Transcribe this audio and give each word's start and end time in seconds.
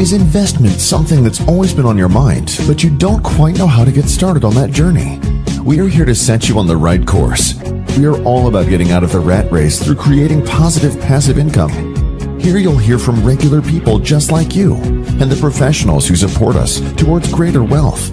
Is 0.00 0.14
investment 0.14 0.80
something 0.80 1.22
that's 1.22 1.46
always 1.46 1.74
been 1.74 1.84
on 1.84 1.98
your 1.98 2.08
mind, 2.08 2.58
but 2.66 2.82
you 2.82 2.88
don't 2.88 3.22
quite 3.22 3.58
know 3.58 3.66
how 3.66 3.84
to 3.84 3.92
get 3.92 4.06
started 4.06 4.44
on 4.44 4.54
that 4.54 4.70
journey? 4.70 5.20
We 5.62 5.78
are 5.78 5.88
here 5.88 6.06
to 6.06 6.14
set 6.14 6.48
you 6.48 6.58
on 6.58 6.66
the 6.66 6.74
right 6.74 7.06
course. 7.06 7.52
We 7.98 8.06
are 8.06 8.18
all 8.24 8.48
about 8.48 8.70
getting 8.70 8.92
out 8.92 9.04
of 9.04 9.12
the 9.12 9.20
rat 9.20 9.52
race 9.52 9.78
through 9.78 9.96
creating 9.96 10.46
positive 10.46 10.98
passive 11.02 11.36
income. 11.36 11.70
Here 12.40 12.56
you'll 12.56 12.78
hear 12.78 12.98
from 12.98 13.22
regular 13.22 13.60
people 13.60 13.98
just 13.98 14.32
like 14.32 14.56
you 14.56 14.76
and 14.76 15.30
the 15.30 15.38
professionals 15.38 16.08
who 16.08 16.16
support 16.16 16.56
us 16.56 16.80
towards 16.94 17.30
greater 17.30 17.62
wealth. 17.62 18.10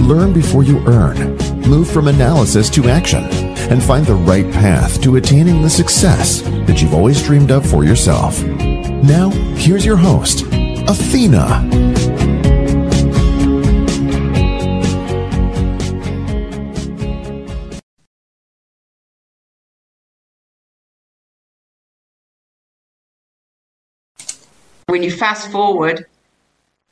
Learn 0.00 0.32
before 0.32 0.62
you 0.62 0.78
earn. 0.86 1.36
Move 1.68 1.90
from 1.90 2.08
analysis 2.08 2.70
to 2.70 2.88
action 2.88 3.24
and 3.70 3.82
find 3.82 4.06
the 4.06 4.14
right 4.14 4.50
path 4.50 4.98
to 5.02 5.16
attaining 5.16 5.60
the 5.60 5.68
success 5.68 6.40
that 6.40 6.80
you've 6.80 6.94
always 6.94 7.22
dreamed 7.22 7.50
of 7.50 7.68
for 7.68 7.84
yourself. 7.84 8.42
Now, 8.42 9.28
here's 9.56 9.84
your 9.84 9.98
host, 9.98 10.46
Athena. 10.88 11.44
When 24.86 25.02
you 25.02 25.10
fast 25.10 25.52
forward, 25.52 26.06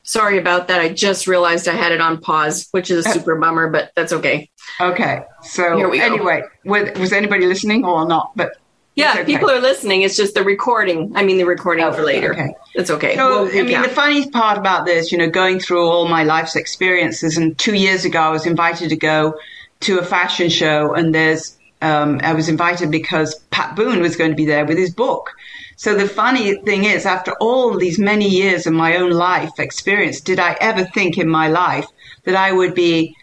Sorry 0.07 0.39
about 0.39 0.69
that. 0.69 0.81
I 0.81 0.91
just 0.91 1.27
realized 1.27 1.67
I 1.67 1.73
had 1.73 1.91
it 1.91 2.01
on 2.01 2.21
pause, 2.21 2.69
which 2.71 2.93
is 2.93 3.05
a 3.05 3.11
super 3.11 3.35
bummer, 3.35 3.69
but 3.71 3.91
that's 3.97 4.13
okay. 4.13 4.49
okay. 4.81 5.23
So 5.43 5.77
Here 5.77 5.89
we 5.89 6.01
anyway, 6.01 6.45
was, 6.65 6.97
was 6.97 7.13
anybody 7.13 7.45
listening 7.45 7.85
or 7.85 8.07
not? 8.07 8.31
But 8.37 8.57
Yeah, 8.97 9.13
okay. 9.13 9.25
people 9.27 9.51
are 9.51 9.61
listening. 9.61 10.03
It's 10.03 10.17
just 10.17 10.35
the 10.35 10.43
recording. 10.43 11.15
I 11.15 11.23
mean, 11.23 11.37
the 11.37 11.45
recording 11.45 11.85
Oh, 11.85 11.93
for 11.93 12.03
later. 12.03 12.33
okay. 12.33 12.55
It's 12.75 12.91
okay. 12.91 13.15
So, 13.15 13.45
We'll 13.45 13.59
I 13.59 13.63
mean, 13.63 13.83
the 13.83 13.91
funny 13.91 14.29
part 14.31 14.57
about 14.57 14.87
this, 14.87 15.13
you 15.13 15.19
know, 15.19 15.29
going 15.29 15.61
through 15.61 15.87
all 15.87 16.09
my 16.09 16.25
life's 16.25 16.57
experiences, 16.57 17.37
and 17.37 17.57
two 17.59 17.75
years 17.75 18.07
ago, 18.07 18.19
I 18.21 18.31
was 18.31 18.47
invited 18.47 18.89
to 18.89 18.97
go 18.97 19.39
to 19.81 19.99
a 19.99 20.03
fashion 20.03 20.49
show, 20.49 20.95
and 20.95 21.15
there's, 21.15 21.59
um, 21.83 22.21
I 22.25 22.33
was 22.33 22.49
invited 22.49 22.91
because 22.91 23.35
Pat 23.51 23.77
Boone 23.77 24.01
was 24.01 24.17
going 24.17 24.31
to 24.31 24.37
be 24.37 24.47
there 24.47 24.65
with 24.65 24.79
his 24.79 24.95
book. 24.95 25.31
So 25.77 25.95
the 25.95 26.09
funny 26.09 26.55
thing 26.63 26.85
is, 26.85 27.05
after 27.05 27.33
all 27.39 27.77
these 27.77 27.99
many 27.99 28.27
years 28.27 28.67
of 28.67 28.73
my 28.73 28.97
own 28.97 29.11
life 29.11 29.59
experience, 29.59 30.21
did 30.23 30.41
I 30.41 30.57
ever 30.59 30.85
think 30.87 31.19
in 31.19 31.29
my 31.29 31.49
life 31.49 31.87
that 32.25 32.35
I 32.35 32.51
would 32.51 32.75
be 32.75 33.15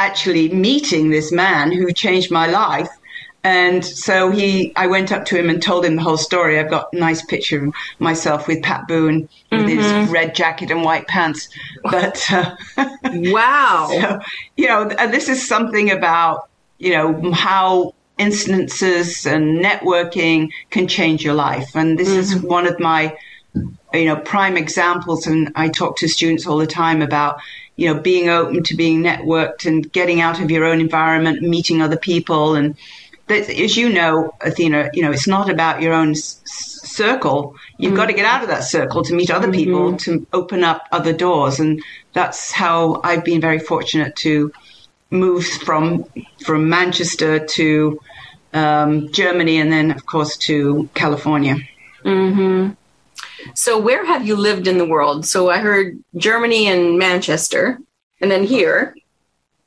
actually 0.00 0.48
meeting 0.48 1.10
this 1.10 1.30
man 1.30 1.70
who 1.70 1.92
changed 1.92 2.30
my 2.30 2.46
life. 2.46 2.88
And 3.42 3.84
so 3.84 4.30
he, 4.30 4.72
I 4.76 4.86
went 4.86 5.12
up 5.12 5.24
to 5.26 5.38
him 5.38 5.48
and 5.48 5.62
told 5.62 5.84
him 5.84 5.96
the 5.96 6.02
whole 6.02 6.18
story. 6.18 6.58
I've 6.58 6.68
got 6.68 6.92
a 6.92 6.96
nice 6.96 7.24
picture 7.24 7.64
of 7.64 7.74
myself 7.98 8.46
with 8.46 8.62
Pat 8.62 8.86
Boone 8.86 9.28
with 9.50 9.68
his 9.68 9.86
mm-hmm. 9.86 10.12
red 10.12 10.34
jacket 10.34 10.70
and 10.70 10.84
white 10.84 11.08
pants. 11.08 11.48
But, 11.82 12.22
uh, 12.30 12.54
wow. 13.04 13.88
so, 13.90 14.20
you 14.56 14.68
know, 14.68 14.82
uh, 14.90 15.06
this 15.06 15.28
is 15.28 15.46
something 15.46 15.90
about, 15.90 16.50
you 16.78 16.92
know, 16.92 17.32
how 17.32 17.94
instances 18.18 19.24
and 19.24 19.64
networking 19.64 20.50
can 20.68 20.86
change 20.86 21.24
your 21.24 21.34
life. 21.34 21.74
And 21.74 21.98
this 21.98 22.10
is 22.10 22.34
mm-hmm. 22.34 22.46
one 22.46 22.66
of 22.66 22.78
my, 22.78 23.16
you 23.94 24.04
know, 24.04 24.16
prime 24.16 24.58
examples. 24.58 25.26
And 25.26 25.50
I 25.56 25.70
talk 25.70 25.96
to 25.98 26.08
students 26.08 26.46
all 26.46 26.58
the 26.58 26.66
time 26.66 27.00
about, 27.00 27.40
you 27.76 27.86
know, 27.86 27.98
being 27.98 28.28
open 28.28 28.62
to 28.64 28.76
being 28.76 29.02
networked 29.02 29.64
and 29.64 29.90
getting 29.90 30.20
out 30.20 30.42
of 30.42 30.50
your 30.50 30.66
own 30.66 30.80
environment, 30.80 31.40
meeting 31.40 31.80
other 31.80 31.96
people. 31.96 32.54
And 32.54 32.76
as 33.30 33.76
you 33.76 33.88
know, 33.88 34.34
Athena, 34.40 34.90
you 34.92 35.02
know, 35.02 35.12
it's 35.12 35.26
not 35.26 35.50
about 35.50 35.82
your 35.82 35.92
own 35.92 36.10
s- 36.10 36.40
circle. 36.44 37.56
You've 37.78 37.96
got 37.96 38.06
to 38.06 38.12
get 38.12 38.24
out 38.24 38.42
of 38.42 38.48
that 38.48 38.64
circle 38.64 39.02
to 39.04 39.14
meet 39.14 39.30
other 39.30 39.50
people, 39.50 39.96
to 39.98 40.26
open 40.32 40.64
up 40.64 40.86
other 40.92 41.12
doors. 41.12 41.60
And 41.60 41.82
that's 42.12 42.52
how 42.52 43.00
I've 43.04 43.24
been 43.24 43.40
very 43.40 43.58
fortunate 43.58 44.16
to 44.16 44.52
move 45.10 45.44
from 45.44 46.04
from 46.44 46.68
Manchester 46.68 47.38
to 47.38 48.00
um, 48.52 49.10
Germany, 49.12 49.58
and 49.58 49.72
then 49.72 49.90
of 49.90 50.06
course 50.06 50.36
to 50.38 50.88
California. 50.94 51.56
Mm-hmm. 52.04 52.72
So, 53.54 53.78
where 53.78 54.04
have 54.04 54.26
you 54.26 54.36
lived 54.36 54.66
in 54.66 54.78
the 54.78 54.84
world? 54.84 55.26
So, 55.26 55.50
I 55.50 55.58
heard 55.58 55.98
Germany 56.16 56.68
and 56.68 56.98
Manchester, 56.98 57.78
and 58.20 58.30
then 58.30 58.44
here. 58.44 58.94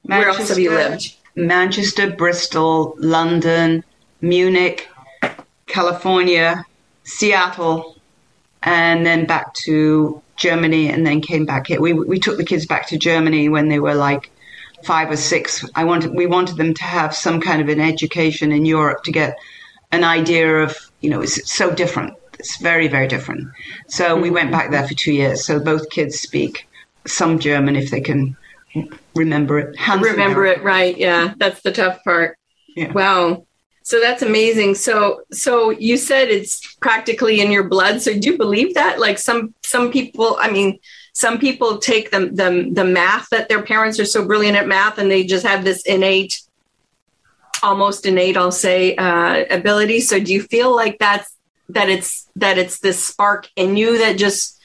Where 0.03 0.28
else 0.28 0.50
have 0.50 0.59
you 0.59 0.72
lived? 0.72 1.16
Manchester, 1.35 2.11
Bristol, 2.11 2.95
London, 2.97 3.83
Munich, 4.21 4.88
California, 5.67 6.66
Seattle, 7.03 7.97
and 8.61 9.05
then 9.05 9.25
back 9.25 9.53
to 9.53 10.21
Germany, 10.35 10.89
and 10.89 11.05
then 11.05 11.21
came 11.21 11.45
back 11.45 11.67
here. 11.67 11.81
We 11.81 11.94
we 11.94 12.19
took 12.19 12.38
the 12.38 12.45
kids 12.45 12.66
back 12.66 12.88
to 12.88 12.97
Germany 12.97 13.49
when 13.49 13.67
they 13.69 13.79
were 13.79 13.95
like 13.95 14.31
five 14.83 15.09
or 15.11 15.17
six. 15.17 15.66
I 15.75 15.83
wanted 15.83 16.13
we 16.16 16.25
wanted 16.25 16.57
them 16.57 16.73
to 16.73 16.83
have 16.83 17.16
some 17.16 17.41
kind 17.41 17.61
of 17.61 17.69
an 17.69 17.79
education 17.79 18.51
in 18.51 18.65
Europe 18.65 19.03
to 19.03 19.11
get 19.11 19.38
an 19.91 20.03
idea 20.03 20.63
of 20.63 20.77
you 21.01 21.09
know 21.09 21.21
it's 21.21 21.51
so 21.51 21.73
different. 21.73 22.13
It's 22.39 22.57
very 22.57 22.88
very 22.88 23.07
different. 23.07 23.50
So 23.88 24.15
we 24.15 24.23
mm-hmm. 24.23 24.35
went 24.35 24.51
back 24.51 24.71
there 24.71 24.88
for 24.88 24.94
two 24.94 25.13
years. 25.13 25.45
So 25.45 25.59
both 25.59 25.89
kids 25.89 26.19
speak 26.19 26.67
some 27.05 27.39
German 27.39 27.75
if 27.75 27.91
they 27.91 28.01
can 28.01 28.38
remember 29.16 29.59
it. 29.59 29.78
Hans 29.78 30.01
Remember 30.01 30.45
it 30.45 30.63
right? 30.63 30.97
Yeah, 30.97 31.34
that's 31.38 31.61
the 31.61 31.72
tough 31.72 32.03
part. 32.03 32.38
Yeah. 32.75 32.91
Wow. 32.91 33.45
So 33.84 34.00
that's 34.00 34.22
amazing. 34.22 34.75
So 34.75 35.23
so 35.31 35.69
you 35.72 35.97
said 35.97 36.29
it's 36.29 36.75
practically 36.75 37.41
in 37.41 37.51
your 37.51 37.66
blood. 37.66 38.01
So 38.01 38.17
do 38.17 38.31
you 38.31 38.38
believe 38.38 38.75
that? 38.75 39.00
Like 39.00 39.19
some 39.19 39.53
some 39.63 39.91
people, 39.91 40.38
I 40.39 40.50
mean, 40.50 40.79
some 41.13 41.38
people 41.38 41.78
take 41.78 42.09
the 42.12 42.29
the 42.31 42.69
the 42.72 42.85
math 42.85 43.29
that 43.29 43.50
their 43.50 43.62
parents 43.63 44.00
are 44.00 44.06
so 44.06 44.25
brilliant 44.25 44.57
at 44.57 44.67
math 44.67 44.97
and 44.97 45.12
they 45.12 45.23
just 45.25 45.45
have 45.45 45.63
this 45.63 45.83
innate 45.83 46.41
almost 47.63 48.06
innate, 48.06 48.38
I'll 48.38 48.51
say, 48.51 48.95
uh, 48.95 49.45
ability. 49.50 50.01
So 50.01 50.19
do 50.19 50.33
you 50.33 50.44
feel 50.44 50.75
like 50.75 51.00
that's 51.00 51.33
that 51.69 51.89
it's 51.89 52.29
that 52.35 52.57
it's 52.57 52.79
this 52.79 53.03
spark 53.03 53.50
in 53.56 53.78
you 53.78 53.97
that 54.00 54.17
just 54.17 54.59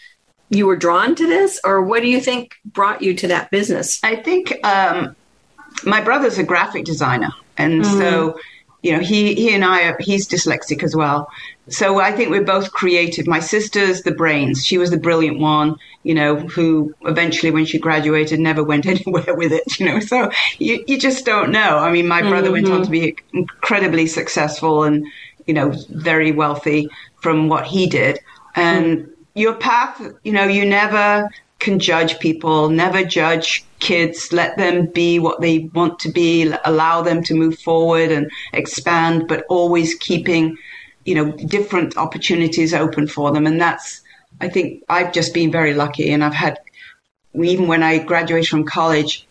you 0.51 0.67
were 0.67 0.77
drawn 0.77 1.15
to 1.15 1.27
this, 1.27 1.61
or 1.65 1.83
what 1.83 2.03
do 2.03 2.09
you 2.09 2.21
think 2.21 2.55
brought 2.65 3.03
you 3.03 3.15
to 3.15 3.29
that 3.29 3.51
business? 3.51 4.01
I 4.03 4.17
think 4.17 4.55
um, 4.65 5.15
my 5.85 6.01
brother's 6.01 6.39
a 6.39 6.43
graphic 6.43 6.85
designer, 6.85 7.31
and 7.57 7.83
mm. 7.83 7.99
so 7.99 8.39
you 8.83 8.93
know 8.93 9.01
he 9.01 9.35
he 9.35 9.55
and 9.55 9.65
I 9.65 9.89
are, 9.89 9.97
he's 10.01 10.27
dyslexic 10.27 10.83
as 10.83 10.97
well. 10.97 11.31
So 11.69 12.01
I 12.01 12.13
think 12.13 12.31
we're 12.31 12.45
both 12.45 12.73
creative. 12.73 13.27
My 13.27 13.41
sister's 13.41 14.03
the 14.03 14.13
brains; 14.13 14.65
she 14.65 14.79
was 14.79 14.91
the 14.91 14.97
brilliant 14.97 15.39
one, 15.39 15.77
you 16.03 16.15
know, 16.15 16.37
who 16.37 16.95
eventually, 17.03 17.51
when 17.51 17.67
she 17.67 17.79
graduated, 17.79 18.41
never 18.41 18.65
went 18.65 18.87
anywhere 18.95 19.35
with 19.35 19.53
it. 19.53 19.79
You 19.79 19.87
know, 19.87 20.01
so 20.01 20.31
you 20.59 20.83
you 20.87 20.99
just 20.99 21.27
don't 21.27 21.51
know. 21.51 21.79
I 21.79 21.93
mean, 21.93 22.09
my 22.09 22.23
brother 22.23 22.51
went 22.51 22.71
on 22.71 22.85
to 22.85 22.91
be 22.91 23.13
mm-hmm. 23.13 23.39
incredibly 23.39 24.07
successful 24.07 24.85
and 24.85 25.07
you 25.47 25.53
know 25.55 25.75
very 25.91 26.33
wealthy 26.33 26.89
from 27.21 27.49
what 27.49 27.67
he 27.67 27.87
did, 27.87 28.21
and 28.55 28.99
mm-hmm. 28.99 29.18
Your 29.39 29.55
path, 29.55 30.01
you 30.25 30.33
know, 30.33 30.45
you 30.45 30.65
never 30.65 31.29
can 31.59 31.79
judge 31.79 32.19
people, 32.19 32.69
never 32.69 33.05
judge 33.05 33.65
kids, 33.81 34.33
let 34.33 34.57
them 34.57 34.87
be 34.87 35.19
what 35.19 35.41
they 35.41 35.71
want 35.75 35.99
to 36.01 36.11
be, 36.11 36.53
allow 36.65 37.03
them 37.03 37.23
to 37.25 37.35
move 37.35 37.59
forward 37.59 38.11
and 38.11 38.31
expand, 38.53 39.27
but 39.29 39.45
always 39.49 39.95
keeping, 39.97 40.57
you 41.05 41.15
know, 41.15 41.33
different 41.33 41.97
opportunities 41.97 42.75
open 42.75 43.07
for 43.07 43.33
them. 43.33 43.47
And 43.47 43.61
that's, 43.61 44.03
I 44.41 44.49
think 44.49 44.85
I've 44.89 45.13
just 45.13 45.35
been 45.35 45.51
very 45.51 45.75
lucky 45.75 46.11
and 46.11 46.25
I've 46.25 46.35
had, 46.35 46.59
even 47.35 47.67
when 47.67 47.83
I 47.83 47.99
graduated 47.99 48.49
from 48.49 48.65
college, 48.65 49.27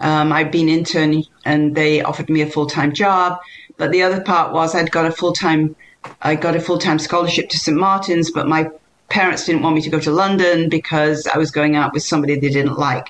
um, 0.00 0.32
I'd 0.32 0.50
been 0.50 0.68
interning 0.68 1.24
and 1.44 1.74
they 1.74 2.02
offered 2.02 2.28
me 2.28 2.42
a 2.42 2.46
full 2.46 2.66
time 2.66 2.92
job. 2.92 3.38
But 3.76 3.92
the 3.92 4.02
other 4.02 4.20
part 4.20 4.52
was 4.52 4.74
I'd 4.74 4.90
got 4.90 5.06
a 5.06 5.12
full 5.12 5.32
time, 5.32 5.76
I 6.20 6.34
got 6.34 6.56
a 6.56 6.60
full 6.60 6.78
time 6.78 6.98
scholarship 6.98 7.48
to 7.50 7.58
St. 7.58 7.76
Martin's, 7.76 8.30
but 8.30 8.48
my 8.48 8.68
parents 9.12 9.44
didn't 9.44 9.62
want 9.62 9.76
me 9.76 9.82
to 9.82 9.90
go 9.90 10.00
to 10.00 10.10
London 10.10 10.70
because 10.70 11.26
I 11.26 11.36
was 11.36 11.50
going 11.50 11.76
out 11.76 11.92
with 11.92 12.02
somebody 12.02 12.34
they 12.38 12.48
didn't 12.48 12.78
like. 12.78 13.08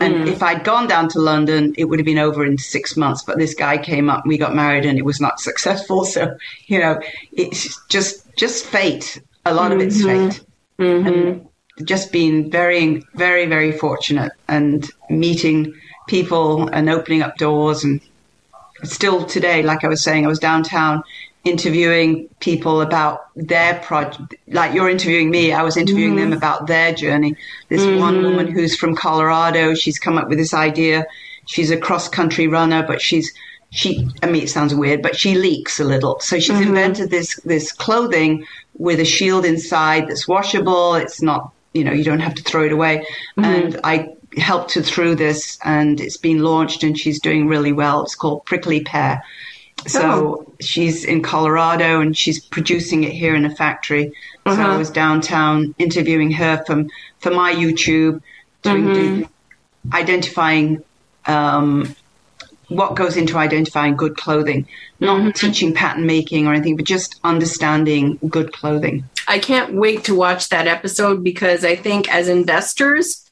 And 0.00 0.22
hmm. 0.22 0.28
if 0.28 0.42
I'd 0.42 0.64
gone 0.64 0.88
down 0.88 1.08
to 1.10 1.20
London, 1.20 1.74
it 1.76 1.84
would 1.84 1.98
have 1.98 2.06
been 2.06 2.18
over 2.18 2.44
in 2.46 2.56
six 2.56 2.96
months. 2.96 3.22
But 3.22 3.38
this 3.38 3.54
guy 3.54 3.76
came 3.76 4.08
up, 4.08 4.26
we 4.26 4.38
got 4.38 4.54
married, 4.54 4.86
and 4.86 4.98
it 4.98 5.04
was 5.04 5.20
not 5.20 5.38
successful. 5.48 6.06
So, 6.06 6.36
you 6.66 6.78
know, 6.78 6.98
it's 7.32 7.78
just 7.88 8.34
just 8.36 8.64
fate. 8.64 9.20
A 9.44 9.54
lot 9.54 9.70
of 9.70 9.80
it's 9.80 10.02
mm-hmm. 10.02 10.30
fate. 10.30 10.44
Mm-hmm. 10.78 11.06
And 11.06 11.48
just 11.86 12.10
being 12.10 12.50
very, 12.50 13.02
very, 13.14 13.46
very 13.46 13.72
fortunate 13.72 14.32
and 14.48 14.90
meeting 15.10 15.74
people 16.08 16.68
and 16.68 16.88
opening 16.88 17.22
up 17.22 17.36
doors. 17.36 17.84
And 17.84 18.00
still 18.82 19.24
today, 19.24 19.62
like 19.62 19.84
I 19.84 19.88
was 19.88 20.02
saying, 20.02 20.24
I 20.24 20.28
was 20.28 20.38
downtown 20.38 21.02
interviewing 21.44 22.28
people 22.40 22.80
about 22.80 23.28
their 23.36 23.78
project. 23.80 24.34
Like 24.48 24.74
you're 24.74 24.88
interviewing 24.88 25.30
me, 25.30 25.52
I 25.52 25.62
was 25.62 25.76
interviewing 25.76 26.16
them 26.16 26.30
mm. 26.30 26.36
about 26.36 26.66
their 26.66 26.94
journey. 26.94 27.36
This 27.68 27.84
one 27.84 28.14
mm-hmm. 28.14 28.24
woman 28.24 28.46
who's 28.46 28.76
from 28.76 28.96
Colorado, 28.96 29.74
she's 29.74 29.98
come 29.98 30.18
up 30.18 30.28
with 30.28 30.38
this 30.38 30.54
idea. 30.54 31.06
She's 31.46 31.70
a 31.70 31.76
cross 31.76 32.08
country 32.08 32.48
runner, 32.48 32.84
but 32.86 33.00
she's 33.00 33.32
she. 33.70 34.08
I 34.22 34.26
mean, 34.26 34.44
it 34.44 34.50
sounds 34.50 34.74
weird, 34.74 35.02
but 35.02 35.16
she 35.16 35.34
leaks 35.34 35.78
a 35.78 35.84
little. 35.84 36.18
So 36.20 36.38
she's 36.38 36.56
mm-hmm. 36.56 36.68
invented 36.68 37.10
this 37.10 37.38
this 37.40 37.72
clothing 37.72 38.46
with 38.78 38.98
a 38.98 39.04
shield 39.04 39.44
inside 39.44 40.08
that's 40.08 40.26
washable. 40.26 40.94
It's 40.94 41.20
not 41.20 41.52
you 41.74 41.84
know, 41.84 41.92
you 41.92 42.04
don't 42.04 42.20
have 42.20 42.34
to 42.36 42.42
throw 42.42 42.64
it 42.64 42.72
away. 42.72 43.04
Mm-hmm. 43.36 43.44
And 43.44 43.80
I 43.84 44.14
helped 44.38 44.74
her 44.74 44.82
through 44.82 45.16
this 45.16 45.58
and 45.64 46.00
it's 46.00 46.16
been 46.16 46.38
launched 46.38 46.82
and 46.82 46.98
she's 46.98 47.20
doing 47.20 47.46
really 47.46 47.72
well. 47.72 48.02
It's 48.02 48.14
called 48.14 48.46
Prickly 48.46 48.82
Pear. 48.82 49.22
So 49.86 50.00
oh. 50.02 50.52
she's 50.60 51.04
in 51.04 51.22
Colorado 51.22 52.00
and 52.00 52.16
she's 52.16 52.40
producing 52.40 53.04
it 53.04 53.12
here 53.12 53.34
in 53.34 53.44
a 53.44 53.54
factory. 53.54 54.12
Uh-huh. 54.46 54.56
So 54.56 54.62
I 54.62 54.64
uh-huh. 54.66 54.78
was 54.78 54.90
downtown 54.90 55.74
interviewing 55.78 56.30
her 56.32 56.62
from 56.66 56.90
for 57.18 57.30
my 57.30 57.52
YouTube, 57.54 58.20
mm-hmm. 58.62 59.24
identifying 59.94 60.82
um, 61.26 61.94
what 62.68 62.94
goes 62.94 63.16
into 63.16 63.36
identifying 63.36 63.96
good 63.96 64.16
clothing, 64.16 64.66
not 65.00 65.20
mm-hmm. 65.20 65.30
teaching 65.30 65.74
pattern 65.74 66.06
making 66.06 66.46
or 66.46 66.54
anything, 66.54 66.76
but 66.76 66.84
just 66.84 67.20
understanding 67.24 68.18
good 68.28 68.52
clothing. 68.52 69.04
I 69.26 69.38
can't 69.38 69.74
wait 69.74 70.04
to 70.04 70.14
watch 70.14 70.48
that 70.50 70.66
episode 70.66 71.24
because 71.24 71.64
I 71.64 71.76
think 71.76 72.12
as 72.12 72.28
investors, 72.28 73.30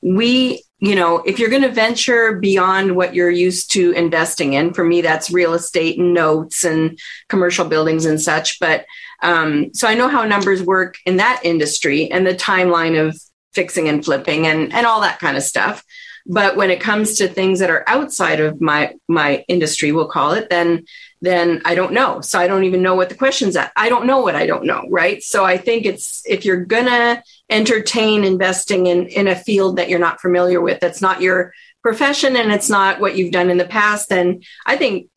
we, 0.00 0.62
you 0.82 0.96
know, 0.96 1.18
if 1.18 1.38
you're 1.38 1.48
going 1.48 1.62
to 1.62 1.70
venture 1.70 2.40
beyond 2.40 2.96
what 2.96 3.14
you're 3.14 3.30
used 3.30 3.70
to 3.70 3.92
investing 3.92 4.54
in, 4.54 4.74
for 4.74 4.82
me, 4.82 5.00
that's 5.00 5.30
real 5.30 5.54
estate 5.54 5.96
and 5.96 6.12
notes 6.12 6.64
and 6.64 6.98
commercial 7.28 7.64
buildings 7.64 8.04
and 8.04 8.20
such. 8.20 8.58
But 8.58 8.84
um, 9.22 9.72
so 9.74 9.86
I 9.86 9.94
know 9.94 10.08
how 10.08 10.24
numbers 10.24 10.60
work 10.60 10.96
in 11.06 11.18
that 11.18 11.40
industry 11.44 12.10
and 12.10 12.26
the 12.26 12.34
timeline 12.34 13.00
of 13.00 13.16
fixing 13.54 13.88
and 13.88 14.04
flipping 14.04 14.48
and, 14.48 14.72
and 14.72 14.84
all 14.84 15.02
that 15.02 15.20
kind 15.20 15.36
of 15.36 15.44
stuff. 15.44 15.84
But 16.26 16.56
when 16.56 16.70
it 16.70 16.80
comes 16.80 17.16
to 17.18 17.28
things 17.28 17.60
that 17.60 17.70
are 17.70 17.84
outside 17.86 18.40
of 18.40 18.60
my 18.60 18.94
my 19.08 19.44
industry, 19.46 19.92
we'll 19.92 20.08
call 20.08 20.32
it, 20.32 20.50
then 20.50 20.84
then 21.22 21.62
I 21.64 21.74
don't 21.74 21.92
know. 21.92 22.20
So 22.20 22.38
I 22.38 22.48
don't 22.48 22.64
even 22.64 22.82
know 22.82 22.96
what 22.96 23.08
the 23.08 23.14
question's 23.14 23.56
at. 23.56 23.72
I 23.76 23.88
don't 23.88 24.06
know 24.06 24.20
what 24.20 24.34
I 24.34 24.44
don't 24.44 24.64
know, 24.64 24.84
right? 24.90 25.22
So 25.22 25.44
I 25.44 25.56
think 25.56 25.86
it's 25.86 26.22
if 26.26 26.44
you're 26.44 26.64
gonna 26.64 27.22
entertain 27.48 28.24
investing 28.24 28.88
in 28.88 29.06
in 29.06 29.28
a 29.28 29.36
field 29.36 29.76
that 29.76 29.88
you're 29.88 29.98
not 29.98 30.20
familiar 30.20 30.60
with, 30.60 30.80
that's 30.80 31.00
not 31.00 31.22
your 31.22 31.54
profession 31.80 32.36
and 32.36 32.52
it's 32.52 32.68
not 32.68 33.00
what 33.00 33.16
you've 33.16 33.32
done 33.32 33.50
in 33.50 33.56
the 33.56 33.64
past, 33.64 34.08
then 34.08 34.42
I 34.66 34.76
think 34.76 35.08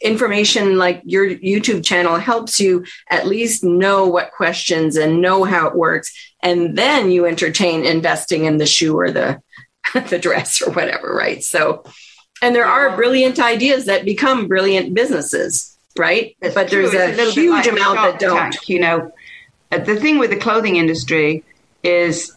information 0.00 0.78
like 0.78 1.02
your 1.04 1.28
YouTube 1.28 1.84
channel 1.84 2.16
helps 2.16 2.58
you 2.58 2.84
at 3.10 3.26
least 3.26 3.62
know 3.62 4.06
what 4.06 4.32
questions 4.32 4.96
and 4.96 5.20
know 5.20 5.44
how 5.44 5.68
it 5.68 5.74
works. 5.74 6.12
And 6.42 6.76
then 6.76 7.10
you 7.10 7.26
entertain 7.26 7.84
investing 7.84 8.44
in 8.44 8.56
the 8.56 8.66
shoe 8.66 8.98
or 8.98 9.10
the 9.10 9.42
the 10.08 10.18
dress 10.18 10.62
or 10.62 10.70
whatever, 10.72 11.14
right? 11.14 11.42
So, 11.42 11.84
and 12.42 12.54
there 12.54 12.66
are 12.66 12.96
brilliant 12.96 13.38
ideas 13.38 13.86
that 13.86 14.04
become 14.04 14.46
brilliant 14.46 14.94
businesses, 14.94 15.76
right? 15.98 16.36
But 16.40 16.68
true. 16.68 16.88
there's 16.88 17.18
a, 17.18 17.28
a 17.28 17.30
huge 17.30 17.66
like 17.66 17.72
amount 17.72 17.96
that 17.96 18.18
don't. 18.18 18.68
You 18.68 18.80
know, 18.80 19.12
uh, 19.72 19.78
the 19.78 19.96
thing 19.96 20.18
with 20.18 20.30
the 20.30 20.36
clothing 20.36 20.76
industry 20.76 21.44
is 21.82 22.34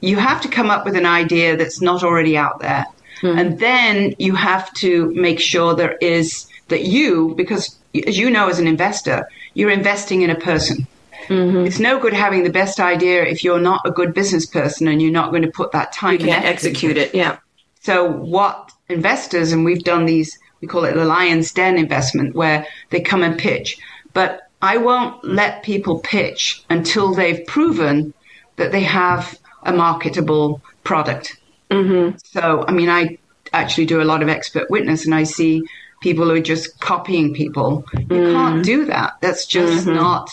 you 0.00 0.16
have 0.16 0.40
to 0.42 0.48
come 0.48 0.70
up 0.70 0.84
with 0.84 0.96
an 0.96 1.06
idea 1.06 1.56
that's 1.56 1.80
not 1.80 2.02
already 2.02 2.36
out 2.36 2.60
there. 2.60 2.86
Mm-hmm. 3.22 3.38
And 3.38 3.58
then 3.58 4.14
you 4.18 4.34
have 4.34 4.72
to 4.74 5.12
make 5.14 5.40
sure 5.40 5.74
there 5.74 5.96
is 6.00 6.46
that 6.68 6.82
you, 6.82 7.34
because 7.36 7.76
as 8.06 8.18
you 8.18 8.30
know, 8.30 8.48
as 8.48 8.58
an 8.58 8.66
investor, 8.66 9.28
you're 9.54 9.70
investing 9.70 10.22
in 10.22 10.30
a 10.30 10.34
person. 10.34 10.86
Mm-hmm. 11.28 11.66
It's 11.66 11.78
no 11.78 11.98
good 11.98 12.12
having 12.12 12.44
the 12.44 12.50
best 12.50 12.80
idea 12.80 13.24
if 13.24 13.42
you're 13.44 13.60
not 13.60 13.80
a 13.86 13.90
good 13.90 14.12
business 14.12 14.44
person 14.44 14.88
and 14.88 15.00
you're 15.00 15.12
not 15.12 15.30
going 15.30 15.42
to 15.42 15.50
put 15.50 15.72
that 15.72 15.92
time. 15.92 16.20
You 16.20 16.26
can't 16.26 16.44
execute 16.44 16.98
it. 16.98 17.14
Yeah. 17.14 17.38
So 17.80 18.10
what 18.10 18.72
investors 18.88 19.52
and 19.52 19.64
we've 19.64 19.84
done 19.84 20.06
these, 20.06 20.38
we 20.60 20.68
call 20.68 20.84
it 20.84 20.94
the 20.94 21.04
lion's 21.04 21.52
den 21.52 21.78
investment, 21.78 22.34
where 22.34 22.66
they 22.90 23.00
come 23.00 23.22
and 23.22 23.38
pitch. 23.38 23.78
But 24.12 24.48
I 24.62 24.76
won't 24.76 25.22
let 25.24 25.62
people 25.62 25.98
pitch 25.98 26.64
until 26.70 27.14
they've 27.14 27.44
proven 27.46 28.14
that 28.56 28.72
they 28.72 28.82
have 28.82 29.38
a 29.64 29.72
marketable 29.72 30.62
product. 30.84 31.36
Mm-hmm. 31.70 32.16
So, 32.24 32.64
I 32.66 32.72
mean, 32.72 32.88
I 32.88 33.18
actually 33.52 33.86
do 33.86 34.00
a 34.00 34.04
lot 34.04 34.22
of 34.22 34.28
expert 34.28 34.70
witness, 34.70 35.04
and 35.04 35.14
I 35.14 35.24
see 35.24 35.62
people 36.00 36.24
who 36.24 36.32
are 36.32 36.40
just 36.40 36.80
copying 36.80 37.34
people. 37.34 37.84
You 37.94 38.00
mm-hmm. 38.00 38.32
can't 38.32 38.64
do 38.64 38.84
that. 38.86 39.14
That's 39.20 39.46
just 39.46 39.86
mm-hmm. 39.86 39.96
not 39.96 40.30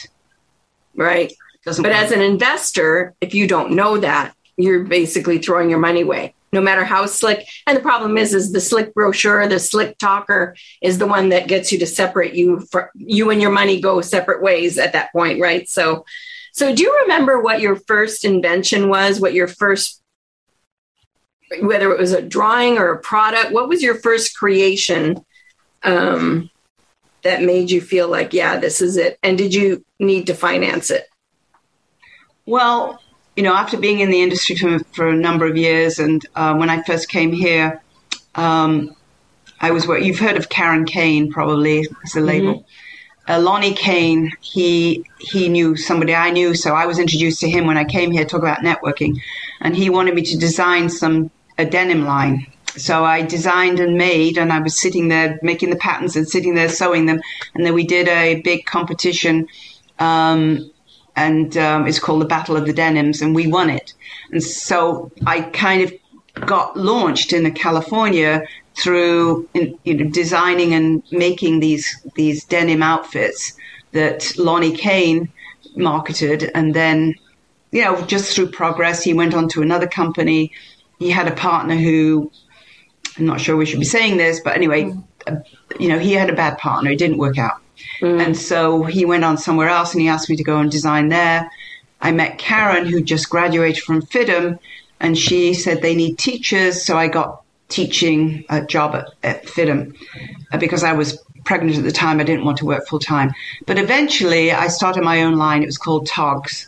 Right. 0.95 1.33
Doesn't 1.65 1.83
but 1.83 1.91
work. 1.91 2.01
as 2.01 2.11
an 2.11 2.21
investor, 2.21 3.13
if 3.21 3.33
you 3.33 3.47
don't 3.47 3.71
know 3.71 3.97
that, 3.97 4.35
you're 4.57 4.83
basically 4.83 5.37
throwing 5.37 5.69
your 5.69 5.79
money 5.79 6.01
away. 6.01 6.33
No 6.53 6.61
matter 6.61 6.83
how 6.83 7.05
slick, 7.05 7.47
and 7.65 7.77
the 7.77 7.81
problem 7.81 8.17
is, 8.17 8.33
is 8.33 8.51
the 8.51 8.59
slick 8.59 8.93
brochure, 8.93 9.47
the 9.47 9.59
slick 9.59 9.97
talker, 9.97 10.55
is 10.81 10.97
the 10.97 11.07
one 11.07 11.29
that 11.29 11.47
gets 11.47 11.71
you 11.71 11.79
to 11.79 11.87
separate 11.87 12.33
you. 12.33 12.59
For 12.71 12.91
you 12.93 13.29
and 13.29 13.41
your 13.41 13.51
money 13.51 13.79
go 13.79 14.01
separate 14.01 14.41
ways 14.41 14.77
at 14.77 14.93
that 14.93 15.11
point, 15.13 15.39
right? 15.39 15.67
So, 15.69 16.05
so 16.51 16.75
do 16.75 16.83
you 16.83 16.99
remember 17.03 17.41
what 17.41 17.61
your 17.61 17.75
first 17.75 18.25
invention 18.25 18.89
was? 18.89 19.19
What 19.19 19.33
your 19.33 19.47
first, 19.47 20.01
whether 21.61 21.91
it 21.91 21.99
was 21.99 22.11
a 22.11 22.21
drawing 22.21 22.77
or 22.77 22.91
a 22.91 22.99
product, 22.99 23.53
what 23.53 23.69
was 23.69 23.81
your 23.81 23.95
first 23.95 24.37
creation? 24.37 25.23
Um, 25.83 26.49
that 27.23 27.41
made 27.41 27.71
you 27.71 27.81
feel 27.81 28.07
like, 28.07 28.33
yeah, 28.33 28.57
this 28.57 28.81
is 28.81 28.97
it? 28.97 29.17
And 29.23 29.37
did 29.37 29.53
you 29.53 29.85
need 29.99 30.27
to 30.27 30.33
finance 30.33 30.91
it? 30.91 31.05
Well, 32.45 33.00
you 33.35 33.43
know, 33.43 33.53
after 33.53 33.77
being 33.77 33.99
in 33.99 34.09
the 34.09 34.21
industry 34.21 34.55
for, 34.55 34.79
for 34.93 35.09
a 35.09 35.15
number 35.15 35.45
of 35.45 35.57
years, 35.57 35.99
and 35.99 36.25
uh, 36.35 36.55
when 36.55 36.69
I 36.69 36.81
first 36.83 37.09
came 37.09 37.31
here, 37.31 37.81
um, 38.35 38.95
I 39.59 39.71
was 39.71 39.85
you've 39.85 40.19
heard 40.19 40.37
of 40.37 40.49
Karen 40.49 40.85
Kane 40.85 41.31
probably 41.31 41.87
as 42.03 42.15
a 42.15 42.21
label. 42.21 42.55
Mm-hmm. 42.55 43.31
Uh, 43.31 43.39
Lonnie 43.39 43.73
Kane, 43.73 44.31
he 44.41 45.05
he 45.19 45.47
knew 45.47 45.75
somebody 45.75 46.15
I 46.15 46.31
knew, 46.31 46.55
so 46.55 46.73
I 46.73 46.85
was 46.85 46.99
introduced 46.99 47.39
to 47.41 47.49
him 47.49 47.67
when 47.67 47.77
I 47.77 47.85
came 47.85 48.11
here 48.11 48.23
to 48.23 48.29
talk 48.29 48.41
about 48.41 48.59
networking, 48.59 49.21
and 49.61 49.75
he 49.75 49.89
wanted 49.89 50.15
me 50.15 50.23
to 50.23 50.37
design 50.37 50.89
some 50.89 51.29
a 51.57 51.65
denim 51.65 52.05
line 52.05 52.47
so 52.77 53.03
I 53.03 53.21
designed 53.21 53.79
and 53.79 53.97
made, 53.97 54.37
and 54.37 54.51
I 54.51 54.59
was 54.59 54.79
sitting 54.79 55.09
there 55.09 55.39
making 55.41 55.69
the 55.71 55.75
patterns 55.75 56.15
and 56.15 56.27
sitting 56.27 56.55
there 56.55 56.69
sewing 56.69 57.05
them. 57.05 57.21
And 57.53 57.65
then 57.65 57.73
we 57.73 57.85
did 57.85 58.07
a 58.07 58.41
big 58.41 58.65
competition, 58.65 59.47
um, 59.99 60.70
and 61.15 61.57
um, 61.57 61.87
it's 61.87 61.99
called 61.99 62.21
the 62.21 62.25
Battle 62.25 62.55
of 62.55 62.65
the 62.65 62.73
Denims, 62.73 63.21
and 63.21 63.35
we 63.35 63.47
won 63.47 63.69
it. 63.69 63.93
And 64.31 64.43
so 64.43 65.11
I 65.25 65.41
kind 65.41 65.81
of 65.81 65.93
got 66.45 66.77
launched 66.77 67.33
in 67.33 67.51
California 67.53 68.43
through 68.75 69.47
in, 69.53 69.77
you 69.83 69.93
know 69.93 70.09
designing 70.09 70.73
and 70.73 71.03
making 71.11 71.59
these 71.59 72.01
these 72.15 72.45
denim 72.45 72.81
outfits 72.81 73.53
that 73.91 74.37
Lonnie 74.37 74.75
Kane 74.75 75.29
marketed, 75.75 76.49
and 76.55 76.73
then 76.73 77.15
you 77.71 77.83
know 77.83 78.01
just 78.03 78.35
through 78.35 78.47
progress, 78.51 79.03
he 79.03 79.13
went 79.13 79.33
on 79.33 79.49
to 79.49 79.61
another 79.61 79.87
company. 79.87 80.51
He 80.99 81.09
had 81.09 81.27
a 81.27 81.35
partner 81.35 81.75
who 81.75 82.31
I'm 83.17 83.25
not 83.25 83.41
sure 83.41 83.57
we 83.57 83.65
should 83.65 83.79
be 83.79 83.85
saying 83.85 84.17
this, 84.17 84.39
but 84.39 84.55
anyway, 84.55 84.83
mm. 84.83 85.03
uh, 85.27 85.37
you 85.79 85.89
know, 85.89 85.99
he 85.99 86.13
had 86.13 86.29
a 86.29 86.35
bad 86.35 86.57
partner. 86.57 86.91
It 86.91 86.99
didn't 86.99 87.17
work 87.17 87.37
out. 87.37 87.61
Mm. 88.01 88.25
And 88.25 88.37
so 88.37 88.83
he 88.83 89.05
went 89.05 89.23
on 89.23 89.37
somewhere 89.37 89.69
else 89.69 89.93
and 89.93 90.01
he 90.01 90.07
asked 90.07 90.29
me 90.29 90.35
to 90.35 90.43
go 90.43 90.57
and 90.57 90.71
design 90.71 91.09
there. 91.09 91.49
I 92.01 92.11
met 92.11 92.39
Karen, 92.39 92.85
who 92.85 93.01
just 93.01 93.29
graduated 93.29 93.83
from 93.83 94.01
FIDM, 94.01 94.57
and 94.99 95.17
she 95.17 95.53
said 95.53 95.81
they 95.81 95.95
need 95.95 96.17
teachers. 96.17 96.83
So 96.83 96.97
I 96.97 97.07
got 97.07 97.43
teaching 97.69 98.43
a 98.49 98.65
job 98.65 98.95
at, 98.95 99.09
at 99.23 99.45
FIDM 99.45 99.95
uh, 100.51 100.57
because 100.57 100.83
I 100.83 100.93
was 100.93 101.23
pregnant 101.45 101.77
at 101.77 101.83
the 101.83 101.91
time. 101.91 102.19
I 102.19 102.23
didn't 102.23 102.43
want 102.43 102.57
to 102.57 102.65
work 102.65 102.87
full 102.87 102.99
time. 102.99 103.33
But 103.65 103.77
eventually 103.77 104.51
I 104.51 104.67
started 104.67 105.03
my 105.03 105.23
own 105.23 105.35
line. 105.35 105.61
It 105.63 105.67
was 105.67 105.77
called 105.77 106.07
Togs. 106.07 106.67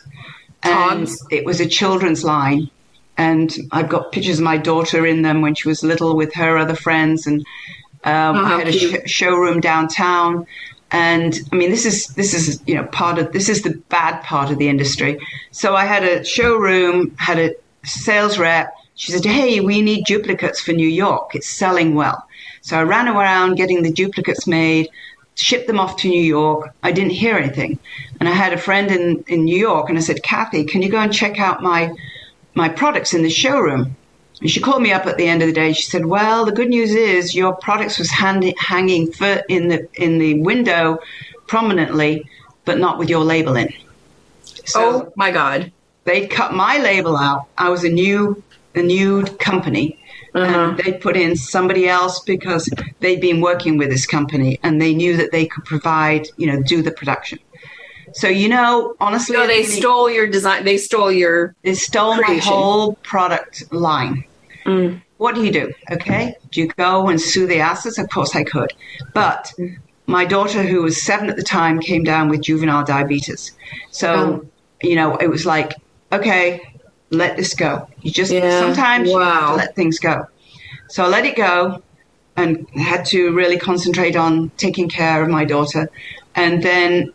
And 0.62 1.06
Togs. 1.06 1.26
it 1.30 1.44
was 1.44 1.60
a 1.60 1.68
children's 1.68 2.24
line 2.24 2.70
and 3.16 3.56
I've 3.70 3.88
got 3.88 4.12
pictures 4.12 4.38
of 4.38 4.44
my 4.44 4.56
daughter 4.56 5.06
in 5.06 5.22
them 5.22 5.40
when 5.40 5.54
she 5.54 5.68
was 5.68 5.82
little 5.82 6.16
with 6.16 6.34
her 6.34 6.58
other 6.58 6.74
friends, 6.74 7.26
and 7.26 7.40
um, 8.04 8.36
oh, 8.36 8.44
I 8.44 8.58
had 8.58 8.68
a 8.68 8.72
sh- 8.72 9.10
showroom 9.10 9.60
downtown. 9.60 10.46
And 10.94 11.40
I 11.52 11.56
mean, 11.56 11.70
this 11.72 11.84
is 11.84 12.06
this 12.14 12.32
is 12.32 12.62
you 12.68 12.76
know 12.76 12.84
part 12.84 13.18
of 13.18 13.32
this 13.32 13.48
is 13.48 13.62
the 13.62 13.74
bad 13.88 14.22
part 14.22 14.52
of 14.52 14.58
the 14.58 14.68
industry. 14.68 15.18
So 15.50 15.74
I 15.74 15.86
had 15.86 16.04
a 16.04 16.22
showroom, 16.24 17.16
had 17.18 17.36
a 17.40 17.56
sales 17.82 18.38
rep. 18.38 18.72
She 18.94 19.10
said, 19.10 19.24
"Hey, 19.24 19.58
we 19.58 19.82
need 19.82 20.04
duplicates 20.04 20.60
for 20.60 20.70
New 20.72 20.86
York. 20.88 21.34
It's 21.34 21.48
selling 21.48 21.96
well." 21.96 22.24
So 22.60 22.78
I 22.78 22.84
ran 22.84 23.08
around 23.08 23.56
getting 23.56 23.82
the 23.82 23.90
duplicates 23.90 24.46
made, 24.46 24.88
shipped 25.34 25.66
them 25.66 25.80
off 25.80 25.96
to 25.96 26.08
New 26.08 26.22
York. 26.22 26.72
I 26.84 26.92
didn't 26.92 27.18
hear 27.22 27.36
anything, 27.36 27.80
and 28.20 28.28
I 28.28 28.32
had 28.32 28.52
a 28.52 28.64
friend 28.66 28.88
in 28.92 29.24
in 29.26 29.44
New 29.44 29.58
York, 29.58 29.88
and 29.88 29.98
I 29.98 30.00
said, 30.00 30.22
"Kathy, 30.22 30.62
can 30.62 30.80
you 30.80 30.90
go 30.90 31.00
and 31.00 31.12
check 31.12 31.40
out 31.40 31.60
my 31.60 31.90
my 32.54 32.68
products 32.68 33.14
in 33.14 33.24
the 33.24 33.30
showroom. 33.42 33.96
And 34.40 34.50
she 34.50 34.60
called 34.60 34.82
me 34.82 34.92
up 34.92 35.06
at 35.06 35.16
the 35.16 35.26
end 35.26 35.42
of 35.42 35.48
the 35.48 35.54
day. 35.54 35.72
She 35.72 35.82
said, 35.82 36.06
"Well, 36.06 36.44
the 36.44 36.52
good 36.52 36.68
news 36.68 36.94
is 36.94 37.34
your 37.34 37.54
products 37.54 37.98
was 37.98 38.10
hand- 38.10 38.52
hanging 38.58 39.12
in 39.48 39.68
the 39.68 39.88
in 39.94 40.18
the 40.18 40.40
window 40.40 40.98
prominently, 41.46 42.28
but 42.64 42.78
not 42.78 42.98
with 42.98 43.08
your 43.08 43.24
label 43.24 43.56
in." 43.56 43.72
So 44.64 44.80
oh 44.80 45.12
my 45.16 45.30
God! 45.30 45.70
They 46.04 46.26
cut 46.26 46.52
my 46.52 46.78
label 46.78 47.16
out. 47.16 47.46
I 47.56 47.70
was 47.70 47.84
a 47.84 47.88
new 47.88 48.42
a 48.74 48.82
new 48.82 49.22
company, 49.38 49.98
uh-huh. 50.34 50.44
and 50.44 50.78
they 50.78 50.92
put 50.92 51.16
in 51.16 51.36
somebody 51.36 51.88
else 51.88 52.20
because 52.20 52.68
they'd 53.00 53.20
been 53.20 53.40
working 53.40 53.78
with 53.78 53.90
this 53.90 54.06
company 54.06 54.58
and 54.62 54.80
they 54.80 54.94
knew 54.94 55.16
that 55.16 55.30
they 55.32 55.46
could 55.46 55.64
provide, 55.64 56.26
you 56.36 56.46
know, 56.46 56.60
do 56.62 56.82
the 56.82 56.90
production. 56.90 57.38
So 58.14 58.28
you 58.28 58.48
know, 58.48 58.94
honestly, 59.00 59.36
So 59.36 59.46
they 59.46 59.60
really- 59.60 59.64
stole 59.64 60.10
your 60.10 60.26
design. 60.26 60.64
They 60.64 60.76
stole 60.76 61.10
your. 61.12 61.54
They 61.62 61.74
stole 61.74 62.16
my 62.16 62.36
whole 62.36 62.94
product 63.02 63.72
line. 63.72 64.24
Mm. 64.64 65.00
What 65.18 65.34
do 65.34 65.44
you 65.44 65.50
do? 65.52 65.72
Okay. 65.90 66.34
Do 66.50 66.60
you 66.60 66.68
go 66.76 67.08
and 67.08 67.20
sue 67.20 67.46
the 67.46 67.60
asses? 67.60 67.98
Of 67.98 68.08
course 68.10 68.34
I 68.34 68.44
could. 68.44 68.72
But 69.14 69.52
my 70.06 70.24
daughter, 70.24 70.62
who 70.62 70.82
was 70.82 71.00
seven 71.00 71.28
at 71.28 71.36
the 71.36 71.42
time, 71.42 71.80
came 71.80 72.04
down 72.04 72.28
with 72.28 72.40
juvenile 72.42 72.84
diabetes. 72.84 73.52
So, 73.90 74.12
Oh. 74.14 74.46
you 74.82 74.96
know, 74.96 75.16
it 75.16 75.28
was 75.28 75.44
like, 75.46 75.74
okay, 76.12 76.60
let 77.10 77.36
this 77.36 77.54
go. 77.54 77.86
You 78.02 78.10
just, 78.10 78.32
Yeah. 78.32 78.60
sometimes 78.60 79.08
you 79.08 79.18
have 79.18 79.50
to 79.50 79.54
let 79.56 79.74
things 79.76 79.98
go. 79.98 80.26
So 80.88 81.04
I 81.04 81.08
let 81.08 81.24
it 81.26 81.36
go 81.36 81.82
and 82.36 82.66
had 82.76 83.04
to 83.06 83.32
really 83.32 83.58
concentrate 83.58 84.16
on 84.16 84.50
taking 84.56 84.88
care 84.88 85.22
of 85.22 85.28
my 85.30 85.44
daughter. 85.44 85.88
And 86.34 86.62
then 86.62 87.12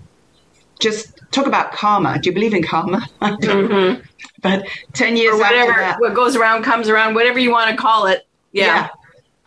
just 0.80 1.20
talk 1.32 1.46
about 1.48 1.72
karma. 1.72 2.20
Do 2.20 2.30
you 2.30 2.34
believe 2.34 2.54
in 2.54 2.64
karma? 2.64 3.08
Don't. 3.42 4.02
But 4.42 4.66
10 4.94 5.18
years 5.18 5.34
Mm-hmm. 5.36 5.42
Or 5.42 5.46
after 5.46 5.58
whatever. 5.58 5.80
that, 5.82 6.00
What 6.00 6.14
goes 6.14 6.36
around 6.36 6.64
comes 6.64 6.90
around. 6.90 7.14
Whatever 7.14 7.40
you 7.40 7.52
want 7.52 7.70
to 7.72 7.76
call 7.78 8.08
it. 8.08 8.26
Yeah. 8.52 8.90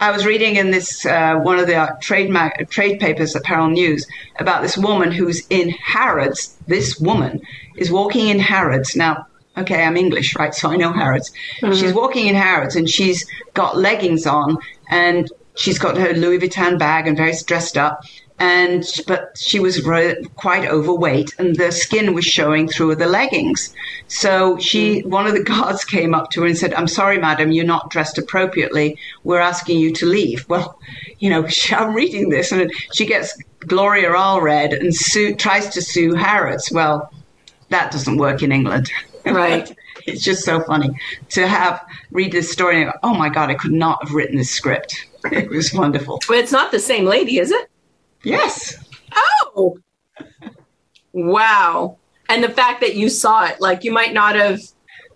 I 0.01 0.11
was 0.11 0.27
reading 0.27 0.57
in 0.57 0.71
this 0.73 1.07
uh, 1.07 1.37
one 1.37 1.59
of 1.61 1.67
the 1.69 1.77
uh, 1.77 1.95
trade 2.01 2.33
trade 2.71 2.99
papers, 2.99 3.37
Apparel 3.37 3.69
News, 3.69 4.05
about 4.41 4.61
this 4.63 4.77
woman 4.77 5.13
who's 5.13 5.47
in 5.49 5.71
Harrods. 5.71 6.57
This 6.67 6.99
woman 6.99 7.41
is 7.77 7.91
walking 7.91 8.27
in 8.29 8.41
Harrods 8.41 8.97
now. 8.97 9.27
Okay, 9.57 9.85
I'm 9.85 9.97
English, 9.97 10.35
right? 10.35 10.53
So 10.55 10.71
I 10.71 10.77
know 10.77 10.93
Harrods. 10.93 11.31
She's 11.61 11.93
walking 11.93 12.27
in 12.27 12.35
Harrods, 12.35 12.75
and 12.75 12.91
she's 12.91 13.25
got 13.55 13.77
leggings 13.77 14.27
on, 14.27 14.59
and 14.91 15.31
she's 15.55 15.79
got 15.79 15.97
her 15.97 16.15
Louis 16.15 16.39
Vuitton 16.41 16.79
bag, 16.81 17.07
and 17.07 17.17
very 17.17 17.35
dressed 17.47 17.77
up. 17.79 18.03
And 18.39 18.85
but 19.07 19.39
she 19.39 19.61
was 19.61 19.85
ro- 19.85 20.15
quite 20.37 20.69
overweight, 20.69 21.33
and 21.39 21.55
the 21.57 21.71
skin 21.71 22.13
was 22.13 22.25
showing 22.25 22.69
through 22.69 22.97
the 22.97 23.07
leggings. 23.07 23.73
So 24.09 24.59
she, 24.59 25.01
one 25.03 25.27
of 25.27 25.35
the 25.35 25.43
guards 25.53 25.85
came 25.85 26.15
up 26.15 26.31
to 26.31 26.41
her 26.41 26.47
and 26.47 26.59
said, 26.59 26.75
"I'm 26.75 26.89
sorry, 26.89 27.19
madam, 27.19 27.53
you're 27.53 27.65
not 27.65 27.91
dressed 27.91 28.19
appropriately. 28.19 28.99
We're 29.23 29.39
asking 29.41 29.79
you 29.79 29.93
to 29.95 30.07
leave." 30.07 30.49
Well, 30.49 30.79
you 31.19 31.31
know, 31.31 31.47
I'm 31.71 31.95
reading 31.95 32.31
this, 32.31 32.51
and 32.53 32.73
she 32.93 33.07
gets 33.07 33.37
Gloria 33.61 34.11
Allred 34.11 34.79
and 34.79 34.95
sue, 34.95 35.35
tries 35.35 35.69
to 35.71 35.83
sue 35.83 36.15
Harrods. 36.15 36.71
Well, 36.73 37.13
that 37.69 37.93
doesn't 37.93 38.17
work 38.17 38.43
in 38.43 38.53
England. 38.53 38.91
Right. 39.25 39.73
it's 40.05 40.25
just 40.25 40.45
so 40.45 40.59
funny 40.65 40.91
to 41.29 41.47
have 41.47 41.81
read 42.11 42.33
this 42.33 42.51
story 42.51 42.83
and 42.83 42.91
go, 42.91 42.99
"Oh 43.05 43.15
my 43.15 43.29
God, 43.29 43.51
I 43.51 43.55
could 43.55 43.71
not 43.71 44.03
have 44.03 44.15
written 44.15 44.37
this 44.37 44.51
script." 44.51 45.07
It 45.31 45.49
was 45.49 45.73
wonderful. 45.73 46.21
But 46.27 46.39
it's 46.39 46.51
not 46.51 46.73
the 46.73 46.81
same 46.81 47.05
lady, 47.05 47.39
is 47.39 47.53
it? 47.53 47.71
Yes. 48.25 48.77
Oh. 49.57 49.79
Wow. 51.13 51.99
And 52.29 52.43
the 52.43 52.49
fact 52.49 52.81
that 52.81 52.95
you 52.97 53.09
saw 53.09 53.47
it, 53.47 53.61
like 53.61 53.85
you 53.85 53.93
might 53.93 54.13
not 54.15 54.37
have, 54.37 54.61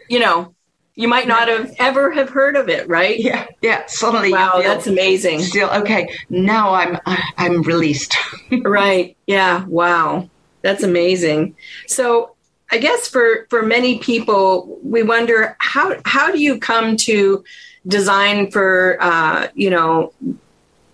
you 0.08 0.18
know, 0.18 0.54
you 0.94 1.08
might 1.08 1.28
not 1.28 1.48
have 1.48 1.74
ever 1.78 2.10
have 2.10 2.30
heard 2.30 2.56
of 2.56 2.68
it, 2.68 2.88
right? 2.88 3.18
Yeah. 3.18 3.46
Yeah. 3.62 3.84
Suddenly, 3.86 4.32
Wow, 4.32 4.60
that's 4.62 4.86
amazing. 4.86 5.42
Still 5.42 5.70
okay. 5.70 6.08
Now 6.30 6.74
I'm 6.74 6.98
I'm 7.36 7.62
released. 7.62 8.16
right 8.62 9.16
yeah 9.26 9.64
wow 9.66 10.28
that's 10.62 10.82
amazing 10.84 11.56
so 11.88 12.34
i 12.70 12.78
guess 12.78 13.08
for 13.08 13.46
for 13.50 13.62
many 13.62 13.98
people 13.98 14.78
we 14.82 15.02
wonder 15.02 15.56
how 15.58 15.94
how 16.04 16.30
do 16.30 16.38
you 16.40 16.58
come 16.58 16.96
to 16.96 17.42
design 17.88 18.50
for 18.50 18.96
uh 19.00 19.48
you 19.54 19.68
know 19.70 20.12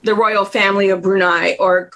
the 0.05 0.15
royal 0.15 0.45
family 0.45 0.89
of 0.89 1.03
brunei 1.03 1.57
or 1.59 1.91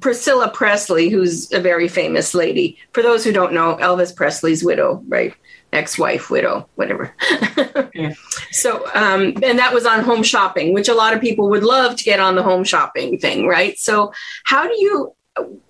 priscilla 0.00 0.50
presley 0.50 1.08
who's 1.08 1.52
a 1.52 1.60
very 1.60 1.88
famous 1.88 2.34
lady. 2.34 2.78
For 2.92 3.02
those 3.02 3.24
who 3.24 3.32
don't 3.32 3.52
know 3.52 3.76
elvis 3.80 4.14
presley's 4.14 4.62
widow 4.64 5.02
right? 5.08 5.34
Ex-wife 5.72 6.30
widow 6.30 6.68
whatever. 6.74 7.14
Yeah. 7.92 8.14
so 8.52 8.86
um 8.94 9.34
and 9.42 9.58
that 9.58 9.74
was 9.74 9.84
on 9.84 10.04
home 10.04 10.22
shopping 10.22 10.72
which 10.72 10.88
a 10.88 10.94
lot 10.94 11.12
of 11.12 11.20
people 11.20 11.50
would 11.50 11.64
love 11.64 11.96
to 11.96 12.04
get 12.04 12.20
on 12.20 12.34
the 12.34 12.42
home 12.42 12.64
shopping 12.64 13.18
thing 13.18 13.46
right? 13.46 13.78
So 13.78 14.12
how 14.44 14.66
do 14.68 14.74
you 14.80 15.14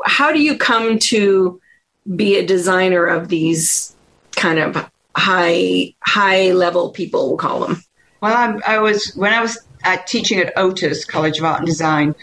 how 0.04 0.32
do 0.32 0.40
you 0.40 0.56
come 0.56 0.98
to 0.98 1.60
be 2.14 2.36
a 2.36 2.46
designer 2.46 3.06
of 3.06 3.28
these 3.28 3.94
kind 4.36 4.58
of 4.58 4.90
high 5.16 5.94
high 6.02 6.52
level 6.52 6.90
people 6.90 7.28
we'll 7.28 7.36
call 7.36 7.60
them? 7.60 7.82
Well, 8.20 8.36
I'm, 8.36 8.62
I 8.66 8.78
was 8.78 9.14
when 9.14 9.32
I 9.32 9.40
was 9.40 9.58
at 9.84 10.06
teaching 10.06 10.38
at 10.38 10.52
Otis 10.56 11.04
College 11.04 11.38
of 11.38 11.44
Art 11.44 11.58
and 11.60 11.66
Design. 11.66 12.14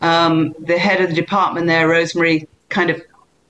Um, 0.00 0.54
the 0.58 0.78
head 0.78 1.00
of 1.00 1.08
the 1.10 1.14
department 1.14 1.66
there, 1.66 1.88
Rosemary, 1.88 2.48
kind 2.68 2.90
of 2.90 3.02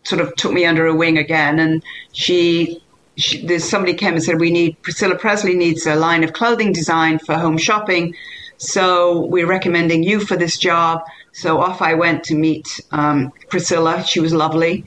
sort 0.04 0.20
of 0.20 0.34
took 0.36 0.52
me 0.52 0.64
under 0.64 0.84
her 0.84 0.94
wing 0.94 1.18
again, 1.18 1.58
and 1.58 1.82
she, 2.12 2.82
she 3.16 3.44
there's 3.44 3.64
somebody 3.64 3.94
came 3.94 4.14
and 4.14 4.22
said 4.22 4.38
we 4.38 4.52
need 4.52 4.80
Priscilla 4.82 5.16
Presley 5.16 5.56
needs 5.56 5.86
a 5.86 5.96
line 5.96 6.22
of 6.22 6.32
clothing 6.32 6.72
design 6.72 7.18
for 7.18 7.34
home 7.34 7.58
shopping, 7.58 8.14
so 8.58 9.26
we're 9.26 9.46
recommending 9.48 10.02
you 10.04 10.20
for 10.20 10.36
this 10.36 10.56
job. 10.58 11.02
So 11.32 11.60
off 11.60 11.82
I 11.82 11.94
went 11.94 12.24
to 12.24 12.34
meet 12.34 12.80
um, 12.92 13.30
Priscilla. 13.50 14.02
She 14.04 14.20
was 14.20 14.32
lovely. 14.32 14.84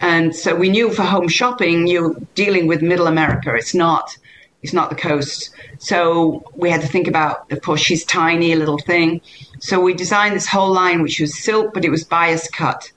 And 0.00 0.34
so 0.34 0.56
we 0.56 0.68
knew 0.68 0.90
for 0.90 1.02
home 1.02 1.28
shopping, 1.28 1.86
you're 1.86 2.16
dealing 2.34 2.66
with 2.66 2.82
middle 2.82 3.06
America. 3.06 3.54
It's 3.54 3.72
not, 3.72 4.16
it's 4.62 4.72
not 4.72 4.90
the 4.90 4.96
coast. 4.96 5.50
So 5.78 6.44
we 6.54 6.70
had 6.70 6.80
to 6.82 6.86
think 6.86 7.08
about, 7.08 7.50
of 7.50 7.62
course, 7.62 7.80
she's 7.80 8.04
tiny, 8.04 8.52
a 8.52 8.56
little 8.56 8.78
thing. 8.78 9.20
So 9.58 9.80
we 9.80 9.94
designed 9.94 10.36
this 10.36 10.46
whole 10.46 10.72
line, 10.72 11.02
which 11.02 11.20
was 11.20 11.36
silk, 11.36 11.74
but 11.74 11.84
it 11.84 11.90
was 11.90 12.04
bias 12.04 12.48
cut. 12.48 12.90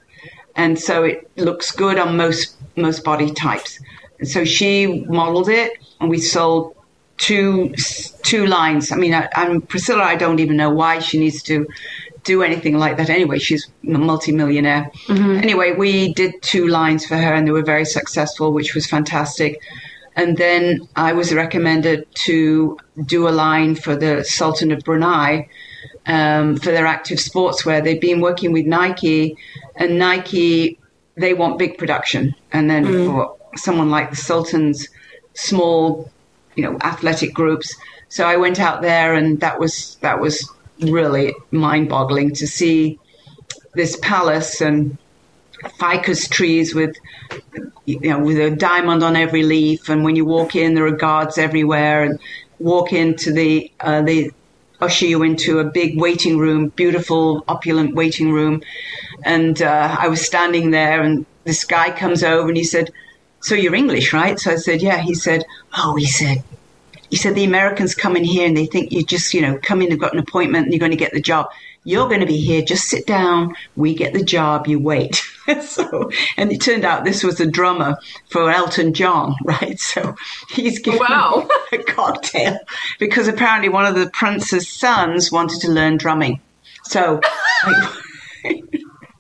And 0.55 0.79
so 0.79 1.03
it 1.03 1.29
looks 1.37 1.71
good 1.71 1.97
on 1.97 2.17
most, 2.17 2.55
most 2.75 3.03
body 3.03 3.31
types. 3.31 3.79
And 4.19 4.27
so 4.27 4.45
she 4.45 5.05
modeled 5.07 5.49
it 5.49 5.73
and 5.99 6.09
we 6.09 6.19
sold 6.19 6.75
two, 7.17 7.73
two 8.23 8.45
lines. 8.45 8.91
I 8.91 8.95
mean, 8.95 9.13
I, 9.13 9.27
I'm 9.35 9.61
Priscilla. 9.61 10.03
I 10.03 10.15
don't 10.15 10.39
even 10.39 10.57
know 10.57 10.69
why 10.69 10.99
she 10.99 11.19
needs 11.19 11.41
to 11.43 11.67
do 12.23 12.41
anything 12.41 12.77
like 12.77 12.97
that 12.97 13.09
anyway. 13.09 13.39
She's 13.39 13.67
a 13.83 13.97
multimillionaire. 13.97 14.91
Mm-hmm. 15.07 15.37
Anyway, 15.37 15.73
we 15.73 16.13
did 16.13 16.41
two 16.41 16.67
lines 16.67 17.05
for 17.05 17.17
her 17.17 17.33
and 17.33 17.47
they 17.47 17.51
were 17.51 17.63
very 17.63 17.85
successful, 17.85 18.51
which 18.51 18.73
was 18.75 18.85
fantastic. 18.87 19.61
And 20.15 20.37
then 20.37 20.87
I 20.95 21.13
was 21.13 21.33
recommended 21.33 22.07
to 22.25 22.77
do 23.05 23.27
a 23.27 23.31
line 23.31 23.75
for 23.75 23.95
the 23.95 24.23
Sultan 24.23 24.71
of 24.71 24.79
Brunei 24.79 25.49
um, 26.05 26.57
for 26.57 26.71
their 26.71 26.85
active 26.85 27.17
sportswear. 27.17 27.83
They've 27.83 27.99
been 27.99 28.21
working 28.21 28.53
with 28.53 28.65
Nike, 28.65 29.37
and 29.75 29.99
Nike, 29.99 30.79
they 31.15 31.33
want 31.33 31.59
big 31.59 31.77
production. 31.77 32.33
And 32.53 32.69
then 32.69 32.85
for 32.85 33.35
someone 33.55 33.89
like 33.89 34.09
the 34.09 34.15
Sultan's 34.15 34.87
small, 35.33 36.09
you 36.55 36.63
know, 36.63 36.77
athletic 36.81 37.33
groups. 37.33 37.75
So 38.07 38.25
I 38.25 38.37
went 38.37 38.59
out 38.59 38.81
there, 38.81 39.15
and 39.15 39.39
that 39.41 39.59
was 39.59 39.97
that 40.01 40.21
was 40.21 40.49
really 40.79 41.33
mind-boggling 41.51 42.35
to 42.35 42.47
see 42.47 42.99
this 43.73 43.97
palace 44.01 44.61
and 44.61 44.97
ficus 45.77 46.27
trees 46.27 46.73
with 46.73 46.95
you 47.85 47.99
know 48.01 48.19
with 48.19 48.37
a 48.37 48.55
diamond 48.55 49.03
on 49.03 49.15
every 49.15 49.43
leaf 49.43 49.89
and 49.89 50.03
when 50.03 50.15
you 50.15 50.25
walk 50.25 50.55
in 50.55 50.73
there 50.73 50.85
are 50.85 50.91
guards 50.91 51.37
everywhere 51.37 52.03
and 52.03 52.19
walk 52.59 52.93
into 52.93 53.31
the 53.31 53.71
uh, 53.81 54.01
they 54.01 54.31
usher 54.81 55.05
you 55.05 55.23
into 55.23 55.59
a 55.59 55.63
big 55.63 55.99
waiting 55.99 56.37
room 56.37 56.69
beautiful 56.69 57.43
opulent 57.47 57.95
waiting 57.95 58.31
room. 58.31 58.61
And 59.23 59.61
uh, 59.61 59.95
i 59.99 60.07
was 60.07 60.21
standing 60.25 60.71
there 60.71 61.01
and 61.01 61.25
this 61.43 61.63
guy 61.63 61.91
comes 61.91 62.23
over 62.23 62.47
and 62.47 62.57
he 62.57 62.63
said 62.63 62.91
so 63.41 63.55
you're 63.55 63.75
english 63.75 64.13
right? 64.13 64.39
So 64.39 64.51
i 64.51 64.55
said 64.55 64.81
yeah. 64.81 64.97
He 64.97 65.13
said 65.13 65.45
oh 65.77 65.95
he 65.95 66.05
said 66.05 66.43
he 67.09 67.15
said 67.15 67.35
the 67.35 67.43
Americans 67.43 67.95
come 67.95 68.15
in 68.15 68.23
here 68.23 68.47
and 68.47 68.57
they 68.57 68.65
think 68.65 68.91
you 68.91 69.03
just, 69.03 69.33
you 69.33 69.41
know, 69.41 69.59
come 69.61 69.81
in 69.81 69.91
and 69.91 69.99
got 69.99 70.13
an 70.13 70.19
appointment 70.19 70.65
and 70.65 70.73
you're 70.73 70.79
going 70.79 70.91
to 70.91 70.97
get 70.97 71.13
the 71.13 71.21
job. 71.21 71.47
You're 71.85 72.07
going 72.09 72.19
to 72.19 72.25
be 72.25 72.39
here. 72.39 72.61
Just 72.61 72.89
sit 72.89 73.07
down. 73.07 73.55
We 73.77 73.93
get 73.95 74.13
the 74.13 74.23
job. 74.23 74.67
You 74.67 74.79
wait. 74.79 75.23
so, 75.61 76.11
and 76.35 76.51
it 76.51 76.59
turned 76.59 76.83
out 76.83 77.05
this 77.05 77.23
was 77.23 77.39
a 77.39 77.45
drummer 77.45 77.97
for 78.29 78.49
Elton 78.51 78.93
John, 78.93 79.35
right? 79.45 79.79
So 79.79 80.15
he's 80.51 80.79
giving 80.79 80.99
Wow. 80.99 81.47
a 81.71 81.77
cocktail 81.77 82.59
because 82.99 83.27
apparently 83.27 83.69
one 83.69 83.85
of 83.85 83.95
the 83.95 84.09
prince's 84.09 84.67
sons 84.67 85.31
wanted 85.31 85.61
to 85.61 85.71
learn 85.71 85.97
drumming. 85.97 86.41
So. 86.83 87.21
like, 87.65 87.93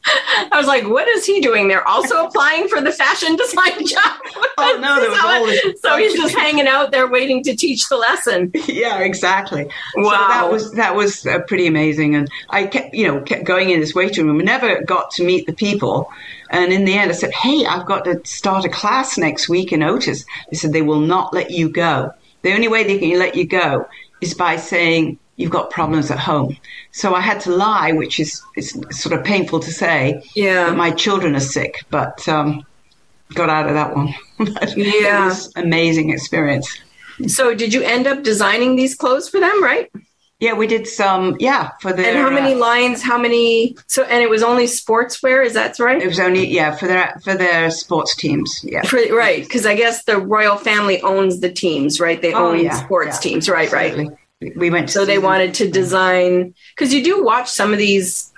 i 0.51 0.57
was 0.57 0.67
like 0.67 0.87
what 0.87 1.07
is 1.07 1.25
he 1.25 1.39
doing 1.41 1.67
there 1.67 1.87
also 1.87 2.25
applying 2.25 2.67
for 2.67 2.81
the 2.81 2.91
fashion 2.91 3.35
design 3.35 3.85
job 3.85 4.19
Oh, 4.57 4.77
no, 4.79 4.99
there 5.01 5.09
was 5.09 5.19
all 5.19 5.73
so 5.81 5.97
he's 5.97 6.13
just 6.13 6.33
hanging 6.35 6.67
out 6.67 6.91
there 6.91 7.07
waiting 7.07 7.43
to 7.43 7.55
teach 7.55 7.87
the 7.89 7.97
lesson 7.97 8.51
yeah, 8.67 8.99
exactly. 8.99 9.63
So 9.95 10.01
Wow. 10.01 10.27
that 10.29 10.51
was 10.51 10.71
that 10.73 10.95
was 10.95 11.25
uh, 11.25 11.39
pretty 11.39 11.67
amazing, 11.67 12.15
and 12.15 12.29
I 12.49 12.65
kept 12.67 12.93
you 12.95 13.05
know 13.07 13.21
kept 13.21 13.43
going 13.43 13.69
in 13.69 13.79
this 13.81 13.93
waiting 13.93 14.27
room. 14.27 14.39
I 14.39 14.43
never 14.43 14.81
got 14.83 15.11
to 15.11 15.25
meet 15.25 15.45
the 15.45 15.53
people, 15.53 16.09
and 16.51 16.71
in 16.71 16.85
the 16.85 16.93
end, 16.97 17.11
I 17.11 17.13
said, 17.13 17.33
"Hey, 17.33 17.65
I've 17.65 17.85
got 17.85 18.05
to 18.05 18.21
start 18.23 18.63
a 18.65 18.69
class 18.69 19.17
next 19.17 19.49
week 19.49 19.71
in 19.73 19.83
Otis." 19.83 20.25
They 20.49 20.57
said 20.57 20.71
they 20.73 20.81
will 20.81 21.01
not 21.01 21.33
let 21.33 21.51
you 21.51 21.69
go. 21.69 22.13
The 22.43 22.53
only 22.53 22.67
way 22.69 22.83
they 22.85 22.97
can 22.97 23.17
let 23.19 23.35
you 23.35 23.45
go 23.45 23.87
is 24.21 24.33
by 24.33 24.55
saying 24.55 25.19
you've 25.35 25.51
got 25.51 25.69
problems 25.69 26.11
at 26.11 26.19
home. 26.19 26.57
So 26.91 27.13
I 27.13 27.21
had 27.21 27.39
to 27.41 27.51
lie, 27.51 27.91
which 27.91 28.19
is 28.19 28.41
is 28.55 28.79
sort 28.91 29.17
of 29.17 29.25
painful 29.25 29.59
to 29.61 29.71
say. 29.71 30.23
Yeah. 30.35 30.65
that 30.69 30.77
my 30.77 30.91
children 30.91 31.35
are 31.35 31.39
sick, 31.39 31.83
but 31.89 32.27
um, 32.27 32.65
got 33.33 33.49
out 33.49 33.67
of 33.67 33.73
that 33.73 33.95
one. 33.95 34.13
yeah. 34.75 35.23
it 35.23 35.25
was 35.25 35.51
amazing 35.55 36.09
experience. 36.11 36.79
So 37.27 37.55
did 37.55 37.73
you 37.73 37.81
end 37.81 38.07
up 38.07 38.23
designing 38.23 38.75
these 38.75 38.95
clothes 38.95 39.29
for 39.29 39.39
them, 39.39 39.63
right? 39.63 39.89
Yeah, 40.39 40.53
we 40.53 40.67
did 40.67 40.85
some. 40.85 41.37
Yeah, 41.39 41.71
for 41.79 41.93
the. 41.93 42.05
And 42.05 42.17
how 42.17 42.29
many 42.29 42.55
uh, 42.55 42.57
lines? 42.57 43.01
How 43.01 43.17
many? 43.17 43.77
So, 43.87 44.03
and 44.03 44.21
it 44.21 44.29
was 44.29 44.43
only 44.43 44.65
sportswear. 44.65 45.45
Is 45.45 45.53
that 45.53 45.79
right? 45.79 46.01
It 46.01 46.07
was 46.07 46.19
only 46.19 46.45
yeah 46.45 46.75
for 46.75 46.87
their 46.87 47.15
for 47.23 47.35
their 47.35 47.71
sports 47.71 48.17
teams. 48.17 48.59
Yeah, 48.61 48.81
for, 48.81 48.99
right. 49.15 49.43
Because 49.43 49.65
I 49.65 49.75
guess 49.75 50.03
the 50.03 50.17
royal 50.17 50.57
family 50.57 51.01
owns 51.01 51.39
the 51.39 51.49
teams, 51.49 52.01
right? 52.01 52.21
They 52.21 52.33
oh, 52.33 52.49
own 52.49 52.65
yeah, 52.65 52.73
sports 52.73 53.15
yeah, 53.15 53.29
teams, 53.31 53.49
right? 53.49 53.71
Absolutely. 53.73 54.09
Right. 54.09 54.17
We 54.41 54.69
went. 54.69 54.89
so 54.89 55.05
they 55.05 55.17
wanted 55.17 55.53
to 55.55 55.69
design 55.69 56.53
because 56.75 56.93
you 56.93 57.03
do 57.03 57.23
watch 57.23 57.49
some 57.49 57.71
of 57.71 57.79
these 57.79 58.33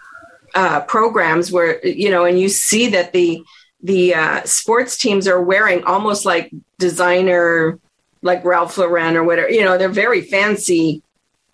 uh, 0.54 0.82
programs 0.82 1.52
where 1.52 1.86
you 1.86 2.10
know, 2.10 2.26
and 2.26 2.40
you 2.40 2.50
see 2.50 2.88
that 2.90 3.14
the 3.14 3.44
the 3.82 4.16
uh, 4.16 4.44
sports 4.44 4.98
teams 4.98 5.28
are 5.28 5.42
wearing 5.42 5.84
almost 5.84 6.26
like 6.26 6.52
designer, 6.80 7.80
like 8.22 8.44
Ralph 8.46 8.78
Lauren 8.78 9.16
or 9.16 9.24
whatever. 9.24 9.50
You 9.50 9.64
know, 9.64 9.78
they're 9.78 9.90
very 9.90 10.22
fancy 10.22 11.02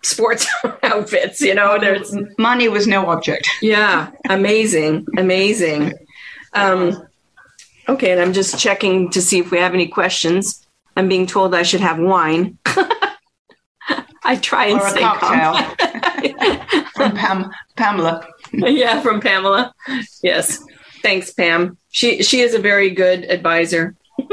sports 0.02 0.46
outfits. 0.82 1.40
You 1.40 1.54
know, 1.54 1.78
there's 1.78 2.14
money 2.38 2.68
was 2.68 2.86
no 2.86 3.08
object. 3.08 3.48
yeah, 3.62 4.10
amazing, 4.28 5.06
amazing. 5.16 5.94
Um, 6.52 7.06
okay, 7.88 8.12
and 8.12 8.20
I'm 8.20 8.32
just 8.32 8.58
checking 8.58 9.10
to 9.10 9.22
see 9.22 9.38
if 9.38 9.50
we 9.50 9.58
have 9.58 9.74
any 9.74 9.88
questions. 9.88 10.66
I'm 10.96 11.08
being 11.08 11.26
told 11.26 11.54
I 11.54 11.62
should 11.62 11.80
have 11.80 11.98
wine. 11.98 12.58
I 14.24 14.36
try 14.36 14.66
and 14.66 14.80
or 14.80 14.88
say 14.88 15.00
cocktail 15.00 15.54
from 16.94 17.16
Pam, 17.16 17.50
Pamela. 17.76 18.26
yeah, 18.52 19.00
from 19.00 19.20
Pamela. 19.20 19.74
Yes, 20.22 20.64
thanks, 21.02 21.32
Pam. 21.32 21.76
She 21.90 22.22
she 22.22 22.40
is 22.40 22.54
a 22.54 22.58
very 22.58 22.90
good 22.90 23.24
advisor. 23.24 23.94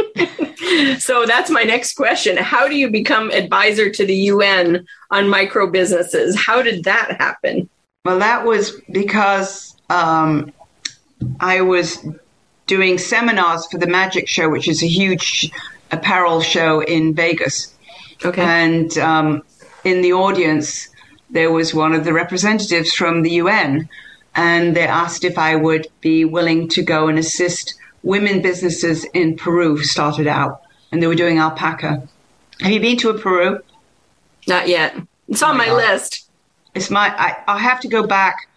so 1.00 1.26
that's 1.26 1.50
my 1.50 1.64
next 1.64 1.96
question. 1.96 2.38
How 2.38 2.68
do 2.68 2.76
you 2.76 2.90
become 2.90 3.32
advisor 3.32 3.90
to 3.90 4.06
the 4.06 4.16
UN 4.16 4.86
on 5.10 5.30
micro 5.30 5.70
businesses? 5.70 6.40
How 6.40 6.62
did 6.62 6.86
that 6.86 7.18
happen? 7.20 7.70
Well, 8.06 8.20
that 8.20 8.46
was 8.46 8.80
because 8.92 9.76
um, 9.90 10.54
I 11.40 11.62
was 11.62 12.06
doing 12.68 12.98
seminars 12.98 13.68
for 13.68 13.78
the 13.78 13.88
Magic 13.88 14.28
Show, 14.28 14.50
which 14.50 14.68
is 14.68 14.82
a 14.82 14.88
huge 14.88 15.52
apparel 15.92 16.42
show 16.42 16.82
in 16.82 17.14
Vegas. 17.14 17.76
Okay. 18.24 18.42
And 18.42 18.98
um, 18.98 19.44
in 19.84 20.02
the 20.02 20.14
audience, 20.14 20.90
there 21.30 21.52
was 21.52 21.74
one 21.74 21.94
of 21.94 22.04
the 22.04 22.14
representatives 22.14 22.94
from 22.94 23.22
the 23.22 23.32
UN, 23.32 23.90
and 24.36 24.76
they 24.76 24.86
asked 24.86 25.24
if 25.24 25.38
I 25.38 25.56
would 25.56 25.88
be 26.02 26.26
willing 26.26 26.68
to 26.70 26.84
go 26.84 27.08
and 27.08 27.18
assist 27.18 27.76
women 28.04 28.42
businesses 28.42 29.06
in 29.14 29.38
Peru 29.38 29.78
who 29.78 29.84
started 29.84 30.28
out, 30.28 30.62
and 30.92 31.02
they 31.02 31.08
were 31.08 31.16
doing 31.16 31.38
alpaca. 31.38 32.08
Have 32.62 32.72
you 32.72 32.80
been 32.80 32.98
to 32.98 33.10
a 33.10 33.18
Peru? 33.18 33.60
Not 34.48 34.68
yet. 34.68 34.96
It's 35.28 35.42
on 35.42 35.56
oh 35.56 35.58
my, 35.58 35.68
my 35.68 35.74
list. 35.74 36.30
It's 36.76 36.90
my. 36.90 37.14
I, 37.18 37.38
I 37.48 37.58
have 37.58 37.80
to 37.82 37.88
go 37.88 38.06
back 38.06 38.48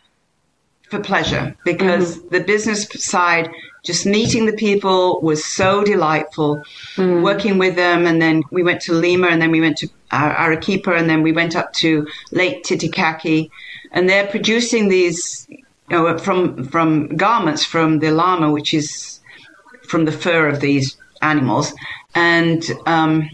for 0.90 1.00
pleasure 1.00 1.57
because 1.64 2.19
mm-hmm. 2.19 2.28
the 2.28 2.40
business 2.40 2.87
side, 3.02 3.50
just 3.85 4.07
meeting 4.07 4.47
the 4.47 4.52
people 4.52 5.21
was 5.21 5.45
so 5.45 5.85
delightful. 5.85 6.62
Mm. 6.97 7.23
Working 7.23 7.59
with 7.59 7.76
them, 7.76 8.07
and 8.07 8.21
then 8.21 8.43
we 8.50 8.62
went 8.62 8.81
to 8.83 8.93
Lima, 8.93 9.28
and 9.28 9.40
then 9.40 9.50
we 9.50 9.61
went 9.61 9.76
to 9.78 9.88
Arequipa, 10.14 10.92
and 10.92 11.09
then 11.09 11.23
we 11.23 11.33
went 11.33 11.56
up 11.56 11.73
to 11.75 12.06
Lake 12.33 12.64
Titicaca, 12.64 13.47
and 13.92 14.09
they're 14.09 14.26
producing 14.26 14.88
these 14.88 15.47
you 15.49 15.64
know, 15.90 16.18
from 16.18 16.64
from 16.64 17.16
garments 17.16 17.64
from 17.64 17.99
the 17.99 18.11
llama, 18.11 18.50
which 18.50 18.73
is 18.75 19.21
from 19.88 20.04
the 20.04 20.12
fur 20.12 20.49
of 20.49 20.61
these 20.61 20.97
animals. 21.23 21.73
And 22.14 22.64
um, 22.87 23.28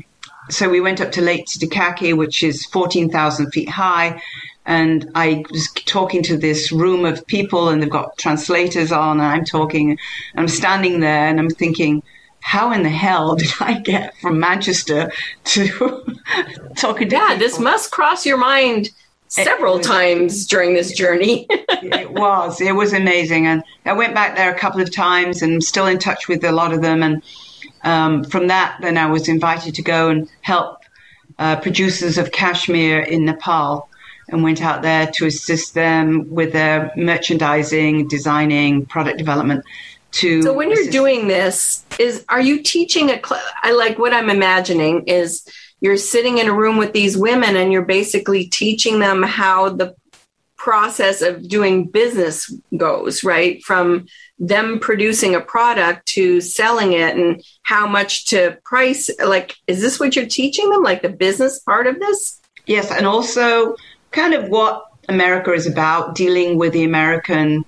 so 0.49 0.69
we 0.69 0.81
went 0.81 1.01
up 1.01 1.13
to 1.13 1.21
Lake 1.21 1.47
Titicaca, 1.47 2.17
which 2.17 2.43
is 2.43 2.65
14,000 2.67 3.51
feet 3.51 3.69
high. 3.69 4.21
And 4.67 5.11
I 5.15 5.45
was 5.51 5.69
talking 5.87 6.23
to 6.25 6.37
this 6.37 6.71
room 6.71 7.05
of 7.05 7.27
people, 7.27 7.69
and 7.69 7.83
they've 7.83 7.91
got 7.91 8.19
translators 8.19 8.93
on, 8.93 9.19
and 9.19 9.27
I'm 9.27 9.45
talking. 9.45 9.99
I'm 10.37 10.49
standing 10.49 11.01
there, 11.01 11.29
and 11.29 11.41
I'm 11.41 11.51
thinking, 11.51 12.03
how 12.41 12.73
in 12.73 12.83
the 12.83 12.89
hell 12.89 13.37
did 13.43 13.51
I 13.61 13.79
get 13.81 14.17
from 14.19 14.41
Manchester 14.41 15.13
to 15.45 15.69
talking 16.77 17.09
to 17.09 17.17
Yeah, 17.17 17.29
people? 17.29 17.39
this 17.39 17.59
must 17.59 17.91
cross 17.91 18.27
your 18.27 18.39
mind 18.39 18.91
several 19.29 19.79
was, 19.79 19.87
times 19.87 20.47
during 20.47 20.75
this 20.75 20.93
journey. 20.93 21.47
it 21.51 22.11
was. 22.13 22.61
It 22.61 22.75
was 22.75 22.93
amazing. 22.93 23.47
And 23.47 23.63
I 23.85 23.93
went 23.93 24.15
back 24.15 24.37
there 24.37 24.53
a 24.53 24.59
couple 24.59 24.81
of 24.81 24.93
times 24.93 25.43
and 25.43 25.55
I'm 25.55 25.61
still 25.61 25.87
in 25.87 25.99
touch 25.99 26.29
with 26.29 26.45
a 26.45 26.53
lot 26.53 26.73
of 26.73 26.83
them. 26.83 27.03
And 27.03 27.23
um, 27.83 28.25
from 28.25 28.49
that, 28.49 28.79
then 28.81 28.99
I 28.99 29.07
was 29.07 29.29
invited 29.29 29.75
to 29.77 29.83
go 29.83 30.09
and 30.09 30.29
help 30.41 30.79
uh, 31.39 31.57
producers 31.57 32.19
of 32.19 32.33
cashmere 32.33 33.01
in 33.01 33.25
Nepal 33.25 33.89
and 34.29 34.43
went 34.43 34.63
out 34.63 34.83
there 34.83 35.07
to 35.15 35.27
assist 35.27 35.75
them 35.75 36.29
with 36.31 36.53
their 36.53 36.93
merchandising, 36.97 38.09
designing, 38.09 38.87
product 38.87 39.19
development. 39.19 39.65
To 40.13 40.43
so 40.43 40.53
when 40.53 40.71
you're 40.71 40.91
doing 40.91 41.29
this, 41.29 41.85
is 41.99 42.25
are 42.29 42.41
you 42.41 42.63
teaching 42.63 43.11
a? 43.11 43.21
Cl- 43.25 43.43
I 43.63 43.73
like 43.73 43.99
what 43.99 44.13
I'm 44.13 44.29
imagining 44.29 45.05
is 45.05 45.47
you're 45.81 45.97
sitting 45.97 46.39
in 46.39 46.49
a 46.49 46.53
room 46.53 46.77
with 46.77 46.93
these 46.93 47.17
women 47.17 47.57
and 47.57 47.73
you're 47.73 47.85
basically 47.85 48.47
teaching 48.47 48.99
them 48.99 49.23
how 49.23 49.71
the 49.71 49.95
process 50.57 51.23
of 51.23 51.49
doing 51.49 51.87
business 51.87 52.53
goes, 52.77 53.25
right? 53.25 53.63
From 53.63 54.07
them 54.39 54.79
producing 54.79 55.35
a 55.35 55.41
product 55.41 56.07
to 56.07 56.41
selling 56.43 56.93
it 56.93 57.17
and 57.17 57.43
how 57.63 57.87
much 57.87 58.27
to 58.27 58.59
price. 58.65 59.09
Like, 59.25 59.57
is 59.67 59.81
this 59.81 59.99
what 59.99 60.15
you're 60.15 60.27
teaching 60.27 60.69
them? 60.69 60.83
Like 60.83 61.01
the 61.01 61.09
business 61.09 61.61
part 61.61 61.87
of 61.87 61.99
this? 61.99 62.41
Yes. 62.67 62.91
And 62.91 63.07
also 63.07 63.75
kind 64.11 64.35
of 64.35 64.51
what 64.51 64.85
America 65.09 65.53
is 65.53 65.67
about, 65.67 66.15
dealing 66.15 66.59
with 66.59 66.75
the 66.75 66.85
American 66.85 67.65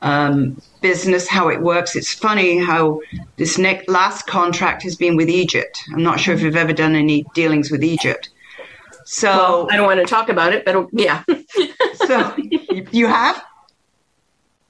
um, 0.00 0.60
business, 0.82 1.28
how 1.28 1.48
it 1.48 1.62
works. 1.62 1.96
It's 1.96 2.12
funny 2.12 2.58
how 2.58 3.00
this 3.36 3.56
next, 3.56 3.88
last 3.88 4.26
contract 4.26 4.82
has 4.82 4.96
been 4.96 5.16
with 5.16 5.30
Egypt. 5.30 5.80
I'm 5.92 6.02
not 6.02 6.20
sure 6.20 6.34
if 6.34 6.42
you've 6.42 6.56
ever 6.56 6.72
done 6.72 6.94
any 6.94 7.24
dealings 7.34 7.70
with 7.70 7.82
Egypt. 7.82 8.28
So 9.04 9.30
well, 9.30 9.68
I 9.70 9.76
don't 9.76 9.86
want 9.86 10.00
to 10.00 10.06
talk 10.06 10.28
about 10.28 10.52
it, 10.52 10.64
but 10.64 10.88
yeah. 10.92 11.24
so 12.06 12.34
you 12.36 13.06
have? 13.06 13.42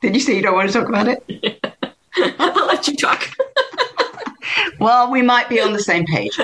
Did 0.00 0.14
you 0.14 0.20
say 0.20 0.36
you 0.36 0.42
don't 0.42 0.54
want 0.54 0.70
to 0.70 0.78
talk 0.78 0.88
about 0.88 1.08
it? 1.08 1.74
I'll 2.38 2.66
let 2.66 2.86
you 2.88 2.96
talk. 2.96 3.28
well, 4.80 5.10
we 5.10 5.22
might 5.22 5.48
be 5.48 5.60
on 5.60 5.72
the 5.72 5.82
same 5.82 6.04
page. 6.06 6.38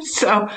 so 0.00 0.48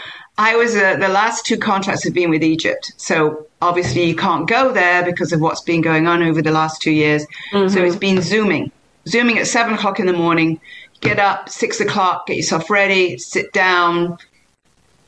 I 0.41 0.55
was 0.55 0.75
uh, 0.75 0.95
the 0.95 1.07
last 1.07 1.45
two 1.45 1.55
contracts 1.55 2.03
have 2.03 2.15
been 2.15 2.31
with 2.31 2.43
Egypt. 2.43 2.93
So 2.97 3.45
obviously 3.61 4.05
you 4.05 4.15
can't 4.15 4.49
go 4.49 4.73
there 4.73 5.05
because 5.05 5.31
of 5.31 5.39
what's 5.39 5.61
been 5.61 5.81
going 5.81 6.07
on 6.07 6.23
over 6.23 6.41
the 6.41 6.49
last 6.49 6.81
two 6.81 6.91
years. 6.91 7.27
Mm-hmm. 7.53 7.71
So 7.71 7.83
it's 7.83 7.95
been 7.95 8.23
zooming, 8.23 8.71
zooming 9.07 9.37
at 9.37 9.45
seven 9.45 9.75
o'clock 9.75 9.99
in 9.99 10.07
the 10.07 10.13
morning. 10.13 10.59
Get 10.99 11.19
up 11.19 11.47
six 11.47 11.79
o'clock, 11.79 12.25
get 12.25 12.37
yourself 12.37 12.71
ready, 12.71 13.19
sit 13.19 13.53
down. 13.53 14.17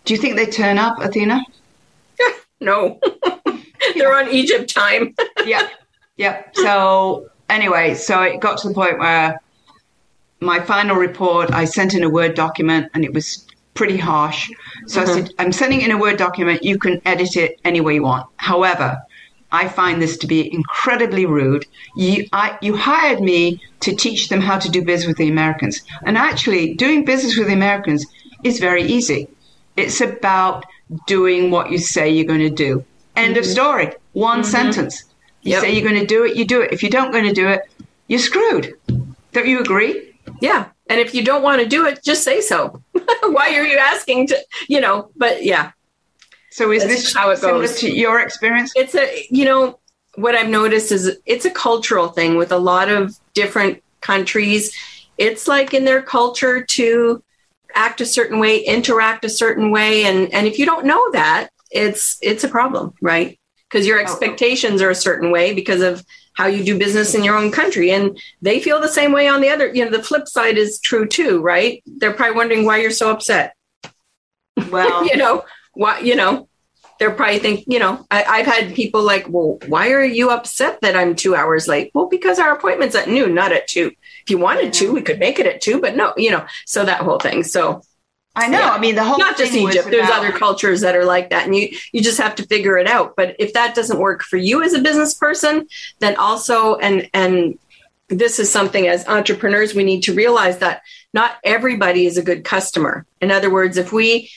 Do 0.05 0.13
you 0.13 0.19
think 0.19 0.35
they 0.35 0.45
turn 0.45 0.77
up, 0.77 0.99
Athena? 0.99 1.43
no, 2.61 2.99
they're 3.95 4.13
on 4.13 4.29
Egypt 4.29 4.71
time. 4.71 5.15
yeah, 5.47 5.67
yeah. 6.15 6.43
So 6.53 7.27
anyway, 7.49 7.95
so 7.95 8.21
it 8.21 8.39
got 8.39 8.59
to 8.59 8.67
the 8.67 8.73
point 8.75 8.99
where 8.99 9.41
my 10.41 10.59
final 10.59 10.95
report, 10.95 11.51
I 11.51 11.65
sent 11.65 11.95
in 11.95 12.03
a 12.03 12.09
Word 12.09 12.35
document, 12.35 12.91
and 12.93 13.03
it 13.03 13.13
was 13.13 13.47
pretty 13.73 13.97
harsh. 13.97 14.49
So 14.87 15.01
mm-hmm. 15.01 15.09
I 15.09 15.13
said, 15.13 15.33
I'm 15.39 15.51
sending 15.51 15.81
in 15.81 15.91
a 15.91 15.97
Word 15.97 16.17
document. 16.17 16.63
You 16.63 16.77
can 16.77 17.01
edit 17.05 17.35
it 17.35 17.59
any 17.63 17.81
way 17.81 17.95
you 17.95 18.03
want. 18.03 18.27
However, 18.37 19.01
I 19.51 19.67
find 19.67 20.01
this 20.01 20.17
to 20.17 20.27
be 20.27 20.51
incredibly 20.53 21.25
rude. 21.25 21.65
You, 21.95 22.27
I, 22.33 22.57
you 22.61 22.75
hired 22.75 23.21
me 23.21 23.61
to 23.81 23.95
teach 23.95 24.29
them 24.29 24.41
how 24.41 24.57
to 24.57 24.69
do 24.69 24.83
business 24.83 25.07
with 25.07 25.17
the 25.17 25.29
Americans. 25.29 25.83
And 26.03 26.17
actually, 26.17 26.73
doing 26.73 27.05
business 27.05 27.37
with 27.37 27.47
the 27.47 27.53
Americans 27.53 28.05
is 28.43 28.59
very 28.59 28.83
easy. 28.83 29.27
It's 29.77 30.01
about 30.01 30.65
doing 31.07 31.51
what 31.51 31.71
you 31.71 31.77
say 31.77 32.09
you're 32.09 32.25
going 32.25 32.39
to 32.39 32.49
do. 32.49 32.83
End 33.15 33.35
mm-hmm. 33.35 33.39
of 33.39 33.45
story. 33.45 33.93
One 34.13 34.41
mm-hmm. 34.41 34.49
sentence. 34.49 35.03
You 35.43 35.51
yep. 35.51 35.61
say 35.61 35.73
you're 35.73 35.87
going 35.87 35.99
to 35.99 36.07
do 36.07 36.23
it, 36.25 36.35
you 36.35 36.45
do 36.45 36.61
it. 36.61 36.71
If 36.71 36.83
you 36.83 36.89
don't 36.89 37.11
going 37.11 37.25
to 37.25 37.33
do 37.33 37.47
it, 37.49 37.61
you're 38.07 38.19
screwed. 38.19 38.73
Don't 39.33 39.47
you 39.47 39.59
agree? 39.59 40.15
Yeah. 40.41 40.69
And 40.87 40.99
if 40.99 41.13
you 41.13 41.23
don't 41.23 41.43
want 41.43 41.61
to 41.61 41.67
do 41.67 41.85
it, 41.85 42.03
just 42.03 42.23
say 42.23 42.41
so. 42.41 42.81
Why 43.23 43.55
are 43.55 43.65
you 43.65 43.77
asking 43.77 44.27
to, 44.27 44.37
you 44.67 44.81
know, 44.81 45.09
but 45.15 45.43
yeah. 45.43 45.71
So 46.51 46.71
is 46.71 46.83
this 46.83 47.13
how 47.13 47.31
it 47.31 47.41
goes 47.41 47.79
to 47.79 47.91
your 47.91 48.19
experience? 48.19 48.71
It's 48.75 48.93
a, 48.93 49.25
you 49.31 49.45
know, 49.45 49.79
what 50.15 50.35
I've 50.35 50.49
noticed 50.49 50.91
is 50.91 51.17
it's 51.25 51.45
a 51.45 51.49
cultural 51.49 52.09
thing 52.09 52.37
with 52.37 52.51
a 52.51 52.57
lot 52.57 52.89
of 52.89 53.15
different 53.33 53.83
countries. 54.01 54.75
It's 55.17 55.47
like 55.47 55.73
in 55.73 55.85
their 55.85 56.01
culture 56.01 56.63
to 56.63 57.23
act 57.73 58.01
a 58.01 58.05
certain 58.05 58.39
way, 58.39 58.59
interact 58.59 59.25
a 59.25 59.29
certain 59.29 59.71
way. 59.71 60.05
And, 60.05 60.31
and 60.31 60.45
if 60.45 60.59
you 60.59 60.65
don't 60.65 60.85
know 60.85 61.11
that, 61.11 61.49
it's, 61.71 62.19
it's 62.21 62.43
a 62.43 62.49
problem, 62.49 62.93
right? 63.01 63.39
Because 63.67 63.87
your 63.87 63.97
oh, 63.97 64.01
oh. 64.01 64.03
expectations 64.03 64.81
are 64.81 64.91
a 64.91 64.95
certain 64.95 65.31
way 65.31 65.53
because 65.53 65.81
of 65.81 66.05
how 66.33 66.47
you 66.47 66.63
do 66.63 66.77
business 66.77 67.13
in 67.13 67.23
your 67.23 67.37
own 67.37 67.51
country. 67.51 67.91
And 67.91 68.19
they 68.41 68.59
feel 68.59 68.81
the 68.81 68.87
same 68.87 69.11
way 69.11 69.27
on 69.27 69.41
the 69.41 69.49
other, 69.49 69.73
you 69.73 69.85
know, 69.85 69.91
the 69.91 70.03
flip 70.03 70.27
side 70.27 70.57
is 70.57 70.79
true 70.79 71.07
too, 71.07 71.41
right? 71.41 71.83
They're 71.85 72.13
probably 72.13 72.35
wondering 72.35 72.65
why 72.65 72.77
you're 72.77 72.91
so 72.91 73.11
upset. 73.11 73.55
Well, 74.69 75.05
you 75.09 75.17
know, 75.17 75.45
why, 75.73 75.99
you 75.99 76.15
know, 76.15 76.47
they're 76.99 77.11
probably 77.11 77.39
think, 77.39 77.65
you 77.67 77.79
know, 77.79 78.05
I, 78.11 78.37
have 78.37 78.45
had 78.45 78.75
people 78.75 79.03
like, 79.03 79.27
well, 79.27 79.57
why 79.67 79.91
are 79.91 80.03
you 80.03 80.29
upset 80.29 80.79
that 80.81 80.95
I'm 80.95 81.15
two 81.15 81.35
hours 81.35 81.67
late? 81.67 81.91
Well, 81.93 82.07
because 82.07 82.39
our 82.39 82.55
appointment's 82.55 82.95
at 82.95 83.09
noon, 83.09 83.33
not 83.33 83.51
at 83.51 83.67
two. 83.67 83.91
If 84.21 84.29
you 84.29 84.37
wanted 84.37 84.73
to, 84.73 84.93
we 84.93 85.01
could 85.01 85.19
make 85.19 85.39
it 85.39 85.47
at 85.47 85.61
two, 85.61 85.81
but 85.81 85.95
no, 85.95 86.13
you 86.15 86.31
know, 86.31 86.45
so 86.65 86.85
that 86.85 87.01
whole 87.01 87.19
thing. 87.19 87.43
So 87.43 87.81
I 88.35 88.47
know. 88.47 88.59
Yeah. 88.59 88.71
I 88.71 88.79
mean, 88.79 88.95
the 88.95 89.03
whole 89.03 89.19
not 89.19 89.37
just 89.37 89.53
Egypt. 89.53 89.89
There's 89.89 90.09
other 90.09 90.31
cultures 90.31 90.81
that 90.81 90.95
are 90.95 91.05
like 91.05 91.29
that, 91.29 91.45
and 91.45 91.55
you 91.55 91.69
you 91.91 92.01
just 92.01 92.19
have 92.19 92.35
to 92.35 92.47
figure 92.47 92.77
it 92.77 92.87
out. 92.87 93.15
But 93.15 93.35
if 93.37 93.53
that 93.53 93.75
doesn't 93.75 93.99
work 93.99 94.23
for 94.23 94.37
you 94.37 94.63
as 94.63 94.73
a 94.73 94.81
business 94.81 95.13
person, 95.13 95.67
then 95.99 96.15
also 96.15 96.75
and 96.77 97.09
and 97.13 97.59
this 98.09 98.39
is 98.39 98.51
something 98.51 98.87
as 98.87 99.07
entrepreneurs 99.07 99.73
we 99.73 99.83
need 99.83 100.01
to 100.03 100.13
realize 100.13 100.59
that 100.59 100.81
not 101.13 101.35
everybody 101.43 102.05
is 102.05 102.17
a 102.17 102.23
good 102.23 102.43
customer. 102.43 103.05
In 103.21 103.31
other 103.31 103.51
words, 103.51 103.77
if 103.77 103.93
we 103.93 104.31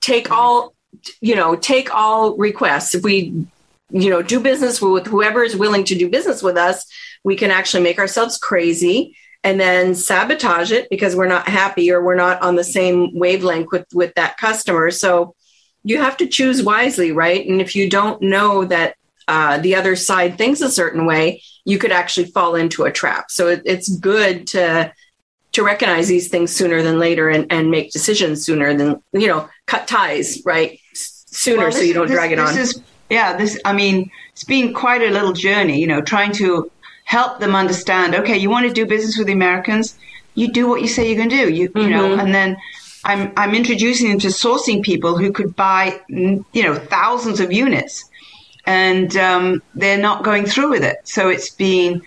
take 0.00 0.30
all 0.30 0.74
you 1.22 1.34
know 1.34 1.56
take 1.56 1.94
all 1.94 2.36
requests, 2.36 2.94
if 2.94 3.02
we 3.02 3.46
you 3.90 4.10
know 4.10 4.20
do 4.20 4.40
business 4.40 4.82
with 4.82 5.06
whoever 5.06 5.42
is 5.42 5.56
willing 5.56 5.84
to 5.84 5.94
do 5.94 6.10
business 6.10 6.42
with 6.42 6.58
us, 6.58 6.84
we 7.24 7.34
can 7.34 7.50
actually 7.50 7.82
make 7.82 7.98
ourselves 7.98 8.36
crazy 8.36 9.16
and 9.48 9.58
then 9.58 9.94
sabotage 9.94 10.72
it 10.72 10.90
because 10.90 11.16
we're 11.16 11.26
not 11.26 11.48
happy 11.48 11.90
or 11.90 12.04
we're 12.04 12.14
not 12.14 12.42
on 12.42 12.54
the 12.54 12.62
same 12.62 13.18
wavelength 13.18 13.72
with 13.72 13.86
with 13.94 14.14
that 14.14 14.36
customer. 14.36 14.90
So 14.90 15.34
you 15.84 15.96
have 16.02 16.18
to 16.18 16.26
choose 16.26 16.62
wisely 16.62 17.12
right? 17.12 17.48
And 17.48 17.58
if 17.58 17.74
you 17.74 17.88
don't 17.88 18.20
know 18.20 18.66
that 18.66 18.96
uh, 19.26 19.56
the 19.56 19.74
other 19.74 19.96
side 19.96 20.36
thinks 20.36 20.60
a 20.60 20.70
certain 20.70 21.06
way 21.06 21.42
you 21.64 21.78
could 21.78 21.92
actually 21.92 22.26
fall 22.26 22.56
into 22.56 22.84
a 22.84 22.92
trap. 22.92 23.30
So 23.30 23.48
it, 23.48 23.62
it's 23.64 23.88
good 23.88 24.46
to 24.48 24.92
to 25.52 25.62
recognize 25.62 26.08
these 26.08 26.28
things 26.28 26.54
sooner 26.54 26.82
than 26.82 26.98
later 26.98 27.30
and, 27.30 27.50
and 27.50 27.70
make 27.70 27.90
decisions 27.90 28.44
sooner 28.44 28.74
than 28.74 29.02
you 29.12 29.28
know 29.28 29.48
cut 29.64 29.88
ties 29.88 30.42
right 30.44 30.78
sooner 30.92 31.56
well, 31.56 31.66
this, 31.68 31.76
so 31.76 31.82
you 31.84 31.94
don't 31.94 32.08
this, 32.08 32.16
drag 32.16 32.32
it 32.32 32.36
this 32.36 32.50
on. 32.50 32.58
is, 32.58 32.82
yeah 33.08 33.34
this 33.34 33.58
i 33.64 33.72
mean 33.72 34.10
it's 34.32 34.44
been 34.44 34.74
quite 34.74 35.00
a 35.00 35.10
little 35.10 35.32
journey 35.32 35.80
you 35.80 35.86
know 35.86 36.02
trying 36.02 36.32
to 36.32 36.70
help 37.08 37.40
them 37.40 37.54
understand, 37.54 38.14
okay, 38.14 38.36
you 38.36 38.50
want 38.50 38.68
to 38.68 38.72
do 38.72 38.84
business 38.84 39.16
with 39.16 39.26
the 39.26 39.32
Americans, 39.32 39.96
you 40.34 40.52
do 40.52 40.68
what 40.68 40.82
you 40.82 40.88
say 40.88 41.08
you're 41.08 41.16
going 41.16 41.30
to 41.30 41.36
do. 41.36 41.50
You, 41.50 41.70
mm-hmm. 41.70 41.78
you 41.78 41.88
know, 41.88 42.10
mm-hmm. 42.10 42.20
and 42.20 42.34
then 42.34 42.58
I'm, 43.02 43.32
I'm 43.34 43.54
introducing 43.54 44.10
them 44.10 44.18
to 44.18 44.28
sourcing 44.28 44.82
people 44.82 45.16
who 45.16 45.32
could 45.32 45.56
buy, 45.56 45.98
you 46.08 46.62
know, 46.62 46.74
thousands 46.74 47.40
of 47.40 47.50
units 47.50 48.04
and 48.66 49.16
um, 49.16 49.62
they're 49.74 49.96
not 49.96 50.22
going 50.22 50.44
through 50.44 50.68
with 50.68 50.84
it. 50.84 50.98
So 51.04 51.30
it's 51.30 51.48
been, 51.48 52.02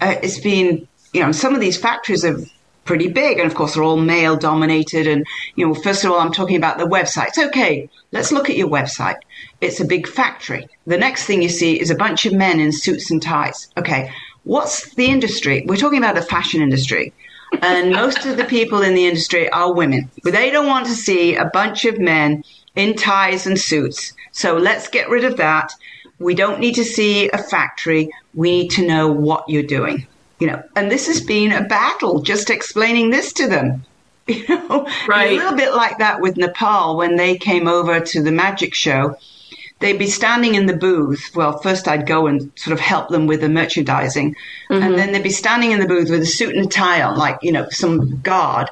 uh, 0.00 0.14
it's 0.22 0.38
been, 0.38 0.86
you 1.12 1.22
know, 1.22 1.32
some 1.32 1.56
of 1.56 1.60
these 1.60 1.76
factories 1.76 2.24
are 2.24 2.38
pretty 2.84 3.08
big, 3.08 3.38
and 3.38 3.50
of 3.50 3.56
course 3.56 3.74
they're 3.74 3.82
all 3.82 3.96
male 3.96 4.36
dominated. 4.36 5.08
And 5.08 5.26
you 5.56 5.66
know, 5.66 5.74
first 5.74 6.04
of 6.04 6.12
all, 6.12 6.20
I'm 6.20 6.32
talking 6.32 6.56
about 6.56 6.78
the 6.78 6.84
websites. 6.84 7.36
Okay, 7.48 7.90
let's 8.12 8.30
look 8.30 8.48
at 8.48 8.56
your 8.56 8.68
website. 8.68 9.18
It's 9.60 9.80
a 9.80 9.84
big 9.84 10.06
factory. 10.06 10.68
The 10.86 10.96
next 10.96 11.24
thing 11.24 11.42
you 11.42 11.48
see 11.48 11.80
is 11.80 11.90
a 11.90 11.96
bunch 11.96 12.24
of 12.26 12.32
men 12.32 12.60
in 12.60 12.70
suits 12.70 13.10
and 13.10 13.20
ties. 13.20 13.68
Okay, 13.76 14.12
what's 14.46 14.94
the 14.94 15.06
industry? 15.06 15.64
We're 15.66 15.76
talking 15.76 15.98
about 15.98 16.14
the 16.14 16.22
fashion 16.22 16.62
industry. 16.62 17.12
And 17.62 17.90
most 17.90 18.24
of 18.24 18.36
the 18.36 18.44
people 18.44 18.82
in 18.82 18.94
the 18.94 19.06
industry 19.06 19.48
are 19.50 19.72
women. 19.72 20.10
But 20.22 20.32
they 20.32 20.50
don't 20.50 20.66
want 20.66 20.86
to 20.86 20.92
see 20.92 21.36
a 21.36 21.46
bunch 21.46 21.84
of 21.84 21.98
men 21.98 22.44
in 22.74 22.94
ties 22.94 23.46
and 23.46 23.58
suits. 23.58 24.12
So 24.32 24.56
let's 24.56 24.88
get 24.88 25.10
rid 25.10 25.24
of 25.24 25.36
that. 25.36 25.72
We 26.18 26.34
don't 26.34 26.60
need 26.60 26.74
to 26.76 26.84
see 26.84 27.28
a 27.30 27.38
factory. 27.38 28.10
We 28.34 28.62
need 28.62 28.70
to 28.72 28.86
know 28.86 29.10
what 29.10 29.48
you're 29.48 29.62
doing. 29.62 30.06
You 30.38 30.48
know, 30.48 30.62
and 30.76 30.90
this 30.90 31.06
has 31.06 31.20
been 31.20 31.52
a 31.52 31.64
battle 31.64 32.22
just 32.22 32.50
explaining 32.50 33.10
this 33.10 33.32
to 33.34 33.48
them. 33.48 33.84
You 34.28 34.44
know, 34.48 34.88
right. 35.06 35.30
a 35.30 35.36
little 35.36 35.56
bit 35.56 35.72
like 35.72 35.98
that 35.98 36.20
with 36.20 36.36
Nepal 36.36 36.96
when 36.96 37.14
they 37.14 37.36
came 37.36 37.68
over 37.68 38.00
to 38.00 38.20
the 38.20 38.32
magic 38.32 38.74
show 38.74 39.16
they'd 39.80 39.98
be 39.98 40.06
standing 40.06 40.54
in 40.54 40.66
the 40.66 40.76
booth. 40.76 41.32
Well, 41.34 41.58
first 41.58 41.88
I'd 41.88 42.06
go 42.06 42.26
and 42.26 42.50
sort 42.56 42.72
of 42.72 42.80
help 42.80 43.08
them 43.08 43.26
with 43.26 43.40
the 43.40 43.48
merchandising, 43.48 44.34
mm-hmm. 44.70 44.82
and 44.82 44.94
then 44.94 45.12
they'd 45.12 45.22
be 45.22 45.30
standing 45.30 45.72
in 45.72 45.80
the 45.80 45.88
booth 45.88 46.10
with 46.10 46.22
a 46.22 46.26
suit 46.26 46.54
and 46.54 46.66
a 46.66 46.68
tie 46.68 47.02
on, 47.02 47.16
like 47.16 47.38
you 47.42 47.52
know 47.52 47.68
some 47.70 48.20
guard. 48.20 48.70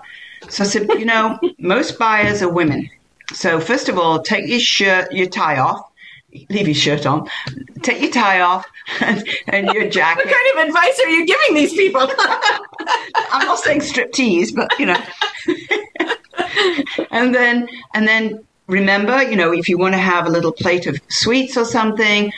So 0.48 0.64
I 0.64 0.66
said, 0.66 0.88
you 0.90 1.04
know, 1.04 1.38
most 1.58 1.98
buyers 1.98 2.42
are 2.42 2.52
women. 2.52 2.90
So 3.32 3.60
first 3.60 3.88
of 3.88 3.98
all, 3.98 4.22
take 4.22 4.48
your 4.48 4.60
shirt, 4.60 5.12
your 5.12 5.26
tie 5.26 5.58
off. 5.58 5.90
Leave 6.50 6.66
your 6.66 6.74
shirt 6.74 7.06
on. 7.06 7.30
Take 7.82 8.02
your 8.02 8.10
tie 8.10 8.40
off 8.40 8.66
and, 9.00 9.26
and 9.46 9.68
your 9.68 9.88
jacket. 9.88 10.26
What 10.26 10.34
kind 10.34 10.58
of 10.58 10.68
advice 10.68 11.00
are 11.00 11.08
you 11.08 11.24
giving 11.26 11.54
these 11.54 11.72
people? 11.72 12.00
I'm 13.30 13.46
not 13.46 13.60
saying 13.60 13.80
striptease, 13.80 14.54
but 14.54 14.76
you 14.78 14.86
know. 14.86 15.00
and 17.12 17.34
then 17.34 17.68
and 17.94 18.08
then 18.08 18.44
remember, 18.66 19.22
you 19.22 19.36
know, 19.36 19.52
if 19.52 19.68
you 19.68 19.78
want 19.78 19.94
to 19.94 19.98
have 19.98 20.26
a 20.26 20.30
little 20.30 20.52
plate 20.52 20.86
of 20.86 20.98
sweets 21.08 21.56
or 21.56 21.64
something, 21.64 22.32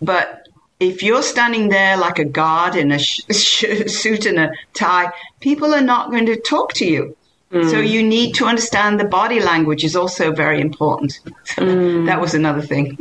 but 0.00 0.48
if 0.80 1.02
you're 1.02 1.22
standing 1.22 1.68
there 1.68 1.96
like 1.96 2.18
a 2.18 2.24
guard 2.24 2.76
in 2.76 2.92
a 2.92 2.98
sh- 2.98 3.22
sh- 3.30 3.86
suit 3.86 4.26
and 4.26 4.38
a 4.38 4.52
tie, 4.74 5.12
people 5.40 5.74
are 5.74 5.80
not 5.80 6.10
going 6.10 6.26
to 6.26 6.40
talk 6.40 6.72
to 6.74 6.86
you. 6.86 7.16
Mm. 7.50 7.70
So 7.70 7.80
you 7.80 8.02
need 8.02 8.34
to 8.34 8.44
understand 8.44 9.00
the 9.00 9.04
body 9.04 9.40
language 9.40 9.82
is 9.82 9.96
also 9.96 10.32
very 10.32 10.60
important. 10.60 11.12
So 11.22 11.32
mm. 11.62 12.06
that 12.06 12.20
was 12.20 12.34
another 12.34 12.62
thing. 12.62 12.98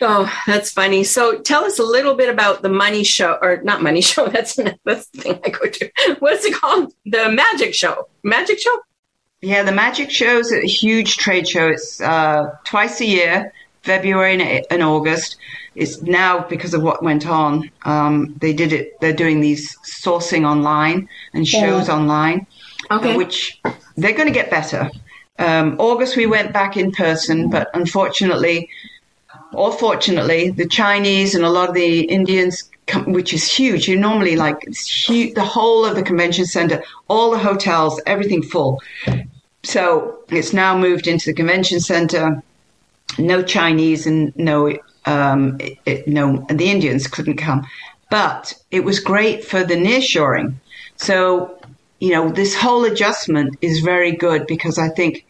Oh, 0.00 0.32
that's 0.46 0.70
funny. 0.70 1.02
So 1.02 1.38
tell 1.40 1.64
us 1.64 1.78
a 1.78 1.82
little 1.82 2.14
bit 2.14 2.28
about 2.28 2.62
the 2.62 2.68
money 2.68 3.02
show, 3.04 3.38
or 3.40 3.60
not 3.62 3.82
money 3.82 4.00
show. 4.10 4.28
That's 4.28 4.58
that's 4.84 5.06
the 5.08 5.20
thing 5.20 5.40
I 5.44 5.48
go 5.48 5.66
to. 5.66 5.90
What's 6.18 6.44
it 6.44 6.54
called? 6.54 6.92
The 7.06 7.30
magic 7.30 7.74
show. 7.74 8.08
Magic 8.22 8.58
show. 8.60 8.78
Yeah, 9.40 9.62
the 9.62 9.72
Magic 9.72 10.10
Show 10.10 10.38
is 10.38 10.52
a 10.52 10.66
huge 10.66 11.16
trade 11.16 11.46
show. 11.46 11.68
It's 11.68 12.00
uh, 12.00 12.56
twice 12.64 13.00
a 13.00 13.06
year, 13.06 13.52
February 13.82 14.64
and, 14.68 14.82
August. 14.82 15.36
It's 15.76 16.02
now 16.02 16.40
because 16.40 16.74
of 16.74 16.82
what 16.82 17.04
went 17.04 17.24
on. 17.26 17.70
Um, 17.84 18.34
they 18.40 18.52
did 18.52 18.72
it. 18.72 19.00
They're 19.00 19.12
doing 19.12 19.40
these 19.40 19.76
sourcing 19.78 20.44
online 20.44 21.08
and 21.34 21.46
shows 21.46 21.86
yeah. 21.86 21.94
online, 21.94 22.46
okay. 22.90 23.16
which 23.16 23.60
they're 23.96 24.12
going 24.12 24.26
to 24.26 24.34
get 24.34 24.50
better. 24.50 24.90
Um, 25.38 25.76
August 25.78 26.16
we 26.16 26.26
went 26.26 26.52
back 26.52 26.76
in 26.76 26.90
person, 26.90 27.48
but 27.48 27.70
unfortunately, 27.74 28.68
or 29.52 29.72
fortunately, 29.72 30.50
the 30.50 30.66
Chinese 30.66 31.36
and 31.36 31.44
a 31.44 31.50
lot 31.50 31.68
of 31.68 31.76
the 31.76 32.00
Indians 32.00 32.68
which 33.06 33.32
is 33.32 33.50
huge. 33.50 33.88
You 33.88 33.98
normally 33.98 34.36
like 34.36 34.66
huge, 34.74 35.34
the 35.34 35.44
whole 35.44 35.84
of 35.84 35.94
the 35.94 36.02
convention 36.02 36.46
center, 36.46 36.82
all 37.08 37.30
the 37.30 37.38
hotels, 37.38 38.00
everything 38.06 38.42
full. 38.42 38.80
So 39.62 40.18
it's 40.28 40.52
now 40.52 40.76
moved 40.76 41.06
into 41.06 41.26
the 41.26 41.34
convention 41.34 41.80
center. 41.80 42.42
No 43.18 43.42
Chinese 43.42 44.06
and 44.06 44.36
no 44.36 44.76
um, 45.06 45.58
it, 45.60 46.06
no 46.06 46.46
the 46.50 46.70
Indians 46.70 47.06
couldn't 47.06 47.36
come, 47.36 47.66
but 48.10 48.54
it 48.70 48.84
was 48.84 49.00
great 49.00 49.44
for 49.44 49.64
the 49.64 49.74
nearshoring. 49.74 50.54
So 50.96 51.58
you 52.00 52.10
know 52.10 52.30
this 52.30 52.54
whole 52.54 52.84
adjustment 52.84 53.56
is 53.60 53.80
very 53.80 54.12
good 54.12 54.46
because 54.46 54.78
I 54.78 54.88
think, 54.90 55.26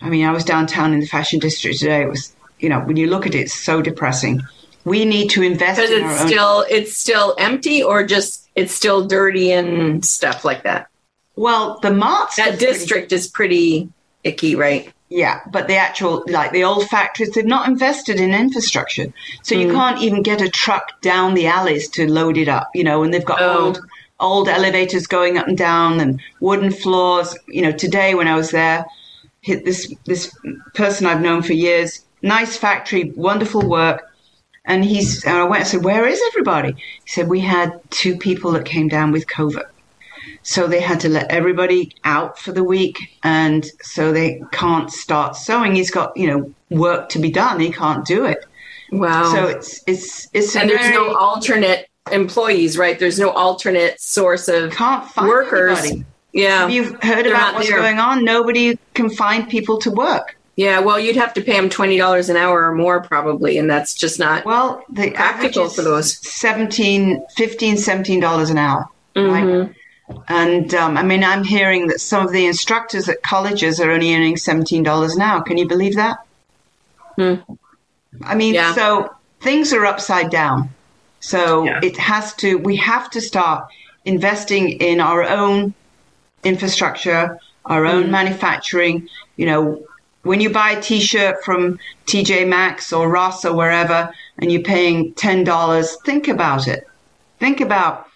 I 0.00 0.08
mean, 0.08 0.26
I 0.26 0.32
was 0.32 0.44
downtown 0.44 0.92
in 0.92 1.00
the 1.00 1.06
fashion 1.06 1.38
district 1.38 1.78
today. 1.78 2.02
It 2.02 2.08
was 2.08 2.34
you 2.58 2.68
know 2.68 2.80
when 2.80 2.96
you 2.96 3.06
look 3.06 3.26
at 3.26 3.34
it, 3.34 3.40
it's 3.40 3.54
so 3.54 3.80
depressing 3.80 4.42
we 4.84 5.04
need 5.04 5.28
to 5.30 5.42
invest 5.42 5.80
because 5.80 5.90
in 5.90 6.04
it's 6.04 6.20
still 6.20 6.40
own- 6.40 6.64
it's 6.70 6.96
still 6.96 7.34
empty 7.38 7.82
or 7.82 8.04
just 8.04 8.48
it's 8.54 8.74
still 8.74 9.06
dirty 9.06 9.52
and 9.52 10.04
stuff 10.04 10.44
like 10.44 10.62
that? 10.64 10.88
Well 11.36 11.78
the 11.80 11.92
marts 11.92 12.36
that 12.36 12.58
district 12.58 13.10
pretty- 13.10 13.14
is 13.14 13.28
pretty 13.28 13.88
icky 14.24 14.54
right? 14.54 14.92
Yeah 15.08 15.40
but 15.50 15.68
the 15.68 15.76
actual 15.76 16.24
like 16.28 16.52
the 16.52 16.64
old 16.64 16.88
factories 16.88 17.30
they've 17.30 17.44
not 17.44 17.68
invested 17.68 18.20
in 18.20 18.34
infrastructure. 18.34 19.12
So 19.42 19.54
mm. 19.54 19.60
you 19.62 19.72
can't 19.72 20.00
even 20.00 20.22
get 20.22 20.40
a 20.40 20.48
truck 20.48 21.00
down 21.00 21.34
the 21.34 21.46
alleys 21.46 21.88
to 21.90 22.06
load 22.06 22.36
it 22.36 22.48
up 22.48 22.70
you 22.74 22.84
know 22.84 23.02
and 23.02 23.12
they've 23.12 23.24
got 23.24 23.40
oh. 23.40 23.66
old 23.66 23.80
old 24.20 24.48
elevators 24.48 25.06
going 25.06 25.36
up 25.36 25.48
and 25.48 25.58
down 25.58 25.98
and 25.98 26.20
wooden 26.40 26.70
floors. 26.70 27.36
You 27.46 27.62
know 27.62 27.72
today 27.72 28.14
when 28.14 28.28
i 28.28 28.36
was 28.36 28.50
there 28.50 28.86
this 29.46 29.92
this 30.04 30.34
person 30.74 31.06
i've 31.06 31.20
known 31.20 31.42
for 31.42 31.52
years 31.52 32.04
nice 32.22 32.56
factory 32.56 33.10
wonderful 33.16 33.68
work 33.68 34.11
and 34.64 34.84
he's, 34.84 35.24
and 35.24 35.36
I 35.36 35.44
went 35.44 35.62
and 35.62 35.68
said, 35.68 35.84
Where 35.84 36.06
is 36.06 36.20
everybody? 36.28 36.72
He 36.72 37.10
said, 37.10 37.28
We 37.28 37.40
had 37.40 37.80
two 37.90 38.16
people 38.16 38.52
that 38.52 38.64
came 38.64 38.88
down 38.88 39.12
with 39.12 39.26
COVID. 39.26 39.64
So 40.42 40.66
they 40.66 40.80
had 40.80 41.00
to 41.00 41.08
let 41.08 41.30
everybody 41.30 41.94
out 42.04 42.38
for 42.38 42.52
the 42.52 42.64
week. 42.64 42.98
And 43.22 43.64
so 43.82 44.12
they 44.12 44.42
can't 44.52 44.90
start 44.90 45.36
sewing. 45.36 45.74
He's 45.74 45.90
got, 45.90 46.16
you 46.16 46.26
know, 46.26 46.54
work 46.70 47.08
to 47.10 47.18
be 47.18 47.30
done. 47.30 47.60
He 47.60 47.70
can't 47.70 48.04
do 48.04 48.24
it. 48.24 48.44
Wow. 48.90 49.32
So 49.32 49.46
it's, 49.46 49.82
it's, 49.86 50.28
it's, 50.32 50.54
and 50.56 50.68
there's 50.68 50.80
very, 50.80 50.94
no 50.94 51.16
alternate 51.16 51.88
employees, 52.10 52.76
right? 52.76 52.98
There's 52.98 53.18
no 53.18 53.30
alternate 53.30 54.00
source 54.00 54.48
of 54.48 54.72
can't 54.72 55.08
find 55.10 55.28
workers. 55.28 55.78
Anybody. 55.78 56.04
Yeah. 56.32 56.60
Have 56.60 56.70
you 56.70 56.84
heard 56.84 57.24
They're 57.24 57.32
about 57.32 57.54
what's 57.54 57.68
there. 57.68 57.78
going 57.78 57.98
on? 57.98 58.24
Nobody 58.24 58.78
can 58.94 59.10
find 59.10 59.48
people 59.48 59.78
to 59.78 59.90
work. 59.90 60.36
Yeah, 60.54 60.80
well, 60.80 61.00
you'd 61.00 61.16
have 61.16 61.32
to 61.34 61.40
pay 61.40 61.52
them 61.52 61.70
twenty 61.70 61.96
dollars 61.96 62.28
an 62.28 62.36
hour 62.36 62.68
or 62.68 62.74
more, 62.74 63.00
probably, 63.00 63.56
and 63.58 63.70
that's 63.70 63.94
just 63.94 64.18
not 64.18 64.44
well 64.44 64.84
the 64.90 65.10
practical 65.10 65.68
for 65.68 65.82
those 65.82 66.18
17 66.28 67.24
15 67.36 67.76
17 67.78 68.20
dollars 68.20 68.50
an 68.50 68.58
hour 68.58 68.86
Mhm. 69.16 69.32
right 69.32 69.74
and 70.28 70.74
um, 70.74 70.98
i 70.98 71.02
mean 71.02 71.22
i'm 71.24 71.42
hearing 71.44 71.86
that 71.86 72.00
some 72.00 72.26
of 72.26 72.32
the 72.32 72.44
instructors 72.44 73.08
at 73.08 73.22
colleges 73.22 73.80
are 73.80 73.90
only 73.90 74.14
earning 74.14 74.36
17 74.36 74.82
dollars 74.82 75.14
an 75.14 75.22
hour 75.22 75.42
can 75.42 75.56
you 75.56 75.66
believe 75.66 75.94
that 75.96 76.18
Hmm. 77.16 77.34
i 78.24 78.34
mean 78.34 78.54
Yeah. 78.54 78.74
so 78.74 79.10
things 79.40 79.72
are 79.72 79.86
upside 79.86 80.28
down 80.30 80.68
so 81.20 81.64
Yeah. 81.64 81.80
it 81.82 81.96
has 81.96 82.34
to 82.36 82.58
we 82.58 82.76
have 82.76 83.08
to 83.10 83.20
start 83.20 83.68
investing 84.04 84.70
in 84.80 85.00
our 85.00 85.22
own 85.22 85.72
infrastructure 86.44 87.38
our 87.64 87.86
own 87.86 88.10
manufacturing 88.10 89.08
you 89.36 89.46
know 89.46 89.82
when 90.22 90.40
you 90.40 90.50
buy 90.50 90.72
a 90.72 90.82
t-shirt 90.82 91.44
from 91.44 91.78
TJ 92.06 92.46
Maxx 92.48 92.92
or 92.92 93.08
Ross 93.08 93.44
or 93.44 93.54
wherever 93.54 94.12
and 94.38 94.52
you're 94.52 94.62
paying 94.62 95.14
$10 95.14 95.86
think 96.04 96.28
about 96.28 96.68
it. 96.68 96.86
Think 97.38 97.60
about 97.60 98.08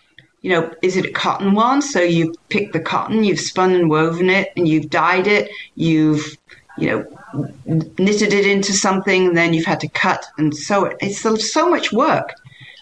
you 0.43 0.51
know 0.51 0.73
is 0.83 0.97
it 0.97 1.07
a 1.07 1.13
cotton 1.13 1.55
one? 1.55 1.83
So 1.83 2.01
you've 2.01 2.37
picked 2.49 2.73
the 2.73 2.81
cotton 2.81 3.25
you've 3.25 3.41
spun 3.41 3.75
and 3.75 3.91
woven 3.91 4.31
it 4.31 4.53
and 4.57 4.69
you've 4.69 4.91
dyed 4.91 5.27
it 5.27 5.51
you've 5.75 6.37
you 6.79 6.89
know 6.89 7.07
knitted 7.67 8.33
it 8.33 8.47
into 8.47 8.73
something 8.73 9.29
and 9.29 9.37
then 9.37 9.53
you've 9.53 9.67
had 9.67 9.81
to 9.81 9.89
cut 9.89 10.25
and 10.39 10.57
sew 10.57 10.85
it. 10.85 10.97
It's 11.01 11.21
so, 11.21 11.35
so 11.37 11.69
much 11.69 11.93
work. 11.93 12.35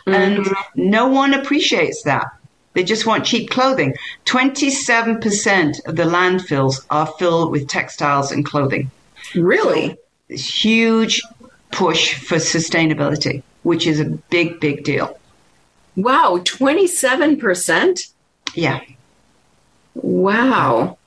And 0.07 0.45
mm-hmm. 0.45 0.91
no 0.91 1.09
one 1.09 1.33
appreciates 1.33 2.03
that. 2.03 2.27
They 2.75 2.85
just 2.85 3.07
want 3.07 3.25
cheap 3.25 3.51
clothing. 3.51 3.95
27% 4.27 5.87
of 5.87 5.97
the 5.97 6.03
landfills 6.03 6.85
are 6.91 7.07
filled 7.07 7.53
with 7.53 7.69
textiles 7.69 8.31
and 8.31 8.45
clothing 8.45 8.91
really. 9.35 9.97
huge 10.29 11.21
push 11.71 12.15
for 12.15 12.37
sustainability 12.37 13.43
which 13.63 13.87
is 13.87 13.99
a 14.01 14.05
big 14.05 14.61
big 14.61 14.85
deal 14.85 15.19
Wow, 15.97 16.41
twenty-seven 16.45 17.39
percent. 17.39 18.01
yeah 18.55 18.81
Wow, 19.95 20.99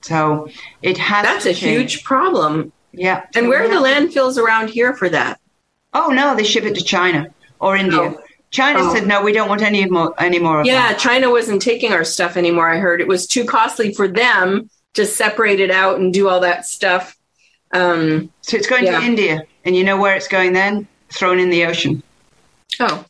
so 0.00 0.48
it 0.82 0.96
has 0.98 1.24
that's 1.24 1.46
a 1.46 1.52
change. 1.54 1.92
huge 1.94 2.04
problem. 2.04 2.72
yeah 2.92 3.26
And 3.34 3.48
where 3.48 3.62
are 3.64 3.68
the 3.68 3.74
landfills 3.74 4.38
around 4.38 4.70
here 4.70 4.94
for 4.94 5.08
that? 5.10 5.38
Oh 5.92 6.08
no, 6.08 6.34
they 6.34 6.44
ship 6.44 6.64
it 6.64 6.74
to 6.76 6.82
China 6.84 7.26
or 7.60 7.76
India. 7.76 8.00
Oh. 8.00 8.20
China 8.50 8.80
Oh. 8.82 8.94
said 8.94 9.06
no, 9.06 9.22
we 9.22 9.32
don't 9.32 9.48
want 9.48 9.62
any 9.62 9.84
more 9.86 10.14
any 10.18 10.38
more 10.38 10.60
of 10.60 10.66
Yeah, 10.66 10.88
that. 10.88 10.98
China 10.98 11.30
wasn't 11.30 11.60
taking 11.62 11.92
our 11.92 12.04
stuff 12.04 12.36
anymore. 12.36 12.68
I 12.70 12.78
heard 12.78 13.00
it 13.00 13.08
was 13.08 13.26
too 13.26 13.44
costly 13.44 13.92
for 13.92 14.08
them 14.08 14.70
to 14.94 15.04
separate 15.06 15.60
it 15.60 15.70
out 15.70 16.00
and 16.00 16.12
do 16.12 16.28
all 16.28 16.40
that 16.40 16.64
stuff. 16.66 17.16
Um, 17.72 18.30
So 18.42 18.56
it's 18.56 18.66
going 18.66 18.84
Yeah. 18.84 18.98
to 19.00 19.06
India, 19.06 19.42
and 19.64 19.76
you 19.76 19.84
know 19.84 19.96
where 19.96 20.16
it's 20.16 20.28
going 20.28 20.52
then? 20.52 20.86
Thrown 21.12 21.38
in 21.38 21.50
the 21.50 21.64
ocean. 21.66 22.02
oh, 22.80 23.04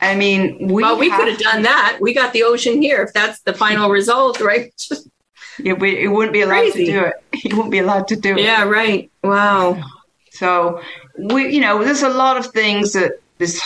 I 0.00 0.14
mean, 0.14 0.68
we 0.68 0.82
well, 0.82 0.98
we 0.98 1.10
could 1.10 1.28
have 1.28 1.38
done 1.38 1.62
that. 1.62 1.98
We 2.00 2.14
got 2.14 2.32
the 2.32 2.42
ocean 2.44 2.80
here. 2.80 3.02
If 3.02 3.12
that's 3.12 3.40
the 3.40 3.52
final 3.52 3.90
result, 3.98 4.40
right? 4.40 4.72
Yeah, 5.62 5.74
we, 5.74 5.98
it 6.04 6.06
wouldn't 6.08 6.32
be 6.32 6.40
allowed 6.40 6.72
Crazy. 6.72 6.86
to 6.86 6.92
do 6.92 7.04
it. 7.04 7.14
You 7.44 7.54
wouldn't 7.56 7.70
be 7.72 7.80
allowed 7.80 8.08
to 8.08 8.16
do 8.16 8.34
it. 8.34 8.40
yeah, 8.44 8.62
right. 8.64 9.10
Wow. 9.22 9.82
So 10.30 10.80
we, 11.18 11.52
you 11.54 11.60
know, 11.60 11.84
there's 11.84 12.02
a 12.02 12.08
lot 12.08 12.38
of 12.38 12.46
things 12.46 12.92
that 12.94 13.12
this. 13.38 13.60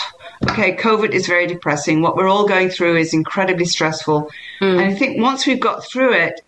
Okay, 0.49 0.75
COVID 0.75 1.11
is 1.11 1.25
very 1.25 1.47
depressing. 1.47 2.01
What 2.01 2.17
we're 2.17 2.27
all 2.27 2.47
going 2.47 2.69
through 2.69 2.97
is 2.97 3.13
incredibly 3.13 3.63
stressful, 3.65 4.29
and 4.59 4.81
I 4.81 4.93
think 4.93 5.21
once 5.21 5.47
we've 5.47 5.59
got 5.59 5.85
through 5.85 6.13
it, 6.13 6.41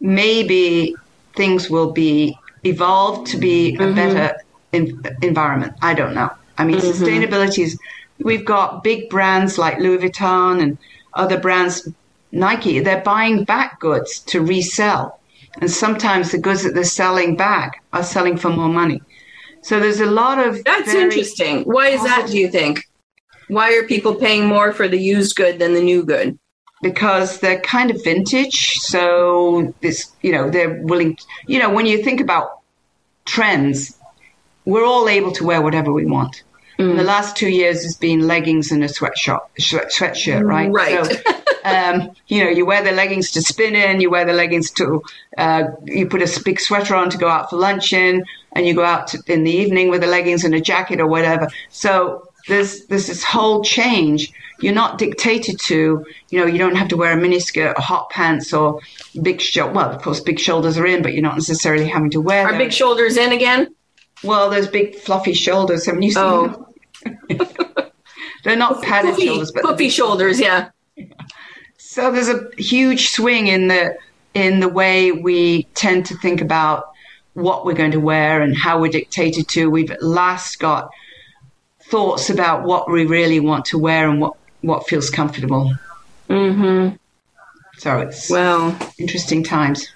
maybe 0.00 0.94
things 1.36 1.68
will 1.68 1.92
be 1.92 2.38
evolved 2.64 3.26
to 3.28 3.36
be 3.36 3.74
a 3.74 3.78
mm-hmm. 3.78 3.94
better 3.94 4.36
in, 4.72 5.02
environment. 5.22 5.74
I 5.82 5.94
don't 5.94 6.14
know. 6.14 6.30
I 6.58 6.64
mean, 6.64 6.76
mm-hmm. 6.76 7.04
sustainability 7.04 7.64
is. 7.64 7.78
We've 8.20 8.44
got 8.44 8.84
big 8.84 9.10
brands 9.10 9.58
like 9.58 9.78
Louis 9.78 9.98
Vuitton 9.98 10.62
and 10.62 10.78
other 11.14 11.38
brands, 11.38 11.88
Nike. 12.30 12.78
They're 12.78 13.02
buying 13.02 13.44
back 13.44 13.80
goods 13.80 14.20
to 14.20 14.40
resell, 14.40 15.18
and 15.60 15.70
sometimes 15.70 16.30
the 16.30 16.38
goods 16.38 16.62
that 16.62 16.74
they're 16.74 16.84
selling 16.84 17.36
back 17.36 17.82
are 17.92 18.04
selling 18.04 18.36
for 18.36 18.50
more 18.50 18.68
money. 18.68 19.02
So 19.62 19.80
there's 19.80 20.00
a 20.00 20.06
lot 20.06 20.38
of 20.38 20.62
That's 20.64 20.94
interesting. 20.94 21.64
Why 21.64 21.88
is 21.88 22.02
that, 22.04 22.28
do 22.28 22.38
you 22.38 22.50
think? 22.50 22.86
Why 23.48 23.74
are 23.74 23.82
people 23.82 24.14
paying 24.14 24.46
more 24.46 24.72
for 24.72 24.88
the 24.88 24.98
used 24.98 25.36
good 25.36 25.58
than 25.58 25.74
the 25.74 25.82
new 25.82 26.04
good? 26.04 26.38
Because 26.84 27.40
they're 27.40 27.60
kind 27.60 27.90
of 27.90 28.04
vintage. 28.04 28.74
So 28.74 29.74
this, 29.80 30.12
you 30.20 30.30
know, 30.30 30.50
they're 30.50 30.82
willing. 30.82 31.16
You 31.46 31.58
know, 31.58 31.70
when 31.72 31.86
you 31.86 32.04
think 32.04 32.20
about 32.20 32.60
trends, 33.24 33.98
we're 34.66 34.84
all 34.84 35.08
able 35.08 35.32
to 35.32 35.44
wear 35.44 35.62
whatever 35.62 35.90
we 35.92 36.04
want. 36.04 36.42
In 36.76 36.96
the 36.96 37.04
last 37.04 37.36
two 37.36 37.48
years, 37.48 37.84
has 37.84 37.96
been 37.96 38.26
leggings 38.26 38.72
and 38.72 38.82
a 38.82 38.88
sweatshirt, 38.88 39.40
sweat- 39.58 39.92
sweatshirt, 39.92 40.44
right? 40.44 40.70
Right. 40.70 41.06
So, 41.06 41.32
um, 41.64 42.10
you 42.26 42.44
know, 42.44 42.50
you 42.50 42.66
wear 42.66 42.82
the 42.82 42.90
leggings 42.90 43.30
to 43.30 43.42
spin 43.42 43.76
in, 43.76 44.00
you 44.00 44.10
wear 44.10 44.24
the 44.24 44.32
leggings 44.32 44.72
to, 44.72 45.00
uh, 45.38 45.62
you 45.84 46.06
put 46.08 46.20
a 46.20 46.42
big 46.44 46.58
sweater 46.60 46.96
on 46.96 47.10
to 47.10 47.16
go 47.16 47.28
out 47.28 47.48
for 47.48 47.56
lunch 47.56 47.92
in, 47.92 48.24
and 48.52 48.66
you 48.66 48.74
go 48.74 48.84
out 48.84 49.06
to, 49.08 49.22
in 49.28 49.44
the 49.44 49.52
evening 49.52 49.88
with 49.88 50.00
the 50.00 50.08
leggings 50.08 50.42
and 50.44 50.52
a 50.54 50.60
jacket 50.60 51.00
or 51.00 51.06
whatever. 51.06 51.48
So 51.70 52.28
there's 52.48 52.86
there's 52.86 53.06
this 53.06 53.24
whole 53.24 53.62
change. 53.62 54.32
You're 54.60 54.74
not 54.74 54.98
dictated 54.98 55.58
to, 55.66 56.06
you 56.30 56.38
know, 56.40 56.46
you 56.46 56.58
don't 56.58 56.76
have 56.76 56.88
to 56.88 56.96
wear 56.96 57.12
a 57.12 57.20
miniskirt 57.20 57.74
or 57.76 57.82
hot 57.82 58.08
pants 58.10 58.52
or 58.52 58.80
big 59.20 59.40
shoulder. 59.40 59.72
Well, 59.72 59.90
of 59.90 60.00
course, 60.00 60.20
big 60.20 60.38
shoulders 60.38 60.78
are 60.78 60.86
in, 60.86 61.02
but 61.02 61.12
you're 61.12 61.22
not 61.22 61.34
necessarily 61.34 61.88
having 61.88 62.10
to 62.10 62.20
wear 62.20 62.46
Are 62.46 62.50
them. 62.52 62.58
big 62.58 62.72
shoulders 62.72 63.16
in 63.16 63.32
again? 63.32 63.74
well, 64.22 64.48
those 64.48 64.68
big 64.68 64.94
fluffy 64.96 65.34
shoulders. 65.34 65.84
Haven't 65.86 66.02
you 66.02 66.12
seen 66.12 66.22
Oh. 66.22 66.68
They're 68.44 68.56
not 68.56 68.82
padded 68.82 69.14
Poofy, 69.14 69.24
shoulders, 69.24 69.52
but 69.52 69.64
poofy 69.64 69.90
shoulders, 69.90 70.40
yeah. 70.40 70.68
So 71.78 72.10
there's 72.10 72.28
a 72.28 72.48
huge 72.58 73.08
swing 73.10 73.46
in 73.46 73.68
the 73.68 73.96
in 74.34 74.60
the 74.60 74.68
way 74.68 75.12
we 75.12 75.64
tend 75.74 76.06
to 76.06 76.16
think 76.18 76.40
about 76.40 76.90
what 77.34 77.64
we're 77.64 77.74
going 77.74 77.92
to 77.92 78.00
wear 78.00 78.42
and 78.42 78.56
how 78.56 78.80
we're 78.80 78.90
dictated 78.90 79.48
to. 79.48 79.70
We've 79.70 79.90
at 79.90 80.02
last 80.02 80.58
got 80.58 80.90
thoughts 81.90 82.30
about 82.30 82.64
what 82.64 82.90
we 82.90 83.04
really 83.06 83.40
want 83.40 83.64
to 83.66 83.78
wear 83.78 84.08
and 84.08 84.20
what 84.20 84.34
what 84.62 84.88
feels 84.88 85.10
comfortable. 85.10 85.72
Mm-hmm. 86.30 86.96
So 87.78 87.98
it's 87.98 88.30
Well, 88.30 88.76
interesting 88.98 89.42
times. 89.44 89.88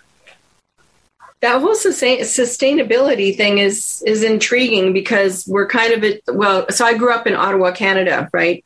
that 1.41 1.61
whole 1.61 1.75
sustain- 1.75 2.21
sustainability 2.21 3.35
thing 3.37 3.59
is 3.59 4.03
is 4.07 4.23
intriguing 4.23 4.93
because 4.93 5.47
we're 5.47 5.69
kind 5.69 5.93
of 5.95 6.05
at 6.05 6.21
well 6.35 6.67
so 6.71 6.85
i 6.85 6.95
grew 6.99 7.13
up 7.13 7.27
in 7.29 7.35
ottawa 7.35 7.71
canada 7.71 8.29
right 8.33 8.65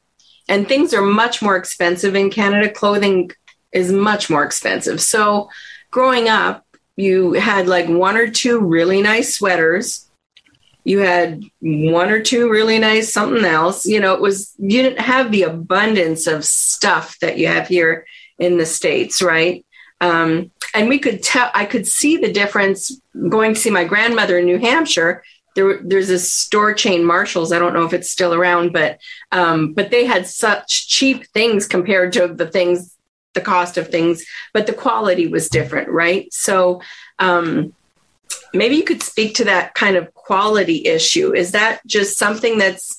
and 0.49 0.67
things 0.67 0.95
are 0.95 1.03
much 1.03 1.43
more 1.43 1.57
expensive 1.57 2.15
in 2.17 2.31
canada 2.31 2.71
clothing 2.71 3.31
is 3.73 3.93
much 3.93 4.31
more 4.31 4.43
expensive 4.43 5.01
so 5.03 5.49
growing 5.91 6.29
up 6.31 6.65
you 6.97 7.35
had 7.35 7.67
like 7.69 7.89
one 7.89 8.17
or 8.17 8.29
two 8.31 8.59
really 8.59 9.03
nice 9.03 9.35
sweaters 9.35 10.09
you 10.85 10.99
had 10.99 11.43
one 11.61 12.11
or 12.11 12.21
two 12.21 12.51
really 12.51 12.79
nice 12.79 13.13
something 13.13 13.45
else. 13.45 13.87
You 13.87 14.01
know 14.01 14.15
it 14.15 14.21
was 14.21 14.55
you 14.59 14.83
didn't 14.83 15.01
have 15.01 15.31
the 15.31 15.43
abundance 15.43 16.27
of 16.27 16.45
stuff 16.45 17.19
that 17.21 17.39
you 17.39 17.47
have 17.47 17.69
here 17.69 18.07
in 18.39 18.59
the 18.59 18.67
states 18.67 19.23
right? 19.23 19.65
Um, 20.01 20.51
and 20.75 20.89
we 20.89 20.99
could 20.99 21.23
tell 21.23 21.51
i 21.55 21.65
could 21.65 21.87
see 21.87 22.17
the 22.17 22.33
difference 22.33 23.01
going 23.29 23.55
to 23.55 23.61
see 23.61 23.71
my 23.71 23.85
grandmother 23.85 24.39
in 24.39 24.47
new 24.47 24.59
hampshire. 24.59 25.23
There, 25.55 25.81
there's 25.83 26.09
a 26.09 26.19
store 26.19 26.73
chain 26.73 27.05
marshalls. 27.05 27.53
I 27.53 27.59
don't 27.59 27.75
know 27.75 27.85
if 27.85 27.93
it's 27.93 28.11
still 28.11 28.35
around 28.35 28.73
but 28.73 28.99
um, 29.31 29.75
but 29.75 29.91
they 29.91 30.07
had 30.07 30.27
such 30.27 30.89
cheap 30.89 31.27
things 31.29 31.67
compared 31.67 32.13
to 32.15 32.29
the 32.29 32.47
things 32.47 32.97
the 33.35 33.41
cost 33.41 33.79
of 33.79 33.89
things 33.89 34.25
but 34.53 34.67
the 34.67 34.73
quality 34.73 35.27
was 35.27 35.49
different 35.49 35.89
right? 35.89 36.33
So 36.33 36.83
um, 37.19 37.75
maybe 38.55 38.77
you 38.77 38.85
could 38.85 39.03
speak 39.03 39.37
to 39.37 39.45
that 39.45 39.75
kind 39.75 39.97
of 39.97 40.13
quality 40.15 40.87
issue. 40.87 41.35
Is 41.35 41.53
that 41.53 41.87
just 41.87 42.19
something 42.19 42.59
that's 42.59 42.99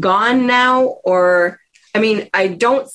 gone 0.00 0.46
now 0.46 0.84
or 1.04 1.60
i 1.94 2.00
mean 2.00 2.26
i 2.32 2.48
don't 2.48 2.88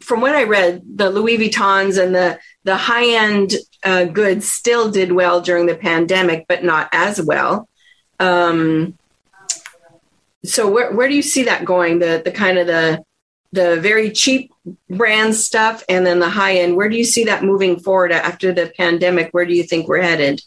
from 0.00 0.22
what 0.22 0.34
i 0.34 0.44
read 0.44 0.80
the 0.96 1.10
louis 1.10 1.36
vuittons 1.36 2.02
and 2.02 2.14
the 2.14 2.38
the 2.66 2.76
high 2.76 3.14
end 3.14 3.54
uh, 3.84 4.04
goods 4.04 4.50
still 4.50 4.90
did 4.90 5.12
well 5.12 5.40
during 5.40 5.66
the 5.66 5.76
pandemic 5.76 6.46
but 6.48 6.64
not 6.64 6.88
as 6.92 7.22
well. 7.22 7.68
Um, 8.18 8.98
so 10.44 10.68
where, 10.68 10.92
where 10.92 11.08
do 11.08 11.14
you 11.14 11.22
see 11.22 11.44
that 11.44 11.64
going? 11.64 12.00
The 12.00 12.20
the 12.24 12.32
kind 12.32 12.58
of 12.58 12.66
the 12.66 13.04
the 13.52 13.80
very 13.80 14.10
cheap 14.10 14.52
brand 14.90 15.36
stuff 15.36 15.84
and 15.88 16.04
then 16.04 16.18
the 16.18 16.28
high 16.28 16.56
end 16.58 16.76
where 16.76 16.88
do 16.88 16.96
you 16.96 17.04
see 17.04 17.24
that 17.24 17.44
moving 17.44 17.78
forward 17.78 18.10
after 18.10 18.52
the 18.52 18.72
pandemic? 18.76 19.28
Where 19.30 19.46
do 19.46 19.54
you 19.54 19.62
think 19.62 19.86
we're 19.86 20.02
headed 20.02 20.42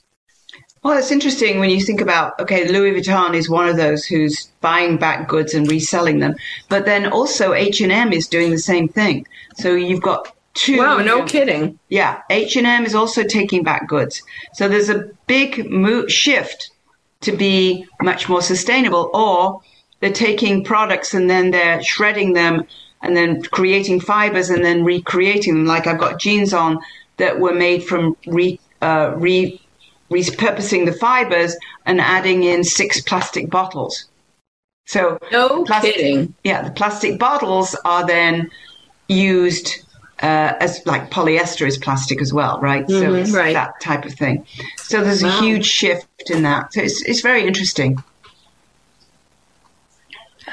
Well, 0.81 0.97
it's 0.97 1.11
interesting 1.11 1.59
when 1.59 1.69
you 1.69 1.81
think 1.81 1.99
about 1.99 2.39
okay, 2.39 2.67
Louis 2.67 2.91
Vuitton 2.91 3.33
is 3.33 3.49
one 3.49 3.67
of 3.67 3.75
those 3.75 4.05
who's 4.05 4.47
buying 4.61 4.97
back 4.97 5.27
goods 5.27 5.53
and 5.53 5.69
reselling 5.69 6.19
them, 6.19 6.35
but 6.69 6.85
then 6.85 7.11
also 7.11 7.53
H 7.53 7.81
and 7.81 7.91
M 7.91 8.13
is 8.13 8.27
doing 8.27 8.51
the 8.51 8.57
same 8.57 8.87
thing. 8.87 9.27
So 9.57 9.75
you've 9.75 10.01
got 10.01 10.33
two. 10.53 10.77
wow 10.77 10.97
no 10.97 11.23
kidding 11.25 11.77
Yeah, 11.89 12.21
H 12.29 12.55
and 12.55 12.65
M 12.65 12.85
is 12.85 12.95
also 12.95 13.23
taking 13.23 13.63
back 13.63 13.87
goods. 13.87 14.21
So 14.53 14.67
there's 14.67 14.89
a 14.89 15.09
big 15.27 15.69
mo- 15.69 16.07
shift 16.07 16.71
to 17.21 17.33
be 17.33 17.85
much 18.01 18.29
more 18.29 18.41
sustainable, 18.41 19.09
or 19.13 19.61
they're 19.99 20.13
taking 20.13 20.63
products 20.63 21.13
and 21.13 21.29
then 21.29 21.51
they're 21.51 21.83
shredding 21.83 22.33
them 22.33 22.65
and 23.01 23.15
then 23.15 23.41
creating 23.43 23.99
fibers 23.99 24.49
and 24.49 24.63
then 24.63 24.83
recreating 24.83 25.55
them. 25.55 25.65
Like 25.65 25.87
I've 25.87 25.99
got 25.99 26.19
jeans 26.19 26.53
on 26.53 26.79
that 27.17 27.39
were 27.39 27.53
made 27.53 27.83
from 27.83 28.15
re, 28.25 28.59
uh, 28.81 29.13
re, 29.15 29.61
repurposing 30.09 30.85
the 30.85 30.93
fibers 30.93 31.55
and 31.85 32.01
adding 32.01 32.43
in 32.43 32.63
six 32.63 33.01
plastic 33.01 33.49
bottles. 33.49 34.05
So 34.85 35.19
no 35.31 35.63
plastic, 35.65 35.95
kidding. 35.95 36.33
Yeah, 36.43 36.63
the 36.63 36.71
plastic 36.71 37.19
bottles 37.19 37.75
are 37.85 38.05
then 38.07 38.49
used 39.07 39.85
uh, 40.21 40.53
as 40.59 40.81
like 40.85 41.11
polyester 41.11 41.67
is 41.67 41.77
plastic 41.77 42.21
as 42.21 42.33
well, 42.33 42.59
right? 42.59 42.85
Mm-hmm, 42.85 42.99
so 42.99 43.13
it's 43.13 43.31
right. 43.31 43.53
that 43.53 43.79
type 43.81 44.05
of 44.05 44.13
thing. 44.13 44.45
So 44.77 45.03
there's 45.03 45.23
wow. 45.23 45.37
a 45.37 45.41
huge 45.41 45.65
shift 45.65 46.29
in 46.29 46.41
that. 46.43 46.73
So 46.73 46.81
it's 46.81 47.03
it's 47.03 47.21
very 47.21 47.45
interesting. 47.45 48.03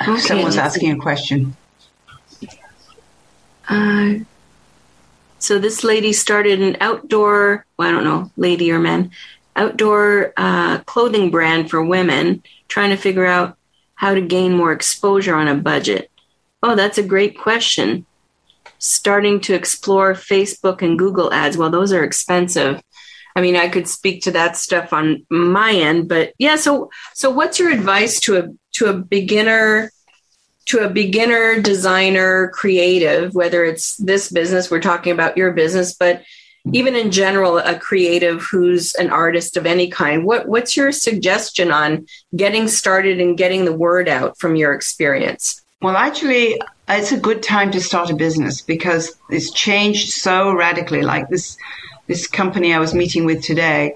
Okay, 0.03 0.21
Someone's 0.21 0.59
asking 0.59 0.91
a 0.91 0.99
question. 0.99 1.57
Uh, 3.69 4.15
so 5.39 5.59
this 5.59 5.83
lady 5.83 6.13
started 6.13 6.61
an 6.61 6.77
outdoor, 6.81 7.65
well, 7.79 7.89
I 7.89 7.93
don't 7.93 8.05
know, 8.05 8.31
lady 8.37 8.71
or 8.71 8.79
man, 8.79 9.11
outdoor 9.57 10.33
uh, 10.37 10.79
clothing 10.81 11.31
brand 11.31 11.71
for 11.71 11.85
women, 11.85 12.43
trying 12.69 12.91
to 12.91 12.97
figure 12.97 13.27
out 13.27 13.57
how 13.95 14.15
to 14.15 14.21
gain 14.21 14.55
more 14.55 14.73
exposure 14.73 15.35
on 15.35 15.49
a 15.49 15.55
budget. 15.55 16.11
Oh, 16.63 16.75
that's 16.75 16.99
a 16.99 17.03
great 17.03 17.39
question 17.39 18.07
starting 18.79 19.41
to 19.41 19.55
explore 19.55 20.13
Facebook 20.15 20.83
and 20.83 20.99
Google 20.99 21.33
ads. 21.33 21.57
Well, 21.57 21.71
those 21.71 21.93
are 21.93 22.05
expensive. 22.05 22.81
I 23.35 23.41
mean, 23.41 23.57
I 23.57 23.69
could 23.69 23.89
speak 23.89 24.23
to 24.23 24.31
that 24.33 24.57
stuff 24.57 24.93
on 24.93 25.27
my 25.31 25.73
end, 25.73 26.09
but 26.09 26.33
yeah. 26.39 26.57
So, 26.57 26.91
so 27.15 27.31
what's 27.31 27.59
your 27.59 27.71
advice 27.71 28.21
to 28.21 28.39
a 28.39 28.49
to 28.75 28.87
a 28.87 28.95
beginner, 28.95 29.91
to 30.67 30.79
a 30.81 30.91
beginner 30.91 31.61
designer, 31.61 32.49
creative? 32.49 33.35
Whether 33.35 33.65
it's 33.65 33.97
this 33.97 34.31
business, 34.31 34.71
we're 34.71 34.81
talking 34.81 35.13
about 35.13 35.37
your 35.37 35.53
business, 35.53 35.95
but 35.95 36.23
even 36.73 36.97
in 36.97 37.11
general, 37.11 37.59
a 37.59 37.79
creative 37.79 38.43
who's 38.43 38.95
an 38.95 39.11
artist 39.11 39.57
of 39.57 39.67
any 39.67 39.89
kind. 39.89 40.25
What 40.25 40.49
what's 40.49 40.77
your 40.77 40.93
suggestion 40.93 41.71
on 41.71 42.07
getting 42.35 42.69
started 42.69 43.21
and 43.21 43.39
getting 43.39 43.65
the 43.65 43.73
word 43.73 44.09
out 44.09 44.39
from 44.39 44.57
your 44.57 44.73
experience? 44.73 45.63
Well, 45.83 45.97
actually, 45.97 46.61
it's 46.89 47.13
a 47.13 47.19
good 47.19 47.43
time 47.43 47.71
to 47.73 47.81
start 47.81 48.11
a 48.11 48.15
business 48.15 48.61
because 48.61 49.15
it's 49.29 49.51
changed 49.53 50.11
so 50.11 50.53
radically. 50.53 51.03
Like 51.03 51.29
this, 51.29 51.57
this 52.07 52.27
company 52.27 52.73
I 52.73 52.79
was 52.79 52.95
meeting 52.95 53.25
with 53.25 53.43
today, 53.43 53.95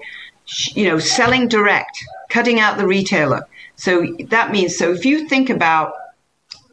you 0.73 0.85
know, 0.85 0.99
selling 0.99 1.47
direct, 1.47 1.97
cutting 2.29 2.59
out 2.59 2.77
the 2.77 2.87
retailer. 2.87 3.47
So 3.75 4.05
that 4.29 4.51
means, 4.51 4.77
so 4.77 4.91
if 4.91 5.05
you 5.05 5.27
think 5.27 5.49
about, 5.49 5.93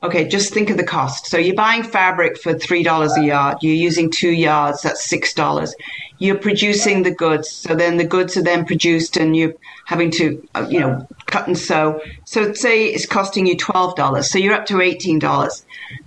okay, 0.03 0.27
just 0.27 0.53
think 0.53 0.71
of 0.71 0.77
the 0.77 0.85
cost. 0.85 1.27
So 1.27 1.39
you're 1.39 1.55
buying 1.55 1.83
fabric 1.83 2.39
for 2.39 2.55
$3 2.55 3.17
a 3.17 3.25
yard. 3.25 3.59
You're 3.63 3.75
using 3.75 4.11
two 4.11 4.31
yards. 4.31 4.83
That's 4.83 5.07
$6 5.11 5.75
you're 6.19 6.39
producing 6.39 7.03
the 7.03 7.11
goods. 7.11 7.49
So 7.49 7.75
then 7.75 7.97
the 7.97 8.05
goods 8.05 8.37
are 8.37 8.43
then 8.43 8.65
produced 8.65 9.17
and 9.17 9.37
you're 9.37 9.55
having 9.87 10.11
to, 10.13 10.47
uh, 10.55 10.67
you 10.69 10.81
know, 10.81 11.07
cut 11.27 11.47
and 11.47 11.57
sew. 11.57 12.01
So 12.25 12.53
say 12.53 12.87
it's 12.87 13.07
costing 13.07 13.47
you 13.47 13.57
$12. 13.57 14.25
So 14.25 14.39
you're 14.39 14.55
up 14.55 14.67
to 14.67 14.75
$18. 14.75 15.65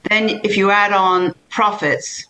Then 0.09 0.41
if 0.43 0.57
you 0.57 0.69
add 0.69 0.93
on 0.93 1.33
profits, 1.49 2.27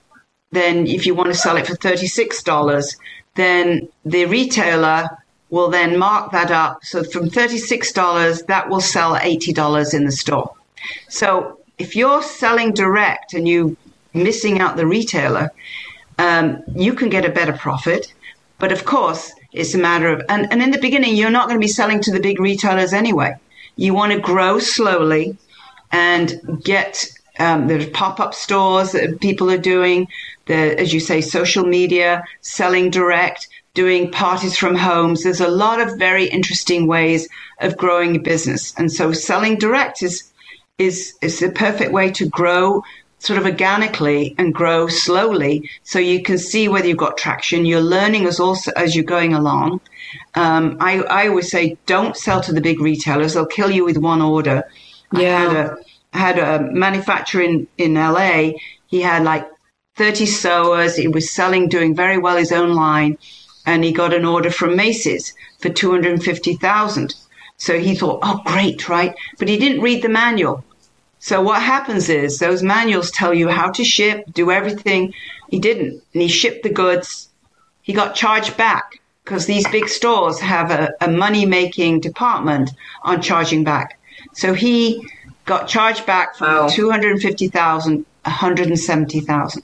then 0.52 0.86
if 0.88 1.06
you 1.06 1.16
want 1.16 1.30
to 1.30 1.36
sell 1.36 1.58
it 1.58 1.68
for 1.68 1.76
$36, 1.76 2.96
then 3.36 3.88
the 4.06 4.26
retailer 4.26 5.08
will 5.50 5.70
then 5.70 5.98
mark 5.98 6.32
that 6.32 6.52
up. 6.52 6.84
So 6.84 7.04
from 7.04 7.30
$36, 7.30 8.46
that 8.48 8.70
will 8.70 8.82
sell 8.82 9.16
$80 9.16 9.94
in 9.94 10.06
the 10.06 10.12
store. 10.12 10.54
So 11.10 11.60
if 11.78 11.96
you're 11.96 12.24
selling 12.24 12.74
direct 12.74 13.34
and 13.34 13.48
you 13.48 13.78
missing 14.14 14.60
out 14.60 14.78
the 14.78 14.88
retailer, 14.88 15.52
um, 16.18 16.64
you 16.76 16.94
can 16.94 17.10
get 17.10 17.26
a 17.26 17.30
better 17.30 17.54
profit. 17.54 18.14
But 18.60 18.72
of 18.72 18.86
course, 18.86 19.32
it's 19.52 19.74
a 19.74 19.80
matter 19.80 20.10
of, 20.10 20.22
and, 20.30 20.52
and 20.52 20.62
in 20.62 20.72
the 20.72 20.80
beginning, 20.80 21.16
you're 21.16 21.32
not 21.32 21.48
going 21.48 21.60
to 21.60 21.66
be 21.66 21.72
selling 21.72 22.02
to 22.02 22.12
the 22.12 22.20
big 22.20 22.40
retailers 22.40 22.94
anyway. 22.94 23.36
You 23.76 23.94
want 23.94 24.14
to 24.14 24.20
grow 24.20 24.60
slowly 24.60 25.38
and 25.92 26.62
get 26.64 27.06
um, 27.40 27.70
pop-up 27.92 28.34
stores 28.34 28.92
that 28.92 29.20
people 29.20 29.50
are 29.50 29.58
doing 29.58 30.08
the 30.46 30.80
as 30.80 30.94
you 30.94 31.00
say 31.00 31.22
social 31.22 31.64
media 31.66 32.24
selling 32.42 32.90
direct 32.90 33.48
doing 33.74 34.12
parties 34.12 34.58
from 34.58 34.76
homes 34.76 35.24
there's 35.24 35.40
a 35.40 35.48
lot 35.48 35.80
of 35.80 35.98
very 35.98 36.26
interesting 36.26 36.88
ways 36.88 37.28
of 37.62 37.78
growing 37.78 38.16
a 38.16 38.20
business 38.20 38.74
and 38.78 38.92
so 38.92 39.14
selling 39.14 39.58
direct 39.58 40.04
is 40.04 40.31
is 40.82 41.14
is 41.22 41.40
the 41.40 41.52
perfect 41.52 41.92
way 41.92 42.12
to 42.12 42.28
grow 42.28 42.84
sort 43.20 43.38
of 43.38 43.46
organically 43.46 44.34
and 44.40 44.54
grow 44.54 44.88
slowly 44.88 45.70
so 45.84 46.00
you 46.00 46.24
can 46.24 46.40
see 46.40 46.68
whether 46.68 46.88
you've 46.88 46.98
got 46.98 47.18
traction. 47.18 47.66
You're 47.66 47.80
learning 47.98 48.26
as 48.26 48.40
also 48.40 48.72
as 48.76 48.96
you're 48.96 49.06
going 49.18 49.34
along. 49.36 49.80
Um, 50.34 50.78
I, 50.80 51.04
I 51.04 51.28
always 51.28 51.52
say 51.52 51.78
don't 51.86 52.18
sell 52.18 52.42
to 52.42 52.52
the 52.52 52.62
big 52.62 52.80
retailers. 52.80 53.36
They'll 53.36 53.46
kill 53.46 53.70
you 53.70 53.86
with 53.86 53.98
one 53.98 54.24
order. 54.24 54.64
Yeah. 55.14 55.38
I 55.38 55.40
had 55.40 55.56
a, 55.56 55.78
I 56.14 56.18
had 56.18 56.40
a 56.40 56.72
manufacturer 56.72 57.44
in, 57.44 57.68
in 57.78 57.94
LA. 57.94 58.54
He 58.88 59.02
had 59.02 59.24
like 59.24 59.48
30 59.98 60.26
sewers. 60.26 60.96
He 60.96 61.08
was 61.08 61.30
selling, 61.30 61.70
doing 61.70 61.96
very 61.96 62.18
well 62.18 62.38
his 62.38 62.52
own 62.52 62.74
line. 62.74 63.20
And 63.68 63.84
he 63.84 63.92
got 63.92 64.16
an 64.16 64.26
order 64.26 64.50
from 64.50 64.76
Macy's 64.76 65.36
for 65.60 65.70
250,000. 65.70 67.14
So 67.58 67.78
he 67.78 67.94
thought, 67.94 68.22
oh, 68.24 68.42
great, 68.46 68.90
right? 68.90 69.14
But 69.38 69.48
he 69.48 69.58
didn't 69.58 69.84
read 69.84 70.02
the 70.02 70.10
manual. 70.10 70.66
So 71.22 71.40
what 71.40 71.62
happens 71.62 72.10
is 72.10 72.40
those 72.40 72.64
manuals 72.64 73.12
tell 73.12 73.32
you 73.32 73.48
how 73.48 73.70
to 73.74 73.84
ship, 73.84 74.26
do 74.34 74.50
everything. 74.50 75.14
He 75.50 75.60
didn't, 75.60 76.02
and 76.14 76.22
he 76.24 76.28
shipped 76.28 76.64
the 76.64 76.70
goods. 76.70 77.30
He 77.84 77.94
got 77.94 78.16
charged 78.16 78.58
back 78.58 79.00
because 79.24 79.46
these 79.46 79.68
big 79.68 79.88
stores 79.88 80.40
have 80.40 80.72
a, 80.72 80.92
a 81.00 81.08
money 81.08 81.46
making 81.46 82.00
department 82.00 82.72
on 83.04 83.22
charging 83.22 83.64
back. 83.64 84.00
So 84.34 84.56
he 84.56 85.08
got 85.46 85.68
charged 85.68 86.08
back 86.08 86.36
from 86.36 86.66
wow. 86.66 86.68
250,000, 86.70 88.04
170,000. 88.26 89.64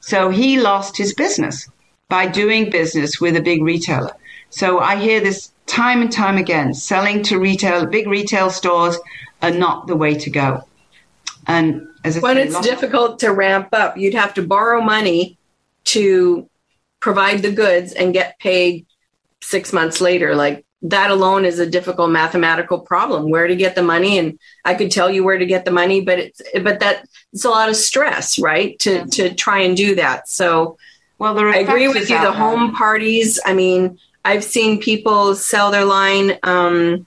So 0.00 0.30
he 0.30 0.60
lost 0.60 0.96
his 0.96 1.14
business 1.14 1.68
by 2.08 2.28
doing 2.28 2.70
business 2.70 3.20
with 3.20 3.34
a 3.36 3.42
big 3.42 3.60
retailer. 3.64 4.12
So 4.50 4.78
I 4.78 4.96
hear 4.96 5.18
this 5.18 5.50
time 5.66 6.00
and 6.00 6.12
time 6.12 6.38
again, 6.38 6.74
selling 6.74 7.24
to 7.24 7.40
retail, 7.40 7.86
big 7.86 8.06
retail 8.06 8.50
stores 8.50 8.98
are 9.42 9.50
not 9.50 9.86
the 9.86 9.96
way 9.96 10.14
to 10.14 10.30
go. 10.30 10.64
And 11.46 11.88
as 12.04 12.20
when 12.20 12.36
it's 12.38 12.60
difficult 12.60 13.20
to 13.20 13.32
ramp 13.32 13.68
up, 13.72 13.96
you'd 13.96 14.14
have 14.14 14.34
to 14.34 14.46
borrow 14.46 14.80
money 14.80 15.38
to 15.84 16.48
provide 17.00 17.42
the 17.42 17.52
goods 17.52 17.92
and 17.92 18.12
get 18.12 18.38
paid 18.38 18.86
six 19.40 19.72
months 19.72 20.00
later. 20.00 20.34
Like 20.34 20.66
that 20.82 21.10
alone 21.10 21.44
is 21.44 21.58
a 21.58 21.68
difficult 21.68 22.10
mathematical 22.10 22.80
problem. 22.80 23.30
Where 23.30 23.46
to 23.46 23.56
get 23.56 23.74
the 23.74 23.82
money, 23.82 24.18
and 24.18 24.38
I 24.64 24.74
could 24.74 24.90
tell 24.90 25.10
you 25.10 25.24
where 25.24 25.38
to 25.38 25.46
get 25.46 25.64
the 25.64 25.70
money, 25.70 26.00
but 26.00 26.18
it's 26.18 26.42
but 26.62 26.80
that 26.80 27.08
it's 27.32 27.44
a 27.44 27.50
lot 27.50 27.68
of 27.68 27.76
stress, 27.76 28.38
right? 28.38 28.78
To 28.80 29.06
to 29.06 29.34
try 29.34 29.60
and 29.60 29.76
do 29.76 29.94
that. 29.96 30.28
So, 30.28 30.76
well, 31.18 31.38
I 31.38 31.56
agree 31.56 31.88
with 31.88 32.10
you. 32.10 32.20
The 32.20 32.32
home 32.32 32.74
parties. 32.74 33.40
I 33.44 33.54
mean, 33.54 33.98
I've 34.24 34.44
seen 34.44 34.80
people 34.80 35.34
sell 35.34 35.70
their 35.70 35.84
line. 35.84 36.38
Um, 36.42 37.06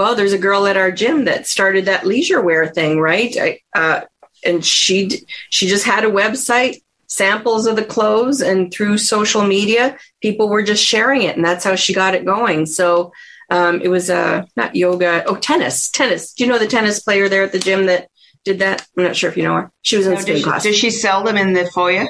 well, 0.00 0.14
there's 0.14 0.32
a 0.32 0.38
girl 0.38 0.66
at 0.66 0.78
our 0.78 0.90
gym 0.90 1.26
that 1.26 1.46
started 1.46 1.84
that 1.84 2.06
leisure 2.06 2.40
wear 2.40 2.66
thing, 2.66 2.98
right? 2.98 3.36
I, 3.38 3.60
uh, 3.74 4.00
and 4.42 4.64
she 4.64 5.10
she 5.50 5.68
just 5.68 5.84
had 5.84 6.04
a 6.04 6.10
website, 6.10 6.82
samples 7.06 7.66
of 7.66 7.76
the 7.76 7.84
clothes, 7.84 8.40
and 8.40 8.72
through 8.72 8.96
social 8.96 9.44
media, 9.44 9.98
people 10.22 10.48
were 10.48 10.62
just 10.62 10.82
sharing 10.82 11.20
it, 11.20 11.36
and 11.36 11.44
that's 11.44 11.64
how 11.64 11.74
she 11.74 11.92
got 11.92 12.14
it 12.14 12.24
going. 12.24 12.64
So 12.64 13.12
um, 13.50 13.82
it 13.82 13.88
was 13.88 14.08
uh, 14.08 14.46
not 14.56 14.74
yoga, 14.74 15.22
oh 15.26 15.36
tennis, 15.36 15.90
tennis. 15.90 16.32
Do 16.32 16.44
you 16.44 16.50
know 16.50 16.58
the 16.58 16.66
tennis 16.66 17.00
player 17.00 17.28
there 17.28 17.42
at 17.42 17.52
the 17.52 17.58
gym 17.58 17.84
that 17.84 18.08
did 18.42 18.60
that? 18.60 18.86
I'm 18.96 19.04
not 19.04 19.16
sure 19.16 19.28
if 19.28 19.36
you 19.36 19.42
know 19.42 19.54
her. 19.54 19.70
She 19.82 19.98
was 19.98 20.06
in 20.06 20.14
no, 20.14 20.20
spin 20.20 20.42
class. 20.42 20.62
Does 20.62 20.78
she 20.78 20.90
sell 20.90 21.24
them 21.24 21.36
in 21.36 21.52
the 21.52 21.66
foyer? 21.66 22.08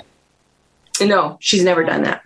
No, 1.01 1.39
she's 1.41 1.65
never 1.65 1.83
done 1.83 2.05
that. 2.05 2.23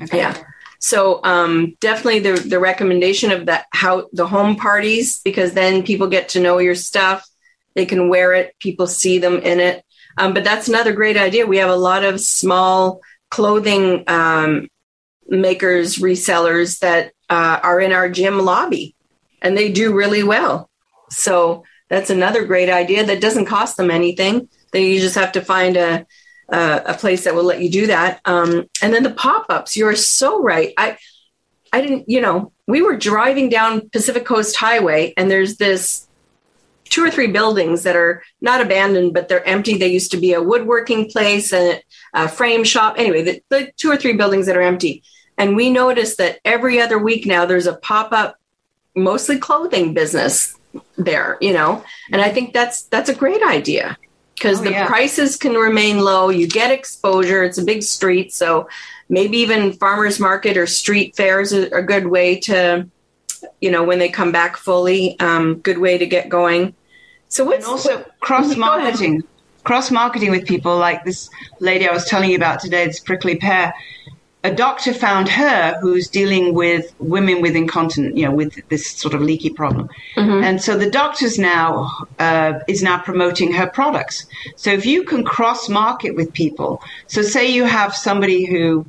Okay. 0.00 0.16
Yeah. 0.16 0.42
So 0.78 1.20
um, 1.24 1.76
definitely 1.80 2.20
the 2.20 2.34
the 2.40 2.60
recommendation 2.60 3.32
of 3.32 3.46
that 3.46 3.66
how 3.72 4.08
the 4.12 4.26
home 4.26 4.56
parties 4.56 5.20
because 5.24 5.52
then 5.52 5.82
people 5.82 6.06
get 6.06 6.30
to 6.30 6.40
know 6.40 6.58
your 6.58 6.76
stuff. 6.76 7.28
They 7.74 7.86
can 7.86 8.08
wear 8.08 8.32
it. 8.34 8.54
People 8.60 8.86
see 8.86 9.18
them 9.18 9.38
in 9.38 9.60
it. 9.60 9.84
Um, 10.16 10.34
but 10.34 10.44
that's 10.44 10.68
another 10.68 10.92
great 10.92 11.16
idea. 11.16 11.46
We 11.46 11.58
have 11.58 11.70
a 11.70 11.76
lot 11.76 12.04
of 12.04 12.20
small 12.20 13.00
clothing 13.30 14.04
um, 14.08 14.68
makers, 15.28 15.96
resellers 15.96 16.80
that 16.80 17.12
uh, 17.28 17.60
are 17.62 17.80
in 17.80 17.92
our 17.92 18.08
gym 18.08 18.38
lobby, 18.38 18.96
and 19.42 19.56
they 19.56 19.70
do 19.70 19.94
really 19.94 20.22
well. 20.22 20.70
So 21.10 21.64
that's 21.88 22.10
another 22.10 22.44
great 22.44 22.68
idea 22.68 23.04
that 23.04 23.20
doesn't 23.20 23.46
cost 23.46 23.76
them 23.76 23.90
anything. 23.90 24.48
They 24.72 24.92
you 24.92 25.00
just 25.00 25.14
have 25.14 25.32
to 25.32 25.40
find 25.40 25.76
a 25.76 26.06
uh, 26.50 26.80
a 26.86 26.94
place 26.94 27.24
that 27.24 27.34
will 27.34 27.44
let 27.44 27.60
you 27.60 27.70
do 27.70 27.86
that. 27.88 28.20
Um, 28.24 28.66
and 28.82 28.92
then 28.92 29.02
the 29.02 29.10
pop 29.10 29.46
ups, 29.48 29.76
you're 29.76 29.96
so 29.96 30.42
right. 30.42 30.72
I, 30.76 30.96
I 31.72 31.80
didn't, 31.80 32.08
you 32.08 32.20
know, 32.20 32.52
we 32.66 32.82
were 32.82 32.96
driving 32.96 33.48
down 33.48 33.88
Pacific 33.90 34.24
Coast 34.24 34.56
Highway, 34.56 35.12
and 35.16 35.30
there's 35.30 35.56
this 35.56 36.06
two 36.84 37.04
or 37.04 37.10
three 37.10 37.26
buildings 37.26 37.82
that 37.82 37.96
are 37.96 38.22
not 38.40 38.62
abandoned, 38.62 39.12
but 39.12 39.28
they're 39.28 39.46
empty. 39.46 39.76
They 39.76 39.88
used 39.88 40.10
to 40.12 40.16
be 40.16 40.32
a 40.32 40.42
woodworking 40.42 41.10
place 41.10 41.52
and 41.52 41.82
a 42.14 42.28
frame 42.28 42.64
shop. 42.64 42.94
Anyway, 42.96 43.22
the, 43.22 43.42
the 43.50 43.72
two 43.76 43.90
or 43.90 43.96
three 43.96 44.14
buildings 44.14 44.46
that 44.46 44.56
are 44.56 44.62
empty. 44.62 45.02
And 45.36 45.54
we 45.54 45.70
noticed 45.70 46.18
that 46.18 46.40
every 46.44 46.80
other 46.80 46.98
week 46.98 47.26
now 47.26 47.44
there's 47.44 47.66
a 47.66 47.76
pop 47.76 48.12
up, 48.12 48.36
mostly 48.94 49.38
clothing 49.38 49.92
business 49.92 50.56
there, 50.96 51.36
you 51.40 51.52
know. 51.52 51.84
And 52.10 52.22
I 52.22 52.30
think 52.30 52.54
that's 52.54 52.82
that's 52.84 53.08
a 53.08 53.14
great 53.14 53.42
idea 53.42 53.96
because 54.38 54.60
oh, 54.60 54.64
the 54.64 54.70
yeah. 54.70 54.86
prices 54.86 55.36
can 55.36 55.54
remain 55.54 55.98
low. 55.98 56.30
You 56.30 56.46
get 56.46 56.70
exposure. 56.70 57.42
It's 57.42 57.58
a 57.58 57.64
big 57.64 57.82
street, 57.82 58.32
so 58.32 58.68
maybe 59.08 59.38
even 59.38 59.72
farmers 59.72 60.20
market 60.20 60.56
or 60.56 60.66
street 60.66 61.16
fairs 61.16 61.52
are 61.52 61.66
a 61.66 61.82
good 61.82 62.06
way 62.06 62.38
to, 62.40 62.88
you 63.60 63.70
know, 63.70 63.84
when 63.84 63.98
they 63.98 64.08
come 64.08 64.32
back 64.32 64.56
fully, 64.56 65.18
um, 65.20 65.58
good 65.58 65.78
way 65.78 65.98
to 65.98 66.06
get 66.06 66.28
going. 66.28 66.74
So 67.28 67.44
what's 67.44 67.64
and 67.64 67.72
also 67.72 68.04
cross 68.20 68.56
marketing, 68.56 69.24
cross 69.64 69.90
marketing 69.90 70.30
with 70.30 70.46
people 70.46 70.76
like 70.78 71.04
this 71.04 71.28
lady 71.60 71.88
I 71.88 71.92
was 71.92 72.04
telling 72.06 72.30
you 72.30 72.36
about 72.36 72.60
today, 72.60 72.86
this 72.86 73.00
prickly 73.00 73.36
pear 73.36 73.74
a 74.48 74.54
doctor 74.54 74.92
found 74.94 75.28
her 75.28 75.78
who's 75.80 76.08
dealing 76.08 76.54
with 76.54 76.94
women 76.98 77.42
with 77.42 77.54
incontinence, 77.54 78.16
you 78.18 78.24
know, 78.24 78.34
with 78.34 78.52
this 78.68 78.84
sort 78.90 79.14
of 79.14 79.20
leaky 79.20 79.50
problem. 79.50 79.88
Mm-hmm. 80.16 80.44
And 80.46 80.62
so 80.62 80.76
the 80.76 80.90
doctor's 80.90 81.38
now 81.38 81.68
uh, 82.18 82.60
is 82.66 82.82
now 82.82 82.98
promoting 82.98 83.52
her 83.52 83.68
products. 83.80 84.26
So 84.56 84.70
if 84.70 84.86
you 84.86 85.04
can 85.04 85.22
cross 85.24 85.68
market 85.68 86.12
with 86.16 86.32
people, 86.32 86.70
so 87.06 87.20
say 87.22 87.44
you 87.58 87.64
have 87.64 87.94
somebody 87.94 88.46
who 88.46 88.86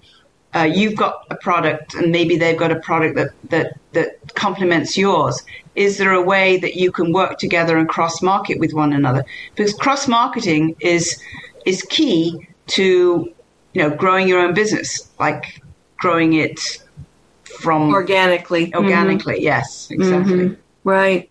uh, 0.55 0.69
you've 0.79 0.95
got 0.95 1.25
a 1.29 1.35
product 1.35 1.93
and 1.93 2.11
maybe 2.11 2.37
they've 2.37 2.57
got 2.57 2.71
a 2.71 2.79
product 2.79 3.15
that, 3.15 3.29
that, 3.49 3.77
that 3.93 4.33
complements 4.35 4.97
yours. 4.97 5.43
Is 5.75 5.97
there 5.97 6.13
a 6.13 6.21
way 6.21 6.57
that 6.57 6.75
you 6.75 6.91
can 6.91 7.11
work 7.13 7.37
together 7.37 7.77
and 7.77 7.87
cross 7.87 8.21
market 8.21 8.59
with 8.59 8.73
one 8.73 8.93
another? 8.93 9.23
Because 9.55 9.73
cross 9.73 10.07
marketing 10.07 10.75
is 10.79 11.21
is 11.65 11.81
key 11.83 12.47
to 12.67 13.33
you 13.73 13.81
know, 13.81 13.95
growing 13.95 14.27
your 14.27 14.39
own 14.39 14.53
business, 14.53 15.09
like 15.19 15.61
growing 15.97 16.33
it 16.33 16.59
from 17.59 17.93
organically. 17.93 18.73
Organically, 18.73 19.35
mm-hmm. 19.35 19.43
yes, 19.43 19.87
exactly. 19.91 20.33
Mm-hmm. 20.33 20.61
Right. 20.83 21.29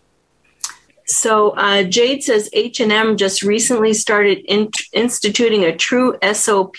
So 1.05 1.51
uh, 1.51 1.83
Jade 1.83 2.23
says 2.23 2.49
H 2.53 2.79
and 2.79 2.91
M 2.91 3.17
just 3.17 3.41
recently 3.41 3.93
started 3.93 4.39
in- 4.47 4.69
instituting 4.93 5.63
a 5.63 5.75
true 5.75 6.15
SOP 6.33 6.75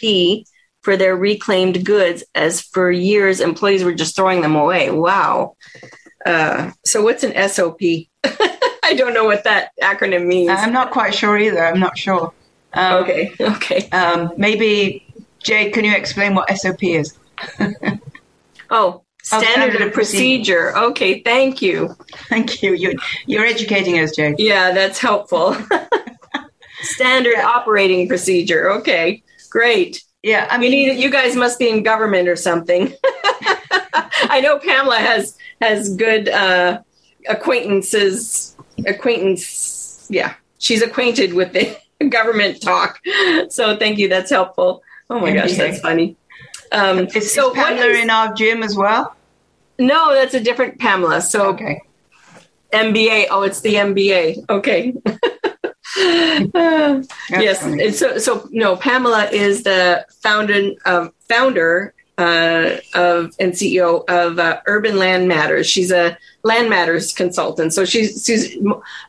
for 0.82 0.96
their 0.96 1.16
reclaimed 1.16 1.84
goods, 1.84 2.24
as 2.34 2.62
for 2.62 2.90
years 2.90 3.40
employees 3.40 3.84
were 3.84 3.92
just 3.92 4.16
throwing 4.16 4.40
them 4.40 4.56
away. 4.56 4.90
Wow. 4.90 5.56
Uh, 6.24 6.70
so 6.84 7.02
what's 7.02 7.24
an 7.24 7.48
SOP? 7.48 7.80
I 8.24 8.94
don't 8.96 9.14
know 9.14 9.24
what 9.24 9.44
that 9.44 9.72
acronym 9.82 10.26
means. 10.26 10.50
I'm 10.50 10.72
not 10.72 10.90
quite 10.90 11.14
sure 11.14 11.36
either. 11.36 11.64
I'm 11.64 11.80
not 11.80 11.98
sure. 11.98 12.32
Um, 12.72 13.02
okay. 13.02 13.32
Okay. 13.40 13.88
Um, 13.90 14.32
maybe 14.36 15.09
Jade, 15.42 15.72
can 15.72 15.84
you 15.84 15.94
explain 15.94 16.34
what 16.34 16.54
SOP 16.56 16.82
is? 16.82 17.16
oh, 18.70 19.02
standard, 19.22 19.48
oh, 19.48 19.52
standard 19.52 19.82
of 19.82 19.92
procedure. 19.92 19.92
procedure. 19.92 20.76
Okay, 20.76 21.22
thank 21.22 21.62
you. 21.62 21.96
Thank 22.28 22.62
you. 22.62 22.74
You're, 22.74 22.94
you're 23.26 23.44
educating 23.44 23.98
us, 23.98 24.14
Jade. 24.14 24.36
Yeah, 24.38 24.72
that's 24.72 24.98
helpful. 24.98 25.56
standard 26.82 27.34
yeah. 27.36 27.46
operating 27.46 28.08
procedure. 28.08 28.70
Okay, 28.72 29.22
great. 29.50 30.02
Yeah, 30.22 30.46
I 30.50 30.58
mean, 30.58 30.72
you, 30.72 30.92
you 30.92 31.10
guys 31.10 31.34
must 31.34 31.58
be 31.58 31.70
in 31.70 31.82
government 31.82 32.28
or 32.28 32.36
something. 32.36 32.92
I 34.22 34.40
know 34.42 34.58
Pamela 34.58 34.98
has 34.98 35.36
has 35.62 35.94
good 35.96 36.28
uh, 36.28 36.82
acquaintances. 37.28 38.54
Acquaintance, 38.86 40.06
yeah, 40.10 40.34
she's 40.58 40.82
acquainted 40.82 41.32
with 41.32 41.52
the 41.52 41.76
government 42.08 42.60
talk. 42.60 43.00
So 43.48 43.76
thank 43.76 43.98
you. 43.98 44.08
That's 44.08 44.30
helpful. 44.30 44.82
Oh 45.10 45.18
my 45.18 45.32
gosh, 45.32 45.56
that's 45.56 45.80
funny. 45.80 46.16
Um, 46.70 47.08
is, 47.14 47.34
so 47.34 47.50
is 47.50 47.54
Pamela 47.54 47.86
is, 47.86 47.98
in 47.98 48.10
our 48.10 48.32
gym 48.32 48.62
as 48.62 48.76
well? 48.76 49.16
No, 49.78 50.14
that's 50.14 50.34
a 50.34 50.40
different 50.40 50.78
Pamela. 50.78 51.20
So 51.20 51.48
okay. 51.48 51.82
MBA. 52.72 53.26
Oh, 53.30 53.42
it's 53.42 53.60
the 53.60 53.74
MBA. 53.74 54.48
Okay. 54.48 54.94
uh, 56.54 57.02
yes. 57.30 57.98
So, 57.98 58.18
so 58.18 58.48
no, 58.52 58.76
Pamela 58.76 59.28
is 59.30 59.64
the 59.64 60.06
founder, 60.22 60.74
um, 60.86 61.12
founder 61.28 61.92
uh, 62.16 62.76
of 62.94 63.34
and 63.40 63.52
CEO 63.52 64.08
of 64.08 64.38
uh, 64.38 64.60
Urban 64.66 64.96
Land 64.96 65.26
Matters. 65.26 65.66
She's 65.66 65.90
a 65.90 66.16
land 66.44 66.70
matters 66.70 67.12
consultant. 67.12 67.72
So 67.72 67.84
she's 67.84 68.24
she's 68.24 68.56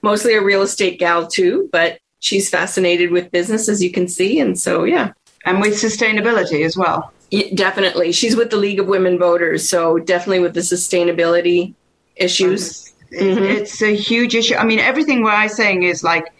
mostly 0.01 0.33
a 0.33 0.41
real 0.41 0.63
estate 0.63 0.97
gal 0.97 1.27
too, 1.27 1.69
but 1.71 1.99
she's 2.19 2.49
fascinated 2.49 3.11
with 3.11 3.29
business, 3.29 3.69
as 3.69 3.83
you 3.83 3.91
can 3.91 4.07
see. 4.07 4.39
And 4.39 4.59
so, 4.59 4.83
yeah 4.83 5.13
and 5.45 5.61
with 5.61 5.73
sustainability 5.73 6.65
as 6.65 6.77
well. 6.77 7.11
Yeah, 7.31 7.47
definitely. 7.53 8.11
She's 8.11 8.35
with 8.35 8.49
the 8.49 8.57
League 8.57 8.79
of 8.79 8.87
Women 8.87 9.17
Voters, 9.17 9.67
so 9.67 9.97
definitely 9.99 10.39
with 10.39 10.53
the 10.53 10.61
sustainability 10.61 11.73
issues. 12.15 12.93
Mm-hmm. 13.11 13.43
It's 13.43 13.81
a 13.81 13.95
huge 13.95 14.35
issue. 14.35 14.55
I 14.55 14.65
mean, 14.65 14.79
everything 14.79 15.23
we're 15.23 15.47
saying 15.47 15.83
is 15.83 16.03
like 16.03 16.31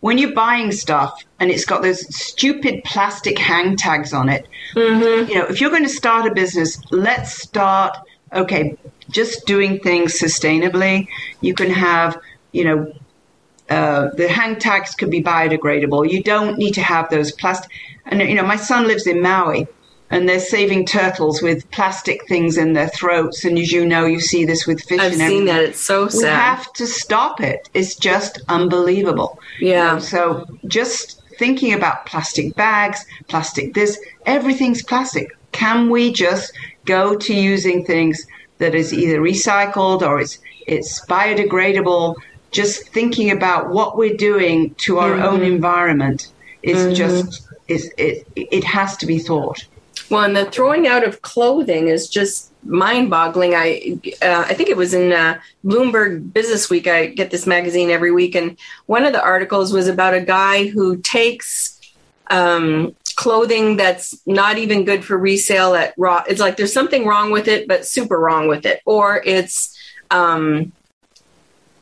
when 0.00 0.18
you're 0.18 0.32
buying 0.32 0.72
stuff 0.72 1.24
and 1.38 1.50
it's 1.50 1.64
got 1.64 1.82
those 1.82 2.14
stupid 2.14 2.82
plastic 2.84 3.38
hang 3.38 3.76
tags 3.76 4.12
on 4.12 4.28
it, 4.28 4.46
mm-hmm. 4.74 5.28
you 5.28 5.36
know, 5.36 5.46
if 5.46 5.60
you're 5.60 5.70
going 5.70 5.84
to 5.84 5.88
start 5.88 6.30
a 6.30 6.34
business, 6.34 6.80
let's 6.90 7.40
start, 7.42 7.96
okay, 8.32 8.76
just 9.10 9.46
doing 9.46 9.78
things 9.80 10.18
sustainably. 10.18 11.06
You 11.40 11.54
can 11.54 11.70
have, 11.70 12.18
you 12.52 12.64
know, 12.64 12.92
uh, 13.70 14.08
the 14.14 14.28
hang 14.28 14.56
tags 14.56 14.94
could 14.94 15.10
be 15.10 15.22
biodegradable. 15.22 16.10
You 16.10 16.22
don't 16.22 16.58
need 16.58 16.72
to 16.72 16.82
have 16.82 17.08
those 17.10 17.32
plastic. 17.32 17.70
And 18.06 18.20
you 18.20 18.34
know, 18.34 18.42
my 18.42 18.56
son 18.56 18.86
lives 18.86 19.06
in 19.06 19.22
Maui, 19.22 19.66
and 20.10 20.28
they're 20.28 20.40
saving 20.40 20.86
turtles 20.86 21.40
with 21.40 21.70
plastic 21.70 22.26
things 22.26 22.56
in 22.56 22.72
their 22.72 22.88
throats. 22.88 23.44
And 23.44 23.56
as 23.58 23.70
you 23.70 23.86
know, 23.86 24.06
you 24.06 24.20
see 24.20 24.44
this 24.44 24.66
with 24.66 24.82
fish. 24.82 25.00
I've 25.00 25.14
seen 25.14 25.44
that. 25.44 25.62
It's 25.62 25.80
so 25.80 26.08
sad. 26.08 26.22
We 26.22 26.28
have 26.28 26.72
to 26.74 26.86
stop 26.86 27.40
it. 27.40 27.70
It's 27.72 27.94
just 27.94 28.40
unbelievable. 28.48 29.38
Yeah. 29.60 29.86
You 29.86 29.94
know, 29.94 29.98
so 30.00 30.46
just 30.66 31.22
thinking 31.38 31.72
about 31.72 32.06
plastic 32.06 32.54
bags, 32.56 33.06
plastic 33.28 33.74
this, 33.74 33.98
everything's 34.26 34.82
plastic. 34.82 35.36
Can 35.52 35.90
we 35.90 36.12
just 36.12 36.52
go 36.84 37.16
to 37.16 37.34
using 37.34 37.84
things 37.84 38.26
that 38.58 38.74
is 38.74 38.92
either 38.92 39.20
recycled 39.20 40.02
or 40.02 40.20
it's 40.20 40.38
it's 40.66 41.04
biodegradable? 41.06 42.16
Just 42.50 42.88
thinking 42.88 43.30
about 43.30 43.70
what 43.70 43.96
we're 43.96 44.16
doing 44.16 44.74
to 44.76 44.98
our 44.98 45.12
mm-hmm. 45.12 45.22
own 45.22 45.42
environment 45.42 46.32
is 46.62 46.78
mm-hmm. 46.78 46.94
just 46.94 47.48
is 47.68 47.92
it, 47.96 48.26
it 48.34 48.64
has 48.64 48.96
to 48.98 49.06
be 49.06 49.18
thought. 49.18 49.66
Well, 50.10 50.24
and 50.24 50.36
the 50.36 50.50
throwing 50.50 50.88
out 50.88 51.04
of 51.06 51.22
clothing 51.22 51.86
is 51.86 52.08
just 52.08 52.52
mind-boggling. 52.64 53.54
I 53.54 53.98
uh, 54.20 54.44
I 54.48 54.54
think 54.54 54.68
it 54.68 54.76
was 54.76 54.92
in 54.92 55.12
uh, 55.12 55.40
Bloomberg 55.64 56.32
Business 56.32 56.68
Week. 56.68 56.88
I 56.88 57.06
get 57.06 57.30
this 57.30 57.46
magazine 57.46 57.90
every 57.90 58.10
week, 58.10 58.34
and 58.34 58.58
one 58.86 59.04
of 59.04 59.12
the 59.12 59.22
articles 59.22 59.72
was 59.72 59.86
about 59.86 60.14
a 60.14 60.20
guy 60.20 60.66
who 60.66 60.96
takes 60.96 61.80
um, 62.28 62.94
clothing 63.14 63.76
that's 63.76 64.20
not 64.26 64.58
even 64.58 64.84
good 64.84 65.04
for 65.04 65.16
resale 65.16 65.74
at 65.74 65.94
raw. 65.96 66.24
It's 66.28 66.40
like 66.40 66.56
there's 66.56 66.72
something 66.72 67.06
wrong 67.06 67.30
with 67.30 67.46
it, 67.46 67.68
but 67.68 67.86
super 67.86 68.18
wrong 68.18 68.48
with 68.48 68.66
it, 68.66 68.80
or 68.84 69.22
it's 69.24 69.76
um, 70.10 70.72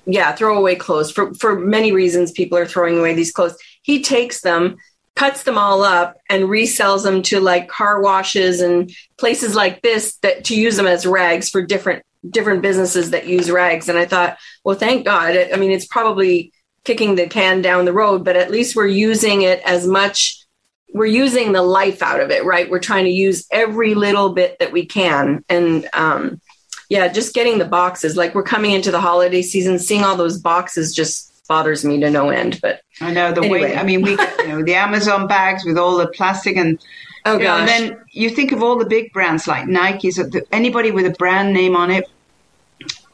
yeah, 0.08 0.32
throwaway 0.32 0.74
clothes. 0.74 1.12
For 1.12 1.34
for 1.34 1.58
many 1.58 1.92
reasons, 1.92 2.32
people 2.32 2.58
are 2.58 2.66
throwing 2.66 2.98
away 2.98 3.14
these 3.14 3.30
clothes. 3.30 3.56
He 3.82 4.02
takes 4.02 4.40
them 4.40 4.76
cuts 5.18 5.42
them 5.42 5.58
all 5.58 5.82
up 5.82 6.16
and 6.30 6.44
resells 6.44 7.02
them 7.02 7.22
to 7.22 7.40
like 7.40 7.66
car 7.66 8.00
washes 8.00 8.60
and 8.60 8.88
places 9.18 9.56
like 9.56 9.82
this 9.82 10.16
that 10.18 10.44
to 10.44 10.54
use 10.54 10.76
them 10.76 10.86
as 10.86 11.04
rags 11.04 11.50
for 11.50 11.60
different 11.60 12.04
different 12.30 12.62
businesses 12.62 13.10
that 13.10 13.26
use 13.26 13.50
rags 13.50 13.88
and 13.88 13.98
i 13.98 14.04
thought 14.04 14.38
well 14.62 14.76
thank 14.76 15.04
god 15.04 15.36
i 15.52 15.56
mean 15.56 15.72
it's 15.72 15.86
probably 15.86 16.52
kicking 16.84 17.16
the 17.16 17.26
can 17.26 17.60
down 17.60 17.84
the 17.84 17.92
road 17.92 18.24
but 18.24 18.36
at 18.36 18.52
least 18.52 18.76
we're 18.76 18.86
using 18.86 19.42
it 19.42 19.60
as 19.64 19.88
much 19.88 20.46
we're 20.94 21.04
using 21.04 21.50
the 21.50 21.62
life 21.62 22.00
out 22.00 22.20
of 22.20 22.30
it 22.30 22.44
right 22.44 22.70
we're 22.70 22.78
trying 22.78 23.04
to 23.04 23.10
use 23.10 23.44
every 23.50 23.94
little 23.94 24.32
bit 24.32 24.56
that 24.60 24.70
we 24.70 24.86
can 24.86 25.44
and 25.48 25.88
um 25.94 26.40
yeah 26.88 27.08
just 27.08 27.34
getting 27.34 27.58
the 27.58 27.64
boxes 27.64 28.16
like 28.16 28.34
we're 28.34 28.42
coming 28.42 28.72
into 28.72 28.90
the 28.90 29.00
holiday 29.00 29.42
season 29.42 29.78
seeing 29.78 30.04
all 30.04 30.16
those 30.16 30.38
boxes 30.38 30.94
just 30.94 31.28
bothers 31.48 31.84
me 31.84 31.98
to 31.98 32.10
no 32.10 32.28
end. 32.28 32.60
But 32.62 32.82
I 33.00 33.10
know 33.12 33.32
the 33.32 33.40
anyway. 33.40 33.62
way. 33.62 33.76
I 33.76 33.82
mean, 33.82 34.02
we 34.02 34.10
you 34.38 34.48
know 34.48 34.62
the 34.62 34.74
Amazon 34.74 35.26
bags 35.26 35.64
with 35.64 35.76
all 35.76 35.96
the 35.96 36.06
plastic 36.06 36.56
and. 36.56 36.78
Oh 37.24 37.36
gosh! 37.36 37.44
Know, 37.44 37.56
and 37.58 37.68
then 37.68 38.00
you 38.12 38.30
think 38.30 38.52
of 38.52 38.62
all 38.62 38.78
the 38.78 38.86
big 38.86 39.12
brands 39.12 39.48
like 39.48 39.66
Nike's. 39.66 40.20
Anybody 40.52 40.92
with 40.92 41.04
a 41.04 41.10
brand 41.10 41.52
name 41.52 41.74
on 41.74 41.90
it, 41.90 42.08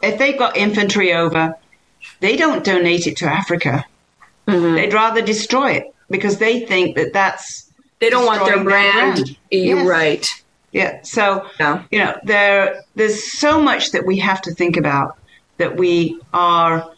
if 0.03 0.19
they've 0.19 0.39
got 0.39 0.57
inventory 0.57 1.15
over, 1.15 1.57
they 2.21 2.37
don't 2.37 2.63
donate 2.63 3.07
it 3.07 3.17
to 3.19 3.25
Africa. 3.25 3.87
Mm-hmm. 4.47 4.75
They'd 4.75 4.93
rather 4.93 5.23
destroy 5.23 5.73
it 5.73 5.95
because 6.11 6.39
they 6.39 6.67
think 6.67 6.97
that 6.97 7.15
that's 7.15 7.73
they 7.99 8.11
don't 8.11 8.27
want 8.27 8.45
their 8.45 8.63
brand. 8.63 9.17
Their 9.17 9.25
brand. 9.25 9.37
You're 9.51 9.79
yes. 9.79 9.87
right. 9.87 10.44
Yeah. 10.75 11.01
So 11.03 11.49
yeah. 11.59 11.85
you 11.91 12.01
know, 12.01 12.19
there 12.25 12.83
there's 12.97 13.33
so 13.33 13.63
much 13.63 13.93
that 13.93 14.05
we 14.05 14.19
have 14.19 14.43
to 14.43 14.53
think 14.53 14.77
about 14.77 15.17
that 15.57 15.77
we 15.77 16.21
are 16.35 16.91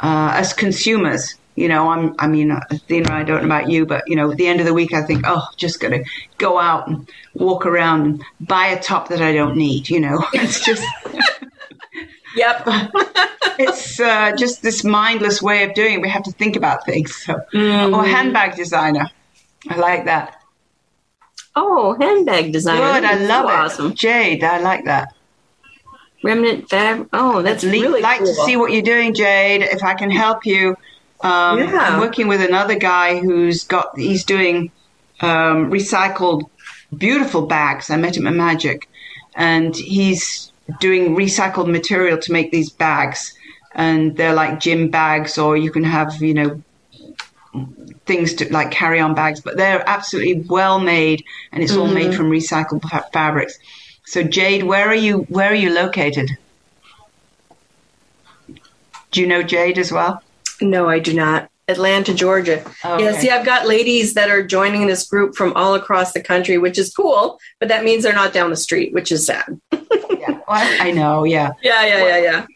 uh, 0.00 0.30
as 0.34 0.52
consumers. 0.52 1.34
You 1.56 1.68
know, 1.68 1.90
I'm. 1.90 2.14
I 2.18 2.28
mean, 2.28 2.50
Athena, 2.50 3.12
I 3.12 3.24
don't 3.24 3.40
know 3.40 3.46
about 3.46 3.70
you, 3.70 3.84
but 3.84 4.04
you 4.06 4.16
know, 4.16 4.30
at 4.30 4.36
the 4.36 4.46
end 4.46 4.60
of 4.60 4.66
the 4.66 4.74
week, 4.74 4.94
I 4.94 5.02
think, 5.02 5.24
oh, 5.26 5.46
just 5.56 5.80
gonna 5.80 6.04
go 6.38 6.58
out 6.58 6.88
and 6.88 7.10
walk 7.34 7.66
around 7.66 8.06
and 8.06 8.24
buy 8.40 8.66
a 8.66 8.80
top 8.80 9.08
that 9.08 9.20
I 9.20 9.32
don't 9.32 9.56
need. 9.56 9.88
You 9.88 10.00
know, 10.00 10.24
it's 10.32 10.64
just. 10.64 10.84
Yep. 12.34 12.62
it's 13.58 14.00
uh, 14.00 14.34
just 14.36 14.62
this 14.62 14.84
mindless 14.84 15.42
way 15.42 15.64
of 15.64 15.74
doing 15.74 15.94
it. 15.94 16.00
We 16.00 16.08
have 16.08 16.22
to 16.22 16.32
think 16.32 16.56
about 16.56 16.86
things. 16.86 17.14
So, 17.14 17.38
mm. 17.52 17.94
or 17.94 18.04
handbag 18.04 18.56
designer. 18.56 19.10
I 19.68 19.76
like 19.76 20.06
that. 20.06 20.41
Oh, 21.54 21.96
handbag 22.00 22.52
designer. 22.52 23.00
Good, 23.00 23.04
I 23.04 23.14
love 23.26 23.44
so 23.44 23.50
it. 23.50 23.54
Awesome. 23.54 23.94
Jade, 23.94 24.44
I 24.44 24.58
like 24.60 24.84
that. 24.86 25.14
Remnant 26.24 26.68
fabric. 26.70 27.08
Oh, 27.12 27.42
that's 27.42 27.64
Le- 27.64 27.70
really 27.70 28.00
like 28.00 28.18
cool. 28.18 28.28
to 28.28 28.34
see 28.46 28.56
what 28.56 28.72
you're 28.72 28.82
doing, 28.82 29.12
Jade. 29.12 29.62
If 29.62 29.82
I 29.82 29.94
can 29.94 30.10
help 30.10 30.46
you, 30.46 30.76
um, 31.20 31.58
yeah. 31.58 31.78
I'm 31.78 32.00
working 32.00 32.28
with 32.28 32.40
another 32.40 32.76
guy 32.78 33.18
who's 33.18 33.64
got. 33.64 33.98
He's 33.98 34.24
doing 34.24 34.70
um, 35.20 35.70
recycled, 35.70 36.48
beautiful 36.96 37.46
bags. 37.46 37.90
I 37.90 37.96
met 37.96 38.16
him 38.16 38.26
at 38.26 38.34
Magic, 38.34 38.88
and 39.34 39.76
he's 39.76 40.52
doing 40.80 41.16
recycled 41.16 41.70
material 41.70 42.18
to 42.18 42.32
make 42.32 42.50
these 42.50 42.70
bags. 42.70 43.34
And 43.74 44.16
they're 44.16 44.34
like 44.34 44.60
gym 44.60 44.90
bags, 44.90 45.38
or 45.38 45.56
you 45.56 45.70
can 45.72 45.84
have, 45.84 46.22
you 46.22 46.34
know, 46.34 46.62
things 48.06 48.34
to 48.34 48.52
like 48.52 48.70
carry 48.70 49.00
on 49.00 49.14
bags, 49.14 49.40
but 49.40 49.56
they're 49.56 49.86
absolutely 49.88 50.44
well 50.48 50.80
made 50.80 51.24
and 51.52 51.62
it's 51.62 51.72
mm-hmm. 51.72 51.80
all 51.82 51.88
made 51.88 52.08
mm-hmm. 52.08 52.16
from 52.16 52.30
recycled 52.30 52.82
fa- 52.88 53.06
fabrics. 53.12 53.58
So 54.04 54.22
Jade, 54.22 54.64
where 54.64 54.88
are 54.88 54.94
you 54.94 55.20
where 55.28 55.50
are 55.50 55.54
you 55.54 55.72
located? 55.72 56.30
Do 59.10 59.20
you 59.20 59.26
know 59.26 59.42
Jade 59.42 59.78
as 59.78 59.92
well? 59.92 60.22
No, 60.60 60.88
I 60.88 60.98
do 60.98 61.12
not. 61.12 61.50
Atlanta, 61.68 62.12
Georgia. 62.12 62.64
Okay. 62.84 63.04
Yeah, 63.04 63.12
see, 63.12 63.30
I've 63.30 63.46
got 63.46 63.68
ladies 63.68 64.14
that 64.14 64.30
are 64.30 64.44
joining 64.44 64.86
this 64.86 65.06
group 65.06 65.36
from 65.36 65.52
all 65.54 65.74
across 65.74 66.12
the 66.12 66.20
country, 66.20 66.58
which 66.58 66.78
is 66.78 66.92
cool, 66.92 67.38
but 67.60 67.68
that 67.68 67.84
means 67.84 68.02
they're 68.02 68.12
not 68.12 68.32
down 68.32 68.50
the 68.50 68.56
street, 68.56 68.92
which 68.92 69.12
is 69.12 69.24
sad. 69.24 69.60
yeah, 69.70 70.28
well, 70.28 70.42
I 70.48 70.90
know. 70.90 71.24
Yeah. 71.24 71.52
Yeah, 71.62 71.86
yeah, 71.86 72.06
yeah, 72.06 72.18
yeah. 72.18 72.46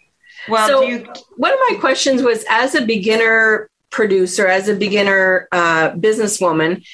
Well, 0.49 0.69
so 0.69 0.83
you... 0.83 1.07
one 1.37 1.53
of 1.53 1.59
my 1.71 1.79
questions 1.79 2.23
was 2.23 2.45
as 2.49 2.75
a 2.75 2.85
beginner 2.85 3.71
producer, 3.97 4.47
as 4.47 4.69
a 4.69 4.77
beginner 4.77 5.49
uh, 5.51 5.91
businesswoman, 5.93 6.87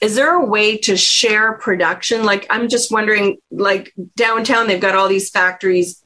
is 0.00 0.14
there 0.14 0.34
a 0.34 0.46
way 0.46 0.78
to 0.78 0.96
share 0.96 1.54
production? 1.54 2.24
Like, 2.24 2.46
I'm 2.48 2.68
just 2.68 2.92
wondering, 2.92 3.38
like 3.50 3.92
downtown, 4.16 4.68
they've 4.68 4.80
got 4.80 4.94
all 4.94 5.08
these 5.08 5.30
factories, 5.30 6.00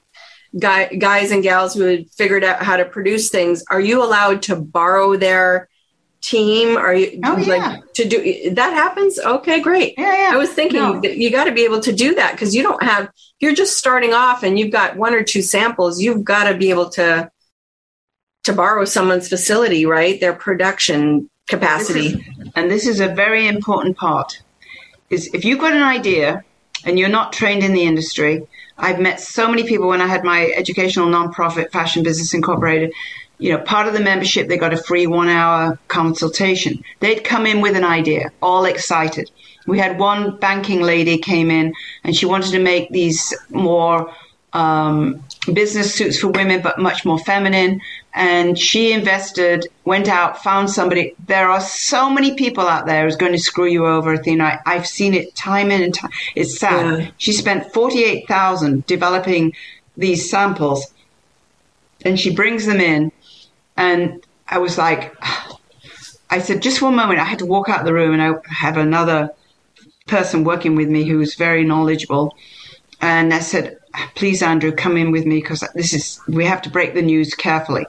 guy, 0.59 0.87
guys 0.87 1.33
and 1.33 1.43
gals 1.43 1.75
who 1.75 1.83
had 1.83 2.11
figured 2.13 2.45
out 2.45 2.63
how 2.63 2.79
to 2.79 2.87
produce 2.87 3.29
things. 3.29 3.63
Are 3.69 3.81
you 3.81 4.03
allowed 4.03 4.41
to 4.45 4.57
borrow 4.57 5.19
their 5.19 5.69
team? 6.23 6.79
Are 6.79 6.95
you 6.95 7.21
oh, 7.27 7.35
like 7.47 7.93
to 7.93 8.09
do 8.09 8.55
that 8.55 8.73
happens? 8.73 9.19
Okay, 9.19 9.61
great. 9.61 9.95
Yeah, 9.99 10.17
yeah. 10.17 10.31
I 10.33 10.39
was 10.39 10.51
thinking 10.51 10.81
no. 10.81 11.01
that 11.03 11.19
you 11.19 11.31
got 11.31 11.45
to 11.45 11.53
be 11.53 11.65
able 11.65 11.81
to 11.81 11.93
do 11.93 12.15
that 12.15 12.33
because 12.33 12.55
you 12.55 12.63
don't 12.63 12.83
have, 12.83 13.11
you're 13.39 13.55
just 13.55 13.77
starting 13.77 14.15
off 14.15 14.45
and 14.45 14.59
you've 14.59 14.73
got 14.73 14.97
one 14.97 15.13
or 15.13 15.23
two 15.23 15.43
samples. 15.43 16.01
You've 16.01 16.25
got 16.25 16.45
to 16.49 16.57
be 16.57 16.71
able 16.71 16.89
to 16.91 17.31
to 18.45 18.53
borrow 18.53 18.85
someone's 18.85 19.29
facility, 19.29 19.87
right? 19.87 20.21
Their 20.21 20.33
production 20.33 21.29
capacity. 21.49 22.09
This 22.11 22.21
is, 22.21 22.53
and 22.57 22.71
this 22.71 22.87
is 22.87 23.01
a 23.01 23.09
very 23.09 23.47
important 23.47 23.97
part. 23.97 24.43
Is 25.11 25.29
if 25.35 25.45
you've 25.45 25.61
got 25.61 25.75
an 25.75 25.83
idea 25.83 26.45
and 26.85 26.99
you're 26.99 27.09
not 27.09 27.33
trained 27.33 27.63
in 27.63 27.73
the 27.73 27.83
industry, 27.83 28.47
I've 28.79 28.99
met 28.99 29.21
so 29.21 29.49
many 29.49 29.65
people 29.65 29.89
when 29.89 30.01
I 30.01 30.07
had 30.07 30.25
my 30.25 30.53
educational 30.57 31.07
nonprofit 31.09 31.71
Fashion 31.71 32.03
Business 32.03 32.35
Incorporated. 32.35 32.93
You 33.39 33.53
know, 33.53 33.59
part 33.59 33.87
of 33.87 33.93
the 33.93 34.01
membership, 34.01 34.49
they 34.49 34.57
got 34.57 34.73
a 34.73 34.77
free 34.77 35.07
one 35.07 35.29
hour 35.29 35.79
consultation. 35.89 36.83
They'd 37.01 37.25
come 37.25 37.45
in 37.47 37.61
with 37.61 37.77
an 37.77 37.85
idea, 37.85 38.31
all 38.41 38.65
excited. 38.65 39.31
We 39.67 39.79
had 39.79 39.99
one 39.99 40.37
banking 40.39 40.81
lady 40.81 41.19
came 41.19 41.51
in 41.51 41.75
and 42.05 42.17
she 42.17 42.27
wanted 42.27 42.53
to 42.53 42.59
make 42.59 42.91
these 42.91 43.35
more 43.51 44.13
um, 44.53 45.23
business 45.53 45.95
suits 45.95 46.19
for 46.19 46.29
women, 46.29 46.63
but 46.63 46.79
much 46.79 47.05
more 47.05 47.19
feminine. 47.19 47.81
And 48.15 48.59
she 48.59 48.93
invested, 48.93 49.67
went 49.85 50.09
out, 50.09 50.43
found 50.43 50.71
somebody. 50.71 51.15
There 51.27 51.49
are 51.49 51.61
so 51.61 52.11
many 52.11 52.35
people 52.35 52.67
out 52.67 52.87
there 52.87 53.05
who's 53.05 53.17
going 53.17 53.33
to 53.33 53.39
screw 53.39 53.67
you 53.67 53.87
over, 53.87 54.13
Athena. 54.13 54.61
I, 54.65 54.75
have 54.75 54.87
seen 54.87 55.15
it 55.15 55.35
time 55.35 55.71
in 55.71 55.83
and 55.83 55.95
time. 55.95 56.11
It's 56.35 56.59
sad. 56.59 57.01
Yeah. 57.01 57.11
She 57.17 57.33
spent 57.33 57.73
forty-eight 57.73 58.29
thousand 58.29 58.87
developing 58.87 59.55
these 59.97 60.31
samples, 60.31 60.93
and 62.05 62.21
she 62.21 62.35
brings 62.35 62.67
them 62.67 62.81
in, 62.81 63.13
and 63.77 64.25
I 64.47 64.59
was 64.59 64.77
like, 64.79 65.17
I 66.31 66.39
said, 66.39 66.63
just 66.63 66.81
one 66.83 66.95
moment. 66.95 67.21
I 67.21 67.25
had 67.25 67.41
to 67.41 67.47
walk 67.47 67.69
out 67.69 67.81
of 67.81 67.87
the 67.87 67.95
room, 67.95 68.13
and 68.13 68.23
I 68.23 68.35
have 68.49 68.77
another 68.77 69.31
person 70.07 70.45
working 70.45 70.77
with 70.77 70.89
me 70.89 71.05
who's 71.05 71.35
very 71.35 71.65
knowledgeable, 71.65 72.37
and 73.01 73.33
I 73.33 73.39
said, 73.39 73.79
please, 74.15 74.43
Andrew, 74.43 74.73
come 74.73 74.97
in 74.97 75.11
with 75.11 75.27
me 75.27 75.37
because 75.37 75.65
this 75.75 75.93
is, 75.93 76.21
we 76.29 76.45
have 76.45 76.63
to 76.63 76.71
break 76.71 76.95
the 76.95 77.03
news 77.03 77.35
carefully. 77.35 77.87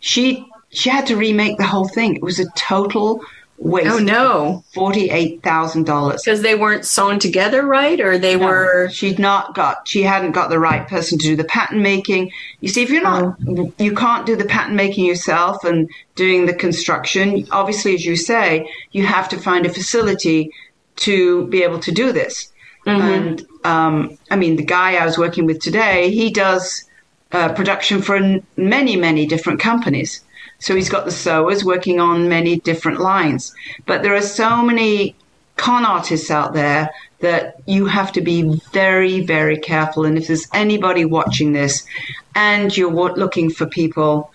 She, 0.00 0.46
she 0.70 0.90
had 0.90 1.06
to 1.08 1.16
remake 1.16 1.58
the 1.58 1.66
whole 1.66 1.88
thing. 1.88 2.16
It 2.16 2.22
was 2.22 2.38
a 2.38 2.50
total 2.52 3.22
waste. 3.60 3.88
Oh 3.88 3.98
no. 3.98 4.64
$48,000. 4.74 6.24
Because 6.24 6.42
they 6.42 6.54
weren't 6.54 6.84
sewn 6.84 7.18
together 7.18 7.64
right 7.64 8.00
or 8.00 8.18
they 8.18 8.36
no, 8.36 8.46
were. 8.46 8.88
She'd 8.90 9.18
not 9.18 9.54
got, 9.54 9.86
she 9.86 10.02
hadn't 10.02 10.32
got 10.32 10.50
the 10.50 10.58
right 10.58 10.88
person 10.88 11.18
to 11.18 11.26
do 11.26 11.36
the 11.36 11.44
pattern 11.44 11.82
making. 11.82 12.32
You 12.60 12.68
see, 12.68 12.82
if 12.82 12.90
you're 12.90 13.02
not, 13.02 13.36
oh. 13.46 13.72
you 13.78 13.94
can't 13.94 14.26
do 14.26 14.36
the 14.36 14.46
pattern 14.46 14.76
making 14.76 15.04
yourself 15.04 15.64
and 15.64 15.90
doing 16.14 16.46
the 16.46 16.54
construction. 16.54 17.46
Obviously, 17.50 17.94
as 17.94 18.04
you 18.04 18.16
say, 18.16 18.70
you 18.92 19.04
have 19.06 19.28
to 19.28 19.36
find 19.36 19.66
a 19.66 19.72
facility 19.72 20.52
to 20.96 21.46
be 21.48 21.62
able 21.62 21.78
to 21.80 21.92
do 21.92 22.12
this. 22.12 22.52
Mm-hmm. 22.86 23.02
And 23.02 23.46
um, 23.64 24.18
I 24.30 24.36
mean, 24.36 24.56
the 24.56 24.64
guy 24.64 24.96
I 24.96 25.04
was 25.04 25.18
working 25.18 25.46
with 25.46 25.60
today, 25.60 26.10
he 26.10 26.30
does 26.30 26.84
uh, 27.32 27.52
production 27.52 28.02
for 28.02 28.40
many, 28.56 28.96
many 28.96 29.26
different 29.26 29.60
companies. 29.60 30.22
So 30.58 30.74
he's 30.74 30.90
got 30.90 31.04
the 31.04 31.12
sewers 31.12 31.64
working 31.64 32.00
on 32.00 32.28
many 32.28 32.58
different 32.60 33.00
lines. 33.00 33.54
But 33.86 34.02
there 34.02 34.14
are 34.14 34.22
so 34.22 34.62
many 34.62 35.14
con 35.56 35.84
artists 35.84 36.30
out 36.30 36.54
there 36.54 36.90
that 37.20 37.60
you 37.66 37.86
have 37.86 38.12
to 38.12 38.20
be 38.20 38.60
very, 38.72 39.20
very 39.20 39.58
careful. 39.58 40.04
And 40.04 40.16
if 40.16 40.26
there's 40.26 40.46
anybody 40.54 41.04
watching 41.04 41.52
this 41.52 41.86
and 42.34 42.74
you're 42.74 42.90
looking 42.90 43.50
for 43.50 43.66
people, 43.66 44.32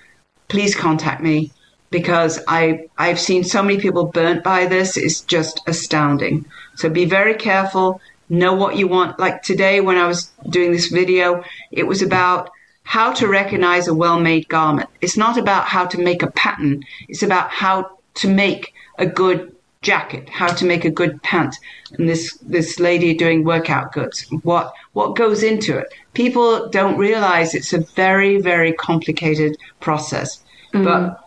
please 0.47 0.75
contact 0.75 1.21
me 1.21 1.51
because 1.89 2.39
I, 2.47 2.87
I've 2.97 3.19
seen 3.19 3.43
so 3.43 3.63
many 3.63 3.79
people 3.79 4.05
burnt 4.05 4.43
by 4.43 4.65
this. 4.67 4.97
It's 4.97 5.21
just 5.21 5.61
astounding. 5.67 6.45
So 6.75 6.89
be 6.89 7.05
very 7.05 7.35
careful 7.35 8.01
know 8.29 8.53
what 8.53 8.75
you 8.75 8.87
want. 8.87 9.19
Like 9.19 9.43
today, 9.43 9.81
when 9.81 9.97
I 9.97 10.07
was 10.07 10.31
doing 10.49 10.71
this 10.71 10.87
video, 10.87 11.43
it 11.71 11.83
was 11.83 12.01
about 12.01 12.51
how 12.83 13.11
to 13.13 13.27
recognize 13.27 13.87
a 13.87 13.93
well 13.93 14.19
made 14.19 14.47
garment. 14.47 14.89
It's 15.01 15.17
not 15.17 15.37
about 15.37 15.65
how 15.65 15.85
to 15.87 16.01
make 16.01 16.23
a 16.23 16.31
pattern, 16.31 16.83
it's 17.09 17.23
about 17.23 17.49
how 17.49 17.97
to 18.15 18.29
make 18.29 18.73
a 18.97 19.05
good 19.05 19.55
jacket, 19.81 20.27
how 20.29 20.47
to 20.47 20.65
make 20.65 20.83
a 20.83 20.89
good 20.89 21.21
pant. 21.21 21.55
And 21.93 22.09
this, 22.09 22.37
this 22.41 22.79
lady 22.79 23.13
doing 23.13 23.43
workout 23.43 23.93
goods, 23.93 24.25
what, 24.41 24.73
what 24.93 25.15
goes 25.15 25.43
into 25.43 25.77
it. 25.77 25.93
People 26.13 26.69
don't 26.69 26.97
realize 26.97 27.53
it's 27.53 27.73
a 27.73 27.79
very, 27.79 28.41
very 28.41 28.73
complicated 28.73 29.57
process. 29.79 30.41
Mm-hmm. 30.73 30.83
But, 30.83 31.21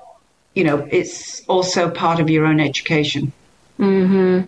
you 0.54 0.64
know, 0.64 0.86
it's 0.90 1.44
also 1.46 1.88
part 1.90 2.20
of 2.20 2.28
your 2.28 2.46
own 2.46 2.60
education. 2.60 3.32
Mm-hmm. 3.78 4.46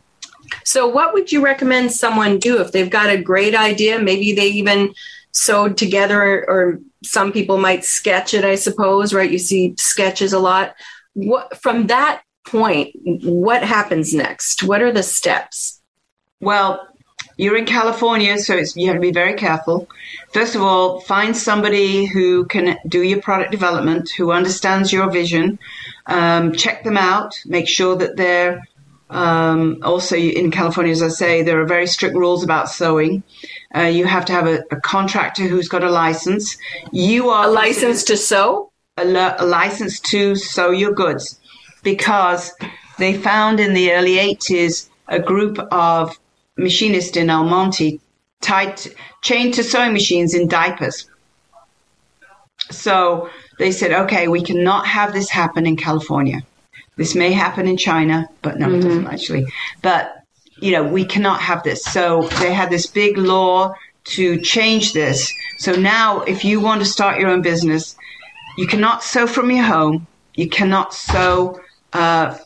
So, 0.64 0.86
what 0.88 1.12
would 1.14 1.32
you 1.32 1.42
recommend 1.44 1.92
someone 1.92 2.38
do 2.38 2.60
if 2.60 2.72
they've 2.72 2.90
got 2.90 3.10
a 3.10 3.22
great 3.22 3.54
idea? 3.54 3.98
Maybe 3.98 4.32
they 4.32 4.48
even 4.48 4.94
sewed 5.32 5.76
together, 5.76 6.48
or 6.48 6.80
some 7.04 7.32
people 7.32 7.58
might 7.58 7.84
sketch 7.84 8.34
it, 8.34 8.44
I 8.44 8.56
suppose, 8.56 9.14
right? 9.14 9.30
You 9.30 9.38
see 9.38 9.74
sketches 9.78 10.32
a 10.32 10.38
lot. 10.38 10.74
What 11.14 11.56
from 11.58 11.86
that 11.88 12.22
point, 12.44 12.94
what 13.04 13.62
happens 13.62 14.14
next? 14.14 14.62
What 14.62 14.82
are 14.82 14.92
the 14.92 15.02
steps? 15.02 15.80
Well, 16.40 16.86
you're 17.36 17.56
in 17.56 17.64
California, 17.64 18.38
so 18.38 18.60
you 18.74 18.88
have 18.88 18.96
to 18.96 19.00
be 19.00 19.12
very 19.12 19.34
careful. 19.34 19.88
First 20.32 20.54
of 20.54 20.62
all, 20.62 21.00
find 21.00 21.34
somebody 21.34 22.04
who 22.04 22.44
can 22.46 22.76
do 22.86 23.02
your 23.02 23.22
product 23.22 23.50
development, 23.50 24.10
who 24.10 24.30
understands 24.30 24.92
your 24.92 25.10
vision. 25.10 25.58
Um, 26.06 26.52
check 26.52 26.84
them 26.84 26.98
out. 26.98 27.34
Make 27.46 27.66
sure 27.66 27.96
that 27.96 28.16
they're 28.16 28.62
um, 29.10 29.78
also, 29.82 30.16
in 30.16 30.50
California, 30.52 30.92
as 30.92 31.02
I 31.02 31.08
say, 31.08 31.42
there 31.42 31.60
are 31.60 31.66
very 31.66 31.88
strict 31.88 32.14
rules 32.14 32.44
about 32.44 32.70
sewing. 32.70 33.24
Uh, 33.74 33.82
you 33.82 34.04
have 34.06 34.24
to 34.26 34.32
have 34.32 34.46
a, 34.46 34.62
a, 34.70 34.80
contractor 34.80 35.48
who's 35.48 35.68
got 35.68 35.82
a 35.82 35.90
license. 35.90 36.56
You 36.92 37.30
are 37.30 37.46
a 37.46 37.50
license 37.50 38.04
to 38.04 38.16
sew. 38.16 38.70
A, 38.96 39.04
a 39.38 39.44
license 39.44 39.98
to 40.00 40.36
sew 40.36 40.70
your 40.70 40.92
goods, 40.92 41.40
because 41.82 42.52
they 42.98 43.14
found 43.14 43.58
in 43.58 43.74
the 43.74 43.92
early 43.92 44.16
80s 44.16 44.88
a 45.08 45.18
group 45.18 45.58
of 45.72 46.16
machinists 46.56 47.16
in 47.16 47.30
El 47.30 47.44
Monte 47.44 48.00
tied, 48.40 48.80
chained 49.22 49.54
to 49.54 49.64
sewing 49.64 49.92
machines 49.92 50.34
in 50.34 50.46
diapers. 50.46 51.08
So 52.70 53.28
they 53.58 53.72
said, 53.72 53.92
okay, 53.92 54.28
we 54.28 54.42
cannot 54.42 54.86
have 54.86 55.12
this 55.12 55.30
happen 55.30 55.66
in 55.66 55.76
California. 55.76 56.42
This 56.96 57.14
may 57.14 57.32
happen 57.32 57.66
in 57.66 57.76
China, 57.76 58.28
but 58.42 58.58
no, 58.58 58.66
mm-hmm. 58.66 58.76
it 58.76 58.82
doesn't 58.82 59.06
actually. 59.06 59.46
But, 59.82 60.24
you 60.58 60.72
know, 60.72 60.82
we 60.82 61.04
cannot 61.04 61.40
have 61.40 61.62
this. 61.62 61.84
So 61.84 62.22
they 62.40 62.52
had 62.52 62.70
this 62.70 62.86
big 62.86 63.16
law 63.16 63.74
to 64.04 64.40
change 64.40 64.92
this. 64.92 65.32
So 65.58 65.72
now, 65.72 66.22
if 66.22 66.44
you 66.44 66.60
want 66.60 66.80
to 66.80 66.86
start 66.86 67.20
your 67.20 67.28
own 67.28 67.42
business, 67.42 67.96
you 68.56 68.66
cannot 68.66 69.02
sew 69.02 69.26
from 69.26 69.50
your 69.50 69.64
home. 69.64 70.06
You 70.34 70.48
cannot 70.48 70.94
sew. 70.94 71.60
Uh, 71.92 72.38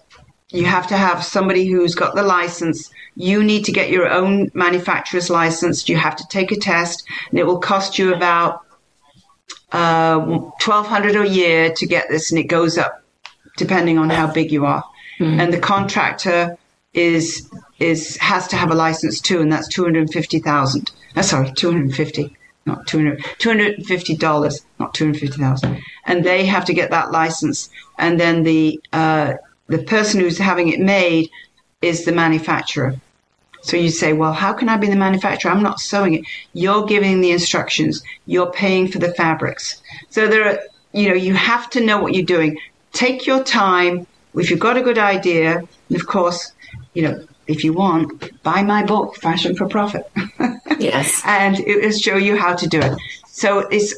you 0.51 0.64
have 0.64 0.86
to 0.88 0.97
have 0.97 1.24
somebody 1.24 1.66
who's 1.66 1.95
got 1.95 2.14
the 2.14 2.22
license. 2.22 2.90
You 3.16 3.42
need 3.42 3.64
to 3.66 3.72
get 3.72 3.90
your 3.90 4.09
own 4.11 4.51
manufacturer's 4.55 5.30
license. 5.30 5.88
You 5.88 5.97
have 5.97 6.16
to 6.16 6.24
take 6.28 6.51
a 6.51 6.57
test, 6.57 7.05
and 7.30 7.38
it 7.38 7.47
will 7.47 7.59
cost 7.59 7.99
you 7.99 8.14
about 8.14 8.62
uh, 9.72 10.40
twelve 10.61 10.86
hundred 10.86 11.16
a 11.16 11.28
year 11.28 11.72
to 11.74 11.86
get 11.86 12.09
this, 12.09 12.30
and 12.30 12.38
it 12.38 12.45
goes 12.45 12.78
up 12.78 13.03
depending 13.57 13.98
on 13.98 14.11
how 14.11 14.26
big 14.32 14.52
you 14.52 14.66
are. 14.66 14.84
Mm-hmm. 15.20 15.40
And 15.40 15.52
the 15.52 15.61
contractor 15.61 16.57
is 16.92 17.50
is 17.78 18.16
has 18.18 18.48
to 18.48 18.57
have 18.57 18.70
a 18.70 18.74
license 18.74 19.20
too, 19.20 19.40
and 19.40 19.52
that's 19.52 19.68
two 19.68 19.84
hundred 19.84 20.11
fifty 20.11 20.38
thousand. 20.38 20.92
Uh, 21.16 21.22
sorry, 21.22 21.52
two 21.52 21.70
hundred 21.70 21.94
fifty, 21.94 22.36
not 22.66 22.86
two 22.86 22.98
hundred, 22.98 23.24
two 23.38 23.48
hundred 23.48 23.84
fifty 23.86 24.16
dollars, 24.16 24.64
not 24.78 24.94
two 24.94 25.05
hundred 25.05 25.20
fifty 25.20 25.38
thousand. 25.38 25.80
And 26.07 26.24
they 26.24 26.46
have 26.46 26.64
to 26.66 26.74
get 26.74 26.90
that 26.90 27.11
license, 27.11 27.70
and 27.98 28.18
then 28.18 28.42
the 28.42 28.80
uh, 28.92 29.34
the 29.68 29.78
person 29.78 30.20
who's 30.20 30.38
having 30.38 30.68
it 30.68 30.80
made 30.80 31.30
is 31.82 32.05
the 32.05 32.12
manufacturer. 32.12 32.94
So 33.62 33.78
you 33.78 33.88
say, 33.88 34.12
well, 34.12 34.34
how 34.34 34.52
can 34.52 34.68
I 34.68 34.76
be 34.76 34.88
the 34.88 34.96
manufacturer? 34.96 35.50
I'm 35.50 35.62
not 35.62 35.80
sewing 35.80 36.14
it. 36.14 36.24
You're 36.52 36.84
giving 36.84 37.22
the 37.22 37.30
instructions. 37.30 38.02
You're 38.26 38.52
paying 38.52 38.88
for 38.88 38.98
the 38.98 39.14
fabrics. 39.14 39.82
So 40.11 40.28
there 40.28 40.44
are, 40.46 40.59
you 40.92 41.09
know, 41.09 41.14
you 41.14 41.32
have 41.34 41.70
to 41.70 41.80
know 41.80 41.98
what 41.98 42.12
you're 42.14 42.26
doing. 42.26 42.59
Take 42.95 43.26
your 43.26 43.42
time. 43.42 44.07
If 44.34 44.51
you've 44.51 44.61
got 44.61 44.76
a 44.76 44.82
good 44.82 44.99
idea, 44.99 45.59
and 45.59 46.01
of 46.01 46.07
course, 46.07 46.53
you 46.95 47.03
know, 47.03 47.26
if 47.47 47.62
you 47.62 47.72
want, 47.72 48.42
buy 48.42 48.62
my 48.62 48.84
book, 48.84 49.16
Fashion 49.16 49.55
for 49.55 49.68
Profit. 49.68 50.11
yes. 50.78 51.20
and 51.24 51.59
it 51.61 51.82
will 51.82 51.92
show 51.92 52.16
you 52.16 52.36
how 52.36 52.55
to 52.55 52.66
do 52.66 52.80
it. 52.80 52.97
So 53.26 53.61
it's 53.68 53.95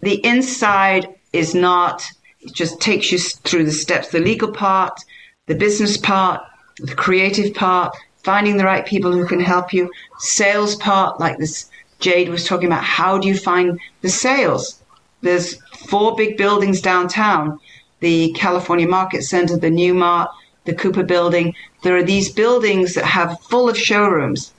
the 0.00 0.24
inside 0.26 1.14
is 1.32 1.54
not, 1.54 2.04
it 2.40 2.54
just 2.54 2.80
takes 2.80 3.12
you 3.12 3.18
through 3.18 3.64
the 3.64 3.72
steps, 3.72 4.08
the 4.08 4.18
legal 4.18 4.50
part, 4.50 4.98
the 5.46 5.54
business 5.54 5.96
part, 5.96 6.40
the 6.78 6.94
creative 6.94 7.54
part, 7.54 7.94
finding 8.22 8.56
the 8.56 8.64
right 8.64 8.86
people 8.86 9.12
who 9.12 9.26
can 9.26 9.40
help 9.40 9.72
you, 9.72 9.90
sales 10.18 10.74
part, 10.76 11.20
like 11.20 11.38
this 11.38 11.70
Jade 12.00 12.28
was 12.28 12.44
talking 12.44 12.68
about. 12.68 12.84
How 12.84 13.18
do 13.18 13.28
you 13.28 13.36
find 13.36 13.78
the 14.02 14.08
sales? 14.08 14.80
There's 15.20 15.60
four 15.88 16.16
big 16.16 16.36
buildings 16.36 16.80
downtown 16.80 17.58
the 18.00 18.32
California 18.32 18.88
Market 18.88 19.22
Center, 19.22 19.56
the 19.56 19.70
Newmart, 19.70 20.28
the 20.64 20.74
Cooper 20.74 21.02
Building. 21.02 21.54
There 21.82 21.96
are 21.96 22.02
these 22.02 22.30
buildings 22.30 22.94
that 22.94 23.04
have 23.04 23.40
full 23.40 23.68
of 23.68 23.76
showrooms. 23.76 24.52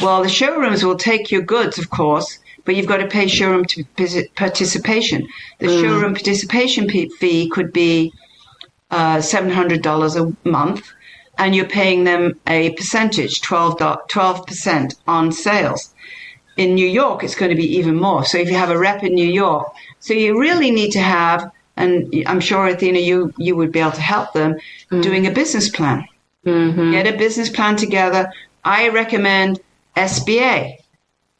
Well, 0.00 0.22
the 0.22 0.28
showrooms 0.28 0.84
will 0.84 0.96
take 0.96 1.30
your 1.30 1.42
goods, 1.42 1.78
of 1.78 1.90
course, 1.90 2.38
but 2.64 2.74
you've 2.74 2.86
got 2.86 2.98
to 2.98 3.06
pay 3.06 3.26
showroom 3.26 3.64
participation. 4.34 5.28
The 5.58 5.66
mm. 5.66 5.80
showroom 5.80 6.14
participation 6.14 6.88
fee 6.88 7.50
could 7.50 7.72
be 7.72 8.12
uh, 8.90 9.16
$700 9.16 10.16
a 10.44 10.48
month, 10.48 10.92
and 11.38 11.54
you're 11.54 11.66
paying 11.66 12.04
them 12.04 12.38
a 12.46 12.70
percentage, 12.72 13.40
12, 13.40 13.78
12% 13.78 14.94
on 15.06 15.32
sales. 15.32 15.94
In 16.56 16.74
New 16.74 16.86
York, 16.86 17.24
it's 17.24 17.34
going 17.34 17.50
to 17.50 17.56
be 17.56 17.76
even 17.76 17.96
more. 17.96 18.24
So 18.24 18.36
if 18.38 18.50
you 18.50 18.56
have 18.56 18.70
a 18.70 18.78
rep 18.78 19.02
in 19.02 19.14
New 19.14 19.28
York, 19.28 19.72
so 20.00 20.12
you 20.12 20.38
really 20.38 20.70
need 20.70 20.92
to 20.92 21.00
have 21.00 21.50
and 21.80 22.24
I'm 22.26 22.40
sure 22.40 22.66
Athena, 22.66 22.98
you 22.98 23.32
you 23.38 23.56
would 23.56 23.72
be 23.72 23.80
able 23.80 23.92
to 23.92 24.00
help 24.00 24.32
them 24.32 24.58
mm. 24.90 25.02
doing 25.02 25.26
a 25.26 25.30
business 25.30 25.68
plan. 25.68 26.06
Mm-hmm. 26.46 26.92
Get 26.92 27.06
a 27.06 27.18
business 27.18 27.50
plan 27.50 27.76
together. 27.76 28.32
I 28.64 28.88
recommend 28.88 29.60
SBA. 29.96 30.76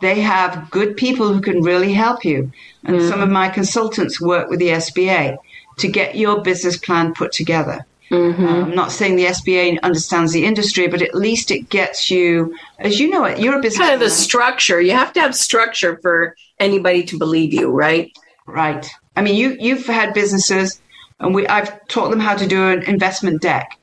They 0.01 0.20
have 0.20 0.70
good 0.70 0.97
people 0.97 1.32
who 1.32 1.41
can 1.41 1.62
really 1.62 1.93
help 1.93 2.24
you, 2.24 2.51
and 2.84 2.97
mm-hmm. 2.97 3.09
some 3.09 3.20
of 3.20 3.28
my 3.28 3.49
consultants 3.49 4.20
work 4.20 4.49
with 4.49 4.59
the 4.59 4.68
SBA 4.68 5.36
to 5.78 5.88
get 5.88 6.16
your 6.16 6.43
business 6.43 6.76
plan 6.76 7.12
put 7.14 7.32
together. 7.32 7.84
Mm-hmm. 8.11 8.45
Uh, 8.45 8.62
I'm 8.62 8.74
not 8.74 8.91
saying 8.91 9.16
the 9.16 9.26
SBA 9.26 9.80
understands 9.82 10.32
the 10.32 10.45
industry, 10.45 10.88
but 10.88 11.01
at 11.01 11.14
least 11.14 11.51
it 11.51 11.68
gets 11.68 12.11
you, 12.11 12.57
as 12.78 12.99
you 12.99 13.09
know 13.09 13.24
it, 13.24 13.38
you're 13.38 13.59
a 13.59 13.62
business. 13.62 13.86
Kind 13.86 13.95
of 13.95 14.01
the 14.01 14.11
structure. 14.11 14.80
You 14.80 14.93
have 14.93 15.12
to 15.12 15.20
have 15.20 15.34
structure 15.34 15.97
for 16.03 16.34
anybody 16.59 17.05
to 17.05 17.18
believe 17.18 17.55
you, 17.55 17.70
right? 17.70 18.11
Right. 18.47 18.91
I 19.21 19.23
mean, 19.23 19.35
you 19.35 19.55
you've 19.61 19.85
had 19.85 20.14
businesses, 20.14 20.81
and 21.18 21.35
we 21.35 21.47
I've 21.47 21.87
taught 21.89 22.09
them 22.09 22.21
how 22.21 22.35
to 22.35 22.47
do 22.47 22.71
an 22.71 22.85
investment 22.85 23.43
deck. 23.43 23.79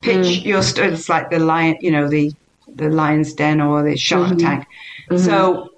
Pitch 0.00 0.26
mm. 0.26 0.44
your 0.44 0.60
it's 0.60 1.08
like 1.08 1.28
the 1.28 1.40
lion, 1.40 1.76
you 1.80 1.90
know, 1.90 2.08
the 2.08 2.32
the 2.72 2.88
lion's 2.88 3.34
den 3.34 3.60
or 3.60 3.82
the 3.82 3.96
shark 3.96 4.28
mm-hmm. 4.28 4.46
tank. 4.46 4.66
Mm-hmm. 5.10 5.24
So, 5.24 5.70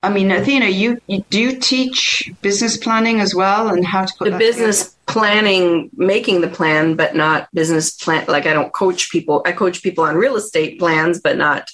I 0.00 0.10
mean, 0.10 0.30
Athena, 0.30 0.66
you, 0.66 1.00
you, 1.08 1.24
do 1.28 1.40
you 1.40 1.58
teach 1.58 2.30
business 2.40 2.76
planning 2.76 3.18
as 3.18 3.34
well, 3.34 3.66
and 3.68 3.84
how 3.84 4.04
to 4.04 4.14
put 4.16 4.30
the 4.30 4.38
business 4.38 4.90
together? 4.90 4.94
planning, 5.06 5.90
making 5.94 6.40
the 6.40 6.48
plan, 6.48 6.94
but 6.94 7.16
not 7.16 7.48
business 7.52 7.96
plan. 7.96 8.26
Like 8.28 8.46
I 8.46 8.52
don't 8.52 8.72
coach 8.72 9.10
people. 9.10 9.42
I 9.44 9.50
coach 9.50 9.82
people 9.82 10.04
on 10.04 10.14
real 10.14 10.36
estate 10.36 10.78
plans, 10.78 11.20
but 11.20 11.36
not, 11.36 11.68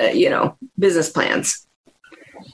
uh, 0.00 0.06
you 0.06 0.30
know, 0.30 0.56
business 0.76 1.10
plans 1.10 1.65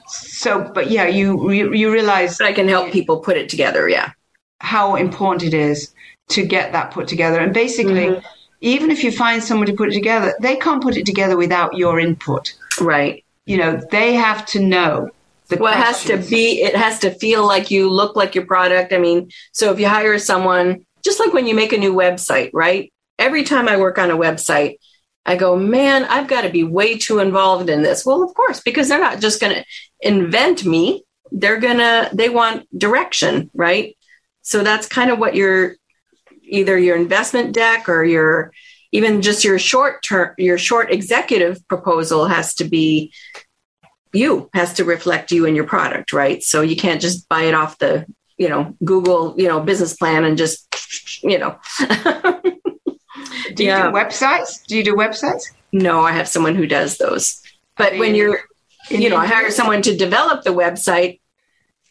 so, 0.08 0.70
but 0.74 0.90
yeah, 0.90 1.06
you 1.06 1.50
you 1.50 1.92
realize 1.92 2.40
I 2.40 2.52
can 2.52 2.68
help 2.68 2.92
people 2.92 3.20
put 3.20 3.36
it 3.36 3.48
together. 3.48 3.88
Yeah, 3.88 4.12
how 4.60 4.96
important 4.96 5.42
it 5.42 5.54
is 5.54 5.92
to 6.30 6.44
get 6.44 6.72
that 6.72 6.90
put 6.92 7.08
together, 7.08 7.40
and 7.40 7.52
basically. 7.52 8.06
Mm-hmm. 8.06 8.26
Even 8.64 8.92
if 8.92 9.02
you 9.02 9.10
find 9.10 9.42
someone 9.42 9.66
to 9.66 9.72
put 9.72 9.88
it 9.88 9.92
together, 9.92 10.36
they 10.40 10.54
can't 10.54 10.80
put 10.80 10.96
it 10.96 11.04
together 11.04 11.36
without 11.36 11.76
your 11.76 11.98
input. 11.98 12.54
Right. 12.80 13.24
You 13.44 13.56
know, 13.56 13.80
they 13.90 14.14
have 14.14 14.46
to 14.46 14.60
know 14.60 15.10
the 15.48 15.56
well, 15.56 15.72
it 15.72 15.84
has 15.84 16.04
to 16.04 16.16
be, 16.16 16.62
it 16.62 16.76
has 16.76 17.00
to 17.00 17.10
feel 17.10 17.44
like 17.44 17.72
you 17.72 17.90
look 17.90 18.14
like 18.14 18.36
your 18.36 18.46
product. 18.46 18.92
I 18.92 18.98
mean, 18.98 19.32
so 19.50 19.72
if 19.72 19.80
you 19.80 19.88
hire 19.88 20.16
someone, 20.16 20.86
just 21.02 21.18
like 21.18 21.32
when 21.32 21.48
you 21.48 21.56
make 21.56 21.72
a 21.72 21.76
new 21.76 21.92
website, 21.92 22.50
right? 22.52 22.92
Every 23.18 23.42
time 23.42 23.68
I 23.68 23.78
work 23.78 23.98
on 23.98 24.12
a 24.12 24.16
website, 24.16 24.76
I 25.24 25.36
go, 25.36 25.56
man, 25.56 26.04
I've 26.04 26.26
got 26.26 26.42
to 26.42 26.50
be 26.50 26.64
way 26.64 26.98
too 26.98 27.20
involved 27.20 27.70
in 27.70 27.82
this. 27.82 28.04
Well, 28.04 28.22
of 28.22 28.34
course, 28.34 28.60
because 28.60 28.88
they're 28.88 29.00
not 29.00 29.20
just 29.20 29.40
going 29.40 29.54
to 29.54 29.64
invent 30.00 30.64
me. 30.64 31.04
They're 31.30 31.60
going 31.60 31.78
to, 31.78 32.10
they 32.12 32.28
want 32.28 32.66
direction, 32.76 33.50
right? 33.54 33.96
So 34.42 34.62
that's 34.62 34.88
kind 34.88 35.10
of 35.10 35.18
what 35.18 35.36
your, 35.36 35.76
either 36.42 36.76
your 36.76 36.96
investment 36.96 37.54
deck 37.54 37.88
or 37.88 38.04
your, 38.04 38.52
even 38.90 39.22
just 39.22 39.44
your 39.44 39.58
short 39.58 40.02
term, 40.02 40.34
your 40.38 40.58
short 40.58 40.92
executive 40.92 41.66
proposal 41.68 42.26
has 42.26 42.54
to 42.56 42.64
be 42.64 43.12
you, 44.12 44.50
has 44.52 44.74
to 44.74 44.84
reflect 44.84 45.32
you 45.32 45.46
and 45.46 45.56
your 45.56 45.66
product, 45.66 46.12
right? 46.12 46.42
So 46.42 46.60
you 46.60 46.76
can't 46.76 47.00
just 47.00 47.28
buy 47.28 47.44
it 47.44 47.54
off 47.54 47.78
the, 47.78 48.06
you 48.36 48.48
know, 48.48 48.76
Google, 48.84 49.34
you 49.38 49.48
know, 49.48 49.60
business 49.60 49.96
plan 49.96 50.24
and 50.24 50.36
just, 50.36 50.66
you 51.22 51.38
know. 51.38 51.58
Do 53.54 53.64
you 53.64 53.70
yeah. 53.70 53.90
do 53.90 53.96
websites? 53.96 54.64
Do 54.66 54.76
you 54.76 54.84
do 54.84 54.94
websites? 54.94 55.50
No, 55.72 56.00
I 56.00 56.12
have 56.12 56.28
someone 56.28 56.54
who 56.54 56.66
does 56.66 56.98
those. 56.98 57.42
But 57.76 57.98
when 57.98 58.14
you're, 58.14 58.40
you 58.90 59.08
know, 59.08 59.16
I 59.16 59.26
hire 59.26 59.50
someone 59.50 59.82
to 59.82 59.96
develop 59.96 60.44
the 60.44 60.50
website, 60.50 61.20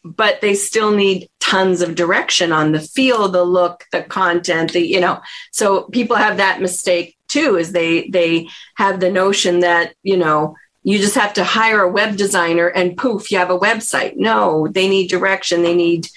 but 0.04 0.42
they 0.42 0.56
still 0.56 0.92
need 0.92 1.30
tons 1.40 1.82
of 1.82 1.96
direction 1.96 2.52
on 2.52 2.72
the 2.72 2.80
feel, 2.80 3.28
the 3.28 3.44
look, 3.44 3.86
the 3.92 4.04
content, 4.04 4.74
the, 4.74 4.86
you 4.86 5.00
know, 5.00 5.20
so 5.52 5.84
people 5.84 6.16
have 6.16 6.38
that 6.38 6.62
mistake 6.62 7.18
too, 7.28 7.58
is 7.58 7.72
they, 7.72 8.08
they 8.10 8.48
have 8.76 9.00
the 9.00 9.12
notion 9.12 9.60
that, 9.60 9.94
you 10.04 10.18
know, 10.18 10.56
you 10.84 10.98
just 10.98 11.16
have 11.16 11.34
to 11.34 11.44
hire 11.44 11.82
a 11.82 11.92
web 11.92 12.18
designer 12.18 12.68
and 12.68 12.98
poof, 12.98 13.32
you 13.32 13.38
have 13.38 13.52
a 13.52 13.60
website. 13.60 14.16
No, 14.16 14.68
they 14.68 14.88
need 14.90 15.10
direction. 15.10 15.62
They 15.62 15.76
need, 15.76 16.08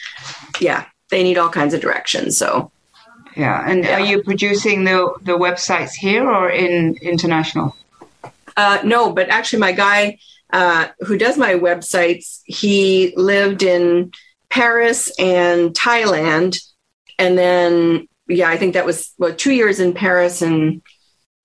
yeah, 0.61 0.87
they 1.11 1.23
need 1.23 1.37
all 1.37 1.51
kinds 1.51 1.75
of 1.75 1.81
direction. 1.81 2.31
So 2.31 2.71
yeah. 3.37 3.65
And 3.69 3.85
yeah. 3.85 3.95
are 3.95 4.01
you 4.01 4.23
producing 4.23 4.85
the 4.85 5.13
the 5.23 5.37
websites 5.37 5.93
here 5.93 6.29
or 6.29 6.51
in 6.51 6.97
international? 7.03 7.77
Uh, 8.57 8.79
no, 8.85 9.13
but 9.13 9.29
actually, 9.29 9.59
my 9.59 9.73
guy 9.73 10.19
uh, 10.53 10.89
who 11.01 11.19
does 11.19 11.37
my 11.37 11.55
websites, 11.55 12.41
he 12.45 13.13
lived 13.17 13.63
in 13.63 14.13
Paris 14.51 15.13
and 15.19 15.75
Thailand, 15.75 16.61
and 17.19 17.37
then 17.37 18.07
yeah, 18.29 18.49
I 18.49 18.57
think 18.57 18.75
that 18.75 18.87
was 18.87 19.13
well 19.19 19.35
two 19.35 19.53
years 19.53 19.81
in 19.81 19.95
Paris, 19.95 20.43
and 20.43 20.83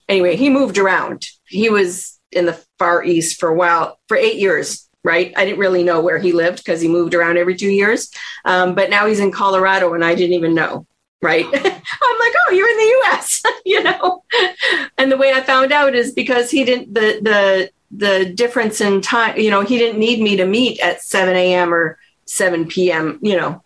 anyway, 0.07 0.35
he 0.35 0.49
moved 0.49 0.77
around. 0.77 1.25
He 1.47 1.69
was 1.69 2.19
in 2.31 2.45
the 2.45 2.63
Far 2.77 3.03
East 3.03 3.39
for 3.39 3.49
a 3.49 3.55
while, 3.55 3.99
for 4.07 4.15
eight 4.15 4.37
years. 4.37 4.85
Right, 5.01 5.31
I 5.37 5.45
didn't 5.45 5.59
really 5.59 5.83
know 5.83 6.01
where 6.01 6.19
he 6.19 6.33
lived 6.33 6.57
because 6.57 6.81
he 6.81 6.89
moved 6.89 7.13
around 7.13 7.37
every 7.37 7.55
two 7.55 7.69
years. 7.69 8.11
Um, 8.43 8.75
but 8.75 8.89
now 8.89 9.07
he's 9.07 9.21
in 9.21 9.31
Colorado, 9.31 9.93
and 9.93 10.03
I 10.03 10.13
didn't 10.13 10.33
even 10.33 10.53
know 10.53 10.85
right? 11.21 11.45
I'm 11.53 11.53
like, 11.53 12.33
oh, 12.47 12.51
you're 12.51 12.69
in 12.69 12.77
the 12.77 13.07
US, 13.07 13.43
you 13.65 13.83
know? 13.83 14.23
And 14.97 15.11
the 15.11 15.17
way 15.17 15.33
I 15.33 15.41
found 15.41 15.71
out 15.71 15.95
is 15.95 16.13
because 16.13 16.49
he 16.49 16.63
didn't, 16.63 16.93
the, 16.93 17.19
the, 17.21 17.71
the 17.91 18.25
difference 18.33 18.81
in 18.81 19.01
time. 19.01 19.37
You 19.37 19.49
know, 19.49 19.61
he 19.61 19.77
didn't 19.77 19.99
need 19.99 20.21
me 20.21 20.37
to 20.37 20.45
meet 20.45 20.79
at 20.79 21.01
7 21.01 21.35
a.m. 21.35 21.73
or 21.73 21.97
7 22.25 22.67
p.m. 22.67 23.19
You 23.21 23.37
know, 23.37 23.63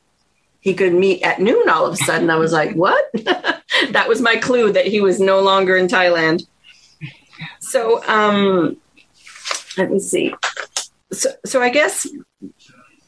he 0.61 0.73
could 0.73 0.93
meet 0.93 1.23
at 1.23 1.41
noon 1.41 1.67
all 1.69 1.85
of 1.85 1.93
a 1.93 1.97
sudden. 1.97 2.29
I 2.29 2.37
was 2.37 2.53
like, 2.53 2.73
what? 2.75 3.05
that 3.13 4.05
was 4.07 4.21
my 4.21 4.37
clue 4.37 4.71
that 4.71 4.87
he 4.87 5.01
was 5.01 5.19
no 5.19 5.41
longer 5.41 5.75
in 5.75 5.87
Thailand. 5.87 6.47
So, 7.59 8.03
um, 8.07 8.77
let 9.77 9.91
me 9.91 9.99
see. 9.99 10.33
So, 11.11 11.29
so 11.45 11.61
I 11.61 11.69
guess 11.69 12.07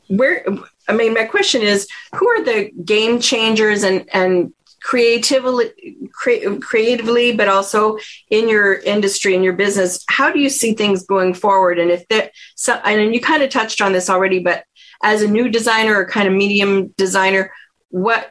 where, 0.07 0.45
I 0.87 0.93
mean, 0.93 1.13
my 1.13 1.25
question 1.25 1.61
is, 1.61 1.87
who 2.13 2.27
are 2.29 2.43
the 2.43 2.71
game 2.83 3.19
changers 3.19 3.83
and, 3.83 4.07
and 4.13 4.53
creatively, 4.81 5.71
cre- 6.11 6.59
creatively, 6.61 7.35
but 7.35 7.47
also 7.47 7.97
in 8.29 8.47
your 8.47 8.75
industry, 8.75 9.33
in 9.33 9.43
your 9.43 9.53
business, 9.53 10.03
how 10.09 10.31
do 10.31 10.39
you 10.39 10.49
see 10.49 10.73
things 10.73 11.03
going 11.03 11.33
forward? 11.33 11.79
And 11.79 11.89
if 11.89 12.07
that, 12.09 12.31
so, 12.55 12.73
and 12.73 13.13
you 13.13 13.19
kind 13.19 13.41
of 13.41 13.49
touched 13.49 13.81
on 13.81 13.93
this 13.93 14.09
already, 14.09 14.39
but 14.39 14.63
as 15.01 15.21
a 15.21 15.27
new 15.27 15.49
designer 15.49 15.95
or 15.95 16.05
kind 16.05 16.27
of 16.27 16.33
medium 16.33 16.93
designer, 16.97 17.51
what 17.89 18.29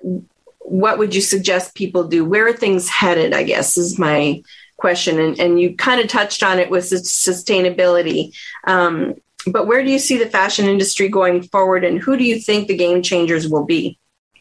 what 0.61 0.99
would 0.99 1.15
you 1.15 1.21
suggest 1.21 1.75
people 1.75 2.05
do? 2.05 2.25
Where 2.25 2.49
are 2.49 2.53
things 2.53 2.89
headed? 2.89 3.35
I 3.35 3.43
guess 3.43 3.77
is 3.77 3.99
my 3.99 4.43
question, 4.77 5.19
and 5.21 5.39
and 5.39 5.61
you 5.61 5.77
kind 5.77 6.01
of 6.01 6.09
touched 6.09 6.43
on 6.43 6.59
it 6.59 6.71
with 6.71 6.85
sustainability. 6.85 8.35
Um, 8.67 9.15
but 9.47 9.67
where 9.67 9.83
do 9.83 9.91
you 9.91 9.99
see 9.99 10.17
the 10.17 10.27
fashion 10.27 10.67
industry 10.69 11.09
going 11.09 11.43
forward, 11.43 11.85
and 11.85 11.99
who 11.99 12.17
do 12.17 12.25
you 12.25 12.39
think 12.39 12.69
the 12.69 12.77
game 12.77 13.03
changers 13.03 13.49
will 13.49 13.65
be? 13.65 13.99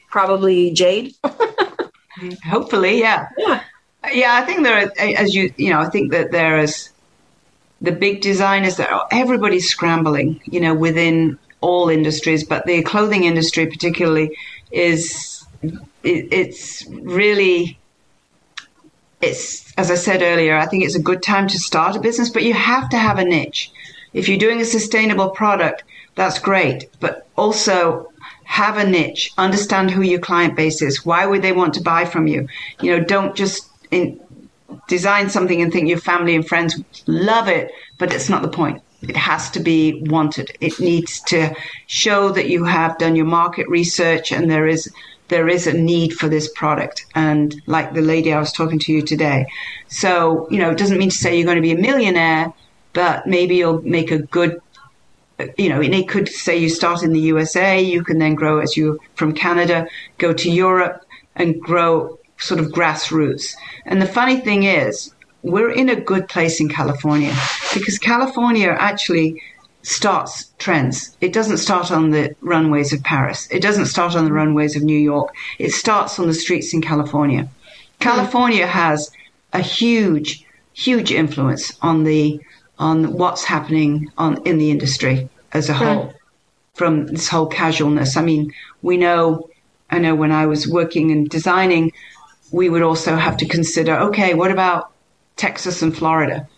Probably 0.10 0.72
Jade. 0.72 1.14
Hopefully, 2.46 3.00
yeah, 3.00 3.28
yeah, 3.38 3.64
yeah. 4.12 4.36
I 4.36 4.42
think 4.42 4.64
there, 4.64 4.86
are, 4.86 4.92
as 5.00 5.34
you 5.34 5.54
you 5.58 5.72
know, 5.72 5.80
I 5.80 5.90
think 5.90 6.12
that 6.12 6.32
there 6.32 6.60
is 6.60 6.90
the 7.82 7.92
big 7.92 8.22
designers 8.22 8.78
that 8.78 8.92
are, 8.92 9.08
everybody's 9.12 9.70
scrambling, 9.70 10.40
you 10.46 10.62
know, 10.62 10.74
within 10.74 11.38
all 11.62 11.90
industries, 11.90 12.44
but 12.44 12.66
the 12.66 12.84
clothing 12.84 13.24
industry 13.24 13.66
particularly 13.66 14.38
is 14.72 15.46
it, 16.04 16.28
it's 16.32 16.86
really 16.88 17.78
it's 19.22 19.74
as 19.78 19.90
I 19.90 19.96
said 19.96 20.22
earlier, 20.22 20.58
I 20.58 20.66
think 20.66 20.84
it's 20.84 20.96
a 20.96 21.02
good 21.02 21.24
time 21.24 21.48
to 21.48 21.60
start 21.60 21.96
a 21.96 22.00
business, 22.00 22.30
but 22.30 22.44
you 22.44 22.54
have 22.54 22.90
to 22.90 22.98
have 22.98 23.18
a 23.18 23.26
niche. 23.26 23.72
If 24.14 24.28
you're 24.28 24.38
doing 24.38 24.62
a 24.62 24.66
sustainable 24.66 25.30
product, 25.30 25.84
that's 26.16 26.40
great, 26.40 26.90
but 27.00 27.28
also 27.36 28.12
have 28.44 28.78
a 28.78 28.88
niche, 28.88 29.32
understand 29.38 29.92
who 29.92 30.02
your 30.02 30.20
client 30.20 30.56
base 30.56 30.82
is. 30.82 31.06
Why 31.06 31.26
would 31.26 31.42
they 31.42 31.54
want 31.54 31.74
to 31.76 31.82
buy 31.82 32.06
from 32.06 32.28
you? 32.28 32.48
You 32.82 32.98
know, 32.98 33.04
don't 33.04 33.36
just 33.36 33.70
in, 33.90 34.20
design 34.88 35.30
something 35.30 35.62
and 35.62 35.72
think 35.72 35.90
your 35.90 36.00
family 36.00 36.36
and 36.36 36.48
friends 36.48 36.82
love 37.08 37.48
it, 37.48 37.72
but 37.98 38.14
it's 38.14 38.30
not 38.30 38.42
the 38.42 38.48
point. 38.48 38.82
It 39.02 39.18
has 39.18 39.50
to 39.52 39.60
be 39.60 40.02
wanted. 40.06 40.56
It 40.62 40.80
needs 40.80 41.20
to 41.24 41.56
show 41.88 42.30
that 42.30 42.50
you 42.50 42.64
have 42.64 42.98
done 42.98 43.16
your 43.16 43.26
market 43.26 43.68
research 43.68 44.32
and 44.32 44.50
there 44.50 44.68
is 44.68 44.92
there 45.30 45.48
is 45.48 45.68
a 45.68 45.74
need 45.74 46.14
for 46.14 46.30
this 46.30 46.52
product. 46.54 47.06
And 47.16 47.60
like 47.66 47.94
the 47.94 48.02
lady 48.02 48.32
I 48.34 48.40
was 48.40 48.52
talking 48.52 48.78
to 48.80 48.94
you 48.94 49.02
today. 49.02 49.48
So, 49.88 50.48
you 50.52 50.60
know, 50.60 50.72
it 50.72 50.78
doesn't 50.78 50.98
mean 50.98 51.10
to 51.10 51.18
say 51.18 51.36
you're 51.36 51.46
going 51.46 51.56
to 51.56 51.62
be 51.62 51.72
a 51.72 51.78
millionaire, 51.78 52.54
but 52.94 53.28
maybe 53.28 53.56
you'll 53.56 53.82
make 53.82 54.12
a 54.12 54.20
good 54.20 54.62
you 55.58 55.68
know, 55.70 55.82
it 55.82 56.08
could 56.08 56.30
say 56.30 56.58
you 56.58 56.70
start 56.70 57.04
in 57.04 57.12
the 57.12 57.20
USA, 57.20 57.82
you 57.82 58.04
can 58.04 58.20
then 58.20 58.36
grow 58.36 58.60
as 58.60 58.78
you 58.78 59.00
from 59.16 59.34
Canada, 59.34 59.88
go 60.18 60.32
to 60.32 60.50
Europe 60.50 61.06
and 61.36 61.60
grow 61.60 62.20
sort 62.38 62.60
of 62.60 62.68
grassroots. 62.68 63.56
And 63.86 64.02
the 64.02 64.06
funny 64.06 64.40
thing 64.40 64.64
is, 64.64 65.14
we're 65.42 65.72
in 65.72 65.90
a 65.90 66.00
good 66.00 66.30
place 66.30 66.60
in 66.60 66.70
California 66.70 67.34
because 67.74 67.98
California 67.98 68.70
actually 68.70 69.42
starts 69.82 70.46
trends. 70.60 71.16
It 71.20 71.34
doesn't 71.34 71.58
start 71.58 71.92
on 71.92 72.12
the 72.12 72.34
runways 72.40 72.94
of 72.94 73.04
Paris. 73.04 73.48
It 73.52 73.62
doesn't 73.62 73.88
start 73.88 74.16
on 74.16 74.26
the 74.26 74.32
runways 74.32 74.78
of 74.78 74.84
New 74.84 74.98
York. 74.98 75.36
It 75.60 75.72
starts 75.72 76.18
on 76.20 76.28
the 76.28 76.34
streets 76.34 76.74
in 76.74 76.82
California. 76.82 77.50
California 78.00 78.66
has 78.66 79.12
a 79.52 79.60
huge, 79.60 80.46
huge 80.74 81.12
influence 81.12 81.78
on 81.82 82.06
the 82.06 82.40
on 82.84 83.14
what's 83.14 83.44
happening 83.46 84.12
on 84.18 84.32
in 84.46 84.58
the 84.58 84.70
industry 84.70 85.30
as 85.54 85.70
a 85.70 85.74
whole. 85.74 86.14
From 86.74 87.08
this 87.08 87.30
whole 87.30 87.46
casualness. 87.46 88.18
I 88.18 88.24
mean, 88.24 88.52
we 88.82 88.98
know 88.98 89.48
I 89.90 90.00
know 90.00 90.16
when 90.16 90.32
I 90.32 90.48
was 90.48 90.68
working 90.68 91.12
and 91.12 91.30
designing, 91.30 91.92
we 92.52 92.68
would 92.68 92.82
also 92.82 93.16
have 93.16 93.38
to 93.38 93.46
consider, 93.46 93.94
okay, 94.08 94.34
what 94.34 94.52
about 94.52 94.92
Texas 95.36 95.82
and 95.82 95.96
Florida. 95.96 96.48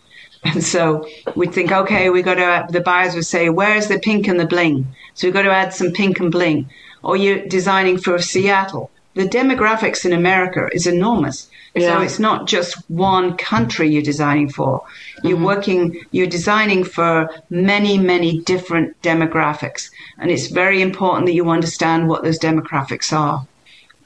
And 0.54 0.62
so 0.62 1.04
we'd 1.34 1.52
think, 1.52 1.72
okay, 1.72 2.08
we 2.08 2.22
got 2.22 2.34
to, 2.34 2.72
the 2.72 2.80
buyers 2.80 3.14
would 3.16 3.26
say, 3.26 3.48
where's 3.48 3.88
the 3.88 3.98
pink 3.98 4.28
and 4.28 4.38
the 4.38 4.46
bling? 4.46 4.86
So 5.14 5.26
we've 5.26 5.34
got 5.34 5.42
to 5.42 5.50
add 5.50 5.74
some 5.74 5.90
pink 5.90 6.20
and 6.20 6.30
bling. 6.30 6.70
Or 7.02 7.16
you're 7.16 7.44
designing 7.46 7.98
for 7.98 8.16
Seattle. 8.20 8.90
The 9.14 9.28
demographics 9.38 10.04
in 10.04 10.12
America 10.12 10.68
is 10.72 10.86
enormous. 10.86 11.48
Yeah. 11.76 11.98
So 11.98 12.02
it's 12.02 12.18
not 12.18 12.46
just 12.46 12.74
one 12.88 13.36
country 13.36 13.88
you're 13.88 14.02
designing 14.02 14.48
for. 14.48 14.82
You're 15.22 15.36
mm-hmm. 15.36 15.44
working, 15.44 16.04
you're 16.10 16.26
designing 16.26 16.84
for 16.84 17.28
many, 17.50 17.98
many 17.98 18.40
different 18.40 19.00
demographics. 19.02 19.90
And 20.18 20.30
it's 20.30 20.46
very 20.46 20.80
important 20.80 21.26
that 21.26 21.34
you 21.34 21.50
understand 21.50 22.08
what 22.08 22.24
those 22.24 22.38
demographics 22.38 23.12
are 23.12 23.46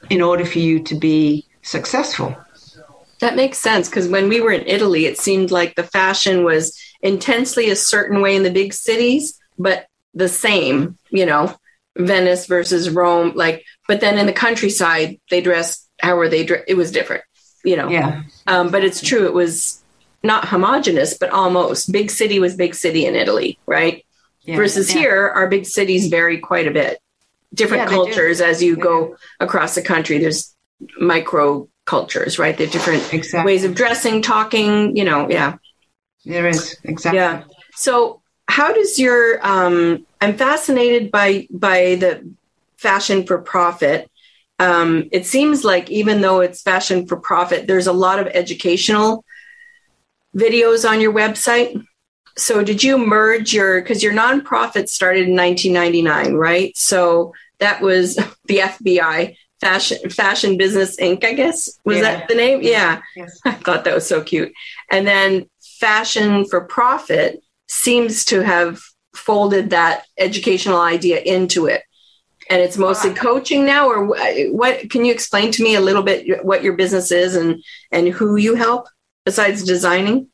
in 0.09 0.21
order 0.21 0.45
for 0.45 0.59
you 0.59 0.83
to 0.83 0.95
be 0.95 1.45
successful. 1.61 2.35
That 3.19 3.35
makes 3.35 3.59
sense 3.59 3.87
because 3.87 4.07
when 4.07 4.27
we 4.27 4.41
were 4.41 4.51
in 4.51 4.67
Italy, 4.67 5.05
it 5.05 5.17
seemed 5.17 5.51
like 5.51 5.75
the 5.75 5.83
fashion 5.83 6.43
was 6.43 6.77
intensely 7.01 7.69
a 7.69 7.75
certain 7.75 8.21
way 8.21 8.35
in 8.35 8.43
the 8.43 8.51
big 8.51 8.73
cities, 8.73 9.39
but 9.57 9.87
the 10.13 10.27
same, 10.27 10.97
you 11.09 11.25
know, 11.25 11.55
Venice 11.97 12.47
versus 12.47 12.89
Rome. 12.89 13.33
Like, 13.35 13.63
but 13.87 14.01
then 14.01 14.17
in 14.17 14.25
the 14.25 14.33
countryside, 14.33 15.19
they 15.29 15.39
dressed 15.39 15.87
however 15.99 16.29
they 16.29 16.43
dress. 16.43 16.63
It 16.67 16.75
was 16.75 16.91
different, 16.91 17.23
you 17.63 17.75
know. 17.75 17.89
Yeah. 17.89 18.23
Um, 18.47 18.71
but 18.71 18.83
it's 18.83 19.01
true. 19.01 19.25
It 19.25 19.33
was 19.33 19.81
not 20.23 20.47
homogenous, 20.47 21.17
but 21.17 21.29
almost. 21.29 21.91
Big 21.91 22.11
city 22.11 22.39
was 22.39 22.55
big 22.55 22.75
city 22.75 23.05
in 23.05 23.15
Italy, 23.15 23.59
right? 23.65 24.05
Yeah, 24.43 24.55
versus 24.55 24.93
yeah. 24.93 24.99
here, 24.99 25.29
our 25.29 25.47
big 25.47 25.65
cities 25.65 26.07
vary 26.07 26.39
quite 26.39 26.67
a 26.67 26.71
bit. 26.71 26.99
Different 27.53 27.83
yeah, 27.83 27.89
cultures 27.89 28.41
as 28.41 28.63
you 28.63 28.75
go 28.75 29.17
across 29.39 29.75
the 29.75 29.81
country. 29.81 30.17
There's 30.17 30.55
micro 30.99 31.67
cultures, 31.85 32.39
right? 32.39 32.57
The 32.57 32.67
different 32.67 33.13
exactly. 33.13 33.51
ways 33.51 33.63
of 33.63 33.75
dressing, 33.75 34.21
talking, 34.21 34.95
you 34.95 35.03
know, 35.03 35.29
yeah. 35.29 35.57
There 36.25 36.47
is, 36.47 36.77
exactly. 36.83 37.19
Yeah. 37.19 37.43
So 37.73 38.21
how 38.47 38.73
does 38.73 38.99
your 38.99 39.45
um 39.45 40.05
I'm 40.21 40.37
fascinated 40.37 41.11
by 41.11 41.47
by 41.51 41.95
the 41.95 42.23
fashion 42.81 43.25
for 43.27 43.37
profit. 43.37 44.09
Um, 44.61 45.09
it 45.11 45.25
seems 45.25 45.63
like 45.63 45.89
even 45.89 46.21
though 46.21 46.41
it's 46.41 46.61
fashion 46.61 47.07
for 47.07 47.17
profit, 47.17 47.65
there's 47.65 47.87
a 47.87 47.93
lot 47.93 48.19
of 48.19 48.27
educational 48.27 49.25
videos 50.35 50.87
on 50.87 51.01
your 51.01 51.11
website. 51.11 51.83
So 52.37 52.63
did 52.63 52.83
you 52.83 52.99
merge 52.99 53.55
your 53.55 53.81
because 53.81 54.03
your 54.03 54.13
nonprofit 54.13 54.87
started 54.87 55.27
in 55.27 55.35
1999, 55.35 56.35
right? 56.35 56.77
So 56.77 57.33
that 57.57 57.81
was 57.81 58.15
the 58.45 58.59
FBI 58.59 59.35
Fashion 59.59 60.11
Fashion 60.11 60.57
Business 60.57 60.95
Inc. 60.97 61.25
I 61.25 61.33
guess 61.33 61.79
was 61.83 61.97
yeah. 61.97 62.03
that 62.03 62.27
the 62.27 62.35
name? 62.35 62.61
Yeah, 62.61 63.01
yes. 63.15 63.39
I 63.45 63.53
thought 63.53 63.83
that 63.85 63.95
was 63.95 64.07
so 64.07 64.21
cute. 64.23 64.53
And 64.91 65.07
then 65.07 65.49
Fashion 65.79 66.45
for 66.45 66.61
Profit 66.61 67.41
seems 67.67 68.25
to 68.25 68.43
have 68.43 68.79
folded 69.15 69.71
that 69.71 70.05
educational 70.19 70.79
idea 70.79 71.19
into 71.19 71.65
it, 71.65 71.81
and 72.51 72.61
it's 72.61 72.77
mostly 72.77 73.13
coaching 73.13 73.65
now. 73.65 73.89
Or 73.89 74.05
what? 74.51 74.89
Can 74.89 75.05
you 75.05 75.13
explain 75.13 75.51
to 75.53 75.63
me 75.63 75.75
a 75.75 75.81
little 75.81 76.03
bit 76.03 76.45
what 76.45 76.63
your 76.63 76.73
business 76.73 77.11
is 77.11 77.35
and 77.35 77.63
and 77.91 78.09
who 78.09 78.35
you 78.35 78.55
help 78.55 78.87
besides 79.25 79.63
designing? 79.63 80.27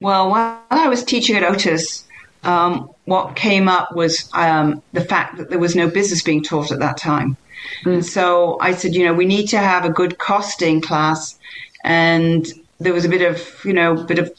Well, 0.00 0.30
while 0.30 0.62
I 0.70 0.88
was 0.88 1.04
teaching 1.04 1.36
at 1.36 1.42
Otis, 1.42 2.04
um, 2.44 2.90
what 3.04 3.36
came 3.36 3.68
up 3.68 3.94
was 3.94 4.30
um, 4.32 4.82
the 4.92 5.04
fact 5.04 5.36
that 5.36 5.50
there 5.50 5.58
was 5.58 5.76
no 5.76 5.88
business 5.88 6.22
being 6.22 6.42
taught 6.42 6.72
at 6.72 6.78
that 6.78 6.96
time. 6.96 7.36
And 7.84 8.06
so 8.06 8.58
I 8.60 8.72
said, 8.72 8.94
you 8.94 9.04
know, 9.04 9.12
we 9.12 9.26
need 9.26 9.48
to 9.48 9.58
have 9.58 9.84
a 9.84 9.90
good 9.90 10.18
costing 10.18 10.80
class. 10.80 11.38
And 11.84 12.46
there 12.78 12.92
was 12.92 13.04
a 13.04 13.08
bit 13.08 13.22
of, 13.22 13.64
you 13.64 13.72
know, 13.72 13.94
bit 13.94 14.18
of 14.18 14.32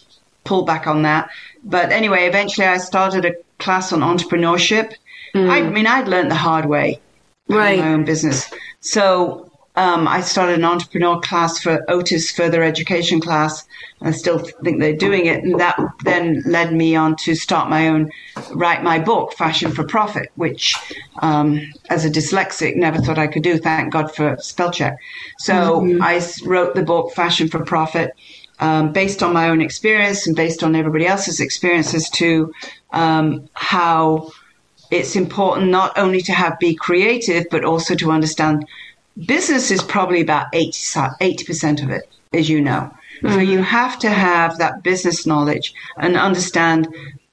pullback 0.45 0.87
on 0.87 1.03
that. 1.03 1.29
But 1.63 1.91
anyway, 1.91 2.25
eventually 2.27 2.65
I 2.65 2.77
started 2.77 3.25
a 3.25 3.33
class 3.59 3.91
on 3.91 3.99
entrepreneurship. 3.99 4.93
Mm. 5.35 5.49
I 5.49 5.61
mean, 5.61 5.85
I'd 5.85 6.07
learned 6.07 6.31
the 6.31 6.35
hard 6.35 6.65
way. 6.65 6.99
Right. 7.49 7.79
My 7.79 7.93
own 7.93 8.05
business. 8.05 8.49
So 8.79 9.49
um, 9.75 10.07
I 10.07 10.21
started 10.21 10.59
an 10.59 10.65
entrepreneur 10.65 11.19
class 11.19 11.59
for 11.59 11.83
Otis 11.89 12.31
Further 12.31 12.61
Education 12.63 13.19
class. 13.19 13.65
I 14.01 14.11
still 14.11 14.39
think 14.63 14.79
they're 14.79 14.95
doing 14.95 15.25
it. 15.25 15.43
And 15.43 15.59
that 15.59 15.79
then 16.03 16.43
led 16.45 16.73
me 16.73 16.95
on 16.95 17.15
to 17.17 17.35
start 17.35 17.69
my 17.69 17.87
own, 17.87 18.11
write 18.51 18.83
my 18.83 18.99
book, 18.99 19.33
Fashion 19.33 19.71
for 19.71 19.83
Profit, 19.83 20.29
which, 20.35 20.75
um, 21.21 21.59
as 21.89 22.05
a 22.05 22.09
dyslexic, 22.09 22.75
never 22.75 22.99
thought 22.99 23.17
I 23.17 23.27
could 23.27 23.43
do. 23.43 23.57
Thank 23.57 23.93
God 23.93 24.13
for 24.13 24.37
spell 24.39 24.71
check. 24.71 24.97
So 25.39 25.81
mm-hmm. 25.81 26.01
I 26.01 26.21
wrote 26.45 26.75
the 26.75 26.83
book, 26.83 27.13
Fashion 27.13 27.47
for 27.47 27.63
Profit. 27.63 28.13
um, 28.59 28.91
based 28.91 29.23
on 29.23 29.33
my 29.33 29.49
own 29.49 29.61
experience 29.61 30.27
and 30.27 30.35
based 30.35 30.63
on 30.63 30.75
everybody 30.75 31.05
else's 31.05 31.39
experiences 31.39 32.09
to 32.09 32.53
um, 32.91 33.47
how 33.53 34.29
it's 34.91 35.15
important 35.15 35.69
not 35.69 35.97
only 35.97 36.21
to 36.21 36.31
have 36.31 36.57
be 36.59 36.75
creative 36.75 37.45
but 37.51 37.63
also 37.63 37.95
to 37.95 38.11
understand 38.11 38.65
business 39.25 39.71
is 39.71 39.83
probably 39.83 40.21
about 40.21 40.47
80 40.53 41.43
percent 41.45 41.83
of 41.83 41.89
it, 41.89 42.09
as 42.33 42.49
you 42.49 42.61
know. 42.61 42.91
Mm-hmm. 43.21 43.33
So 43.33 43.39
you 43.39 43.61
have 43.61 43.99
to 43.99 44.09
have 44.09 44.57
that 44.57 44.83
business 44.83 45.25
knowledge 45.25 45.73
and 45.97 46.15
understand 46.15 46.87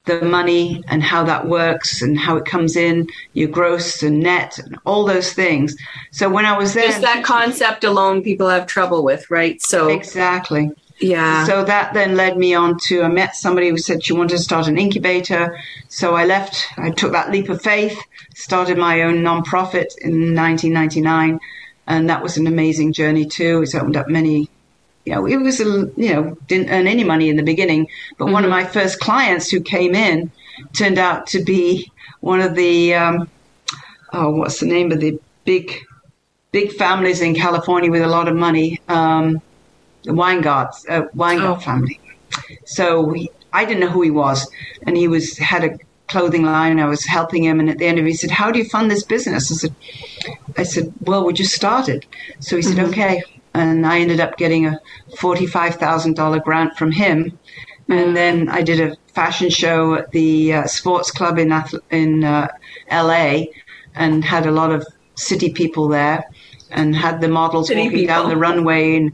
the 0.05 0.23
money 0.23 0.83
and 0.89 1.03
how 1.03 1.25
that 1.25 1.49
works 1.49 2.01
and 2.01 2.19
how 2.19 2.37
it 2.37 2.45
comes 2.45 2.77
in, 2.77 3.09
your 3.35 3.49
gross 3.49 4.03
and 4.03 4.21
net 4.21 4.59
and 4.59 4.79
all 4.85 5.05
those 5.05 5.33
things. 5.33 5.77
So 6.13 6.29
when 6.29 6.47
I 6.47 6.57
was 6.57 6.75
there, 6.75 6.87
just 6.87 7.03
that 7.03 7.25
concept 7.25 7.85
alone, 7.85 8.23
people 8.23 8.49
have 8.49 8.67
trouble 8.67 9.03
with, 9.03 9.31
right? 9.31 9.61
So 9.61 9.89
exactly. 9.89 10.71
Yeah. 10.99 11.45
So 11.45 11.65
that 11.65 11.93
then 11.93 12.17
led 12.17 12.39
me 12.39 12.55
on 12.55 12.79
to 12.85 13.03
I 13.03 13.09
met 13.09 13.37
somebody 13.37 13.69
who 13.69 13.77
said 13.77 14.05
she 14.05 14.15
wanted 14.15 14.37
to 14.37 14.43
start 14.43 14.67
an 14.67 14.79
incubator. 14.79 15.59
So 15.89 16.15
I 16.15 16.25
left. 16.25 16.67
I 16.79 16.91
took 16.91 17.13
that 17.13 17.31
leap 17.31 17.49
of 17.49 17.61
faith, 17.63 17.99
started 18.35 18.79
my 18.79 19.03
own 19.03 19.17
nonprofit 19.17 19.97
in 19.99 20.35
1999, 20.35 21.39
and 21.87 22.11
that 22.11 22.23
was 22.23 22.39
an 22.39 22.47
amazing 22.47 22.93
journey 22.95 23.27
too. 23.27 23.63
It's 23.63 23.75
opened 23.75 23.97
up 23.97 24.09
many 24.09 24.49
you 25.07 25.15
know, 25.15 25.25
it 25.25 25.37
was, 25.37 25.61
a, 25.61 25.65
you 25.97 26.13
know, 26.13 26.37
didn't 26.49 26.69
earn 26.71 26.89
any 26.89 27.05
money 27.05 27.29
in 27.29 27.37
the 27.37 27.43
beginning. 27.43 27.89
But 28.19 28.25
mm-hmm. 28.25 28.35
one 28.35 28.45
of 28.45 28.51
mm-hmm. 28.51 28.65
my 28.65 28.69
first 28.69 28.99
clients 28.99 29.49
who 29.49 29.61
came 29.61 29.95
in 29.95 30.31
turned 30.73 30.99
out 30.99 31.29
to 31.29 31.43
be 31.43 31.91
one 32.21 32.41
of 32.41 32.57
the, 32.57 32.95
um, 32.95 33.29
oh, 34.13 34.31
what's 34.31 34.59
the 34.59 34.67
name 34.67 34.91
of 34.91 34.99
the 34.99 35.19
big, 35.45 35.81
big 36.51 36.73
families 36.73 37.21
in 37.21 37.37
California 37.37 37.91
with 37.91 38.03
a 38.03 38.09
lot 38.09 38.27
of 38.27 38.35
money, 38.35 38.81
um, 38.89 39.41
the 40.07 40.13
Weingart, 40.13 40.73
uh, 40.89 41.07
Weingart 41.15 41.59
oh. 41.59 41.61
family. 41.61 42.01
So 42.65 43.11
he, 43.11 43.31
I 43.53 43.65
didn't 43.65 43.81
know 43.81 43.91
who 43.91 44.03
he 44.03 44.11
was, 44.11 44.49
and 44.87 44.97
he 44.97 45.09
was 45.09 45.37
had 45.39 45.65
a 45.65 45.79
clothing 46.09 46.45
line. 46.45 46.81
I 46.81 46.87
was 46.87 47.05
helping 47.05 47.45
him, 47.45 47.61
and 47.61 47.69
at 47.69 47.79
the 47.79 47.87
end 47.87 47.99
of 47.99 48.07
it, 48.07 48.11
he 48.11 48.17
said, 48.17 48.31
"How 48.31 48.51
do 48.51 48.59
you 48.59 48.65
fund 48.65 48.91
this 48.91 49.03
business?" 49.03 49.51
I 49.51 49.55
said, 49.55 49.75
"I 50.57 50.63
said, 50.63 50.93
well, 51.03 51.25
we 51.25 51.33
just 51.33 51.55
started." 51.55 52.07
So 52.41 52.57
he 52.57 52.63
said, 52.63 52.77
mm-hmm. 52.77 52.91
"Okay, 52.91 53.23
and 53.57 53.87
I 53.87 54.01
ended 54.01 54.21
up 54.21 54.37
getting 54.37 54.67
a 54.67 54.79
$45,000 55.17 56.45
grant 56.45 56.77
from 56.77 56.93
him. 56.93 57.39
And 57.89 58.17
then 58.17 58.49
I 58.49 58.63
did 58.63 58.81
a 58.81 58.97
fashion 59.15 59.49
show 59.49 59.95
at 59.95 60.11
the 60.11 60.55
uh, 60.55 60.67
sports 60.67 61.11
club 61.11 61.39
in 61.39 61.53
in 61.91 62.25
uh, 62.25 62.49
LA, 62.91 63.45
and 63.95 64.25
had 64.25 64.45
a 64.47 64.51
lot 64.51 64.73
of 64.73 64.85
city 65.15 65.53
people 65.53 65.89
there, 65.89 66.25
and 66.71 66.95
had 66.97 67.21
the 67.21 67.29
models 67.29 67.69
city 67.69 67.83
walking 67.83 67.99
people. 67.99 68.15
down 68.15 68.29
the 68.29 68.37
runway 68.37 68.97
and 68.97 69.13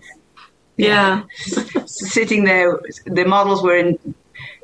yeah, 0.76 1.22
sitting 1.86 2.44
there. 2.44 2.80
The 3.06 3.24
models 3.24 3.62
were 3.62 3.76
in 3.76 3.98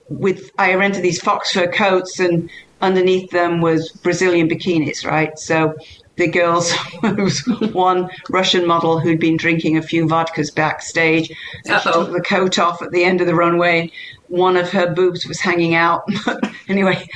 with 0.09 0.51
I 0.59 0.75
rented 0.75 1.03
these 1.03 1.21
fox 1.21 1.53
fur 1.53 1.71
coats, 1.71 2.19
and 2.21 2.51
underneath 2.81 3.31
them 3.31 3.61
was 3.61 3.91
Brazilian 3.91 4.49
bikinis, 4.49 5.05
right? 5.05 5.39
So 5.39 5.75
the 6.17 6.29
girls, 6.29 6.75
was 7.03 7.41
one 7.73 8.11
Russian 8.29 8.67
model 8.67 8.99
who'd 8.99 9.21
been 9.21 9.37
drinking 9.37 9.77
a 9.77 9.83
few 9.83 10.07
vodkas 10.07 10.55
backstage. 10.55 11.29
She 11.29 11.73
took 11.83 12.13
the 12.13 12.21
coat 12.21 12.59
off 12.59 12.83
at 12.83 12.91
the 12.91 13.05
end 13.05 13.21
of 13.21 13.27
the 13.27 13.35
runway. 13.35 13.91
One 14.29 14.57
of 14.57 14.71
her 14.71 14.93
boobs 14.93 15.27
was 15.27 15.41
hanging 15.41 15.75
out. 15.75 16.09
anyway, 16.69 17.09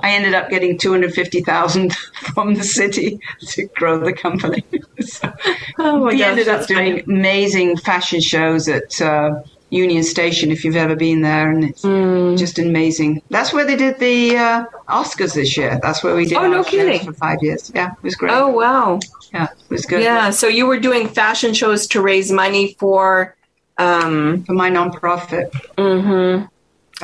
I 0.00 0.10
ended 0.10 0.34
up 0.34 0.50
getting 0.50 0.78
250,000 0.78 1.94
from 2.34 2.54
the 2.54 2.64
city 2.64 3.20
to 3.40 3.66
grow 3.68 3.98
the 3.98 4.12
company. 4.12 4.64
so 5.00 5.32
oh 5.78 6.06
we 6.06 6.18
gosh, 6.18 6.28
ended 6.28 6.48
up 6.48 6.66
doing 6.66 7.00
funny. 7.00 7.18
amazing 7.18 7.76
fashion 7.76 8.20
shows 8.20 8.68
at, 8.68 9.00
uh, 9.00 9.42
Union 9.70 10.04
Station 10.04 10.52
if 10.52 10.64
you've 10.64 10.76
ever 10.76 10.94
been 10.94 11.22
there, 11.22 11.50
and 11.50 11.64
it's 11.64 11.82
mm. 11.82 12.38
just 12.38 12.58
amazing. 12.58 13.20
That's 13.30 13.52
where 13.52 13.66
they 13.66 13.74
did 13.74 13.98
the 13.98 14.36
uh, 14.36 14.64
Oscars 14.88 15.34
this 15.34 15.56
year. 15.56 15.80
That's 15.82 16.04
where 16.04 16.14
we 16.14 16.24
did. 16.24 16.38
Oh 16.38 16.48
no, 16.48 16.62
kidding! 16.62 17.04
For 17.04 17.12
five 17.12 17.42
years, 17.42 17.72
yeah, 17.74 17.92
it 17.92 18.02
was 18.02 18.14
great. 18.14 18.32
Oh 18.32 18.48
wow, 18.48 19.00
yeah, 19.34 19.48
it 19.52 19.70
was 19.70 19.84
good. 19.84 20.02
Yeah, 20.02 20.30
so 20.30 20.46
you 20.46 20.66
were 20.66 20.78
doing 20.78 21.08
fashion 21.08 21.52
shows 21.52 21.88
to 21.88 22.00
raise 22.00 22.30
money 22.30 22.76
for 22.78 23.34
um, 23.78 24.44
for 24.44 24.52
my 24.52 24.70
nonprofit. 24.70 25.50
Mm-hmm. 25.76 26.46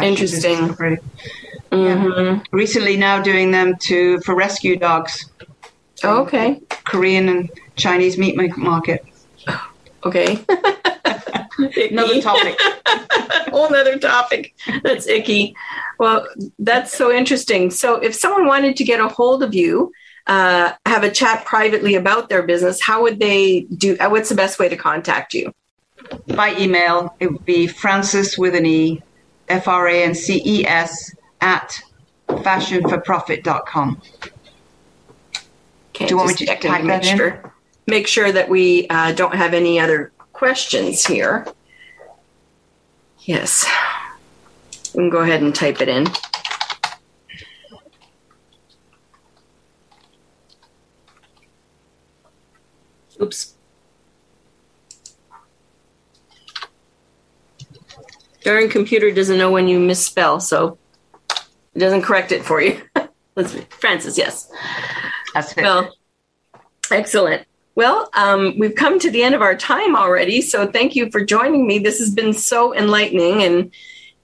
Interesting. 0.00 0.68
Mm-hmm. 0.68 2.18
Yeah. 2.18 2.42
Recently, 2.50 2.96
now 2.96 3.20
doing 3.22 3.50
them 3.50 3.76
to 3.80 4.20
for 4.20 4.34
rescue 4.34 4.76
dogs. 4.76 5.30
Oh, 6.04 6.22
okay. 6.22 6.60
Korean 6.84 7.28
and 7.28 7.50
Chinese 7.76 8.18
meat 8.18 8.36
market. 8.56 9.04
Okay. 10.04 10.36
another 11.90 12.20
topic. 12.20 12.58
Whole 13.50 13.68
another 13.68 14.00
topic. 14.00 14.52
That's 14.82 15.06
icky. 15.06 15.54
Well, 16.00 16.26
that's 16.58 16.92
so 16.92 17.12
interesting. 17.12 17.70
So, 17.70 17.96
if 17.96 18.12
someone 18.12 18.46
wanted 18.46 18.74
to 18.78 18.84
get 18.84 18.98
a 18.98 19.06
hold 19.06 19.44
of 19.44 19.54
you, 19.54 19.92
uh, 20.26 20.72
have 20.86 21.04
a 21.04 21.10
chat 21.10 21.44
privately 21.44 21.94
about 21.94 22.28
their 22.28 22.42
business, 22.42 22.80
how 22.80 23.02
would 23.02 23.20
they 23.20 23.60
do? 23.76 23.96
Uh, 23.98 24.08
what's 24.08 24.28
the 24.28 24.34
best 24.34 24.58
way 24.58 24.68
to 24.68 24.76
contact 24.76 25.34
you? 25.34 25.54
By 26.26 26.56
email, 26.56 27.14
it 27.20 27.30
would 27.30 27.44
be 27.44 27.68
Frances 27.68 28.36
with 28.36 28.56
an 28.56 28.66
E, 28.66 29.02
F 29.48 29.68
R 29.68 29.88
A 29.88 30.02
N 30.04 30.14
C 30.14 30.42
E 30.44 30.66
S 30.66 31.14
at 31.40 31.80
fashionforprofit.com. 32.28 34.00
Okay, 35.90 36.06
Do 36.06 36.10
you 36.10 36.16
want 36.16 36.28
me 36.28 36.34
to 36.34 36.46
type 36.46 36.60
that 36.62 36.84
make 36.84 37.04
in? 37.04 37.16
Sure, 37.16 37.52
make 37.86 38.06
sure 38.06 38.32
that 38.32 38.48
we 38.48 38.86
uh, 38.88 39.12
don't 39.12 39.34
have 39.34 39.52
any 39.54 39.78
other 39.78 40.12
questions 40.32 41.04
here. 41.04 41.46
Yes. 43.20 43.64
We 44.94 45.02
can 45.02 45.10
go 45.10 45.18
ahead 45.20 45.42
and 45.42 45.54
type 45.54 45.80
it 45.80 45.88
in. 45.88 46.06
Oops. 53.20 53.51
Darn 58.44 58.68
computer 58.68 59.10
doesn't 59.10 59.38
know 59.38 59.50
when 59.50 59.68
you 59.68 59.78
misspell, 59.78 60.40
so 60.40 60.78
it 61.74 61.78
doesn't 61.78 62.02
correct 62.02 62.32
it 62.32 62.44
for 62.44 62.60
you. 62.60 62.80
Let's 63.36 63.54
Frances, 63.70 64.18
yes. 64.18 64.50
That's 65.34 65.56
it. 65.56 65.62
Well, 65.62 65.94
excellent. 66.90 67.46
Well, 67.74 68.10
um, 68.12 68.58
we've 68.58 68.74
come 68.74 68.98
to 68.98 69.10
the 69.10 69.22
end 69.22 69.34
of 69.34 69.40
our 69.40 69.56
time 69.56 69.96
already. 69.96 70.42
So 70.42 70.66
thank 70.66 70.94
you 70.94 71.10
for 71.10 71.24
joining 71.24 71.66
me. 71.66 71.78
This 71.78 71.98
has 72.00 72.10
been 72.10 72.34
so 72.34 72.74
enlightening 72.74 73.42
and 73.42 73.72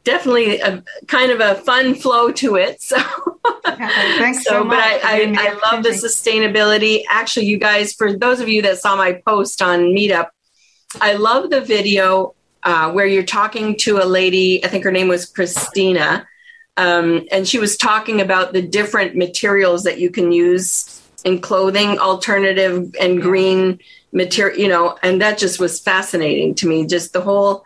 definitely 0.04 0.60
a 0.60 0.82
kind 1.06 1.32
of 1.32 1.40
a 1.40 1.54
fun 1.62 1.94
flow 1.94 2.32
to 2.32 2.56
it. 2.56 2.82
So, 3.64 3.76
thanks 3.76 4.44
so, 4.44 4.50
so 4.50 4.64
much. 4.64 4.78
But 4.78 5.04
I, 5.04 5.22
I, 5.22 5.34
I 5.38 5.70
love 5.70 5.82
the 5.82 5.90
sustainability. 5.90 7.02
Actually, 7.08 7.46
you 7.46 7.58
guys, 7.58 7.92
for 7.92 8.16
those 8.16 8.40
of 8.40 8.48
you 8.48 8.62
that 8.62 8.78
saw 8.78 8.96
my 8.96 9.20
post 9.26 9.62
on 9.62 9.80
Meetup, 9.80 10.28
I 11.00 11.14
love 11.14 11.50
the 11.50 11.60
video 11.60 12.34
uh, 12.62 12.90
where 12.92 13.06
you're 13.06 13.22
talking 13.22 13.76
to 13.78 13.98
a 13.98 14.04
lady. 14.04 14.64
I 14.64 14.68
think 14.68 14.84
her 14.84 14.92
name 14.92 15.08
was 15.08 15.26
Christina. 15.26 16.26
Um, 16.76 17.26
and 17.32 17.46
she 17.46 17.58
was 17.58 17.76
talking 17.76 18.20
about 18.20 18.52
the 18.52 18.62
different 18.62 19.16
materials 19.16 19.82
that 19.84 19.98
you 19.98 20.10
can 20.10 20.30
use 20.30 21.02
in 21.24 21.40
clothing, 21.40 21.98
alternative 21.98 22.94
and 23.00 23.20
green 23.20 23.80
material, 24.12 24.58
you 24.58 24.68
know, 24.68 24.96
and 25.02 25.20
that 25.20 25.38
just 25.38 25.58
was 25.58 25.80
fascinating 25.80 26.54
to 26.56 26.68
me. 26.68 26.86
Just 26.86 27.12
the 27.12 27.20
whole 27.20 27.64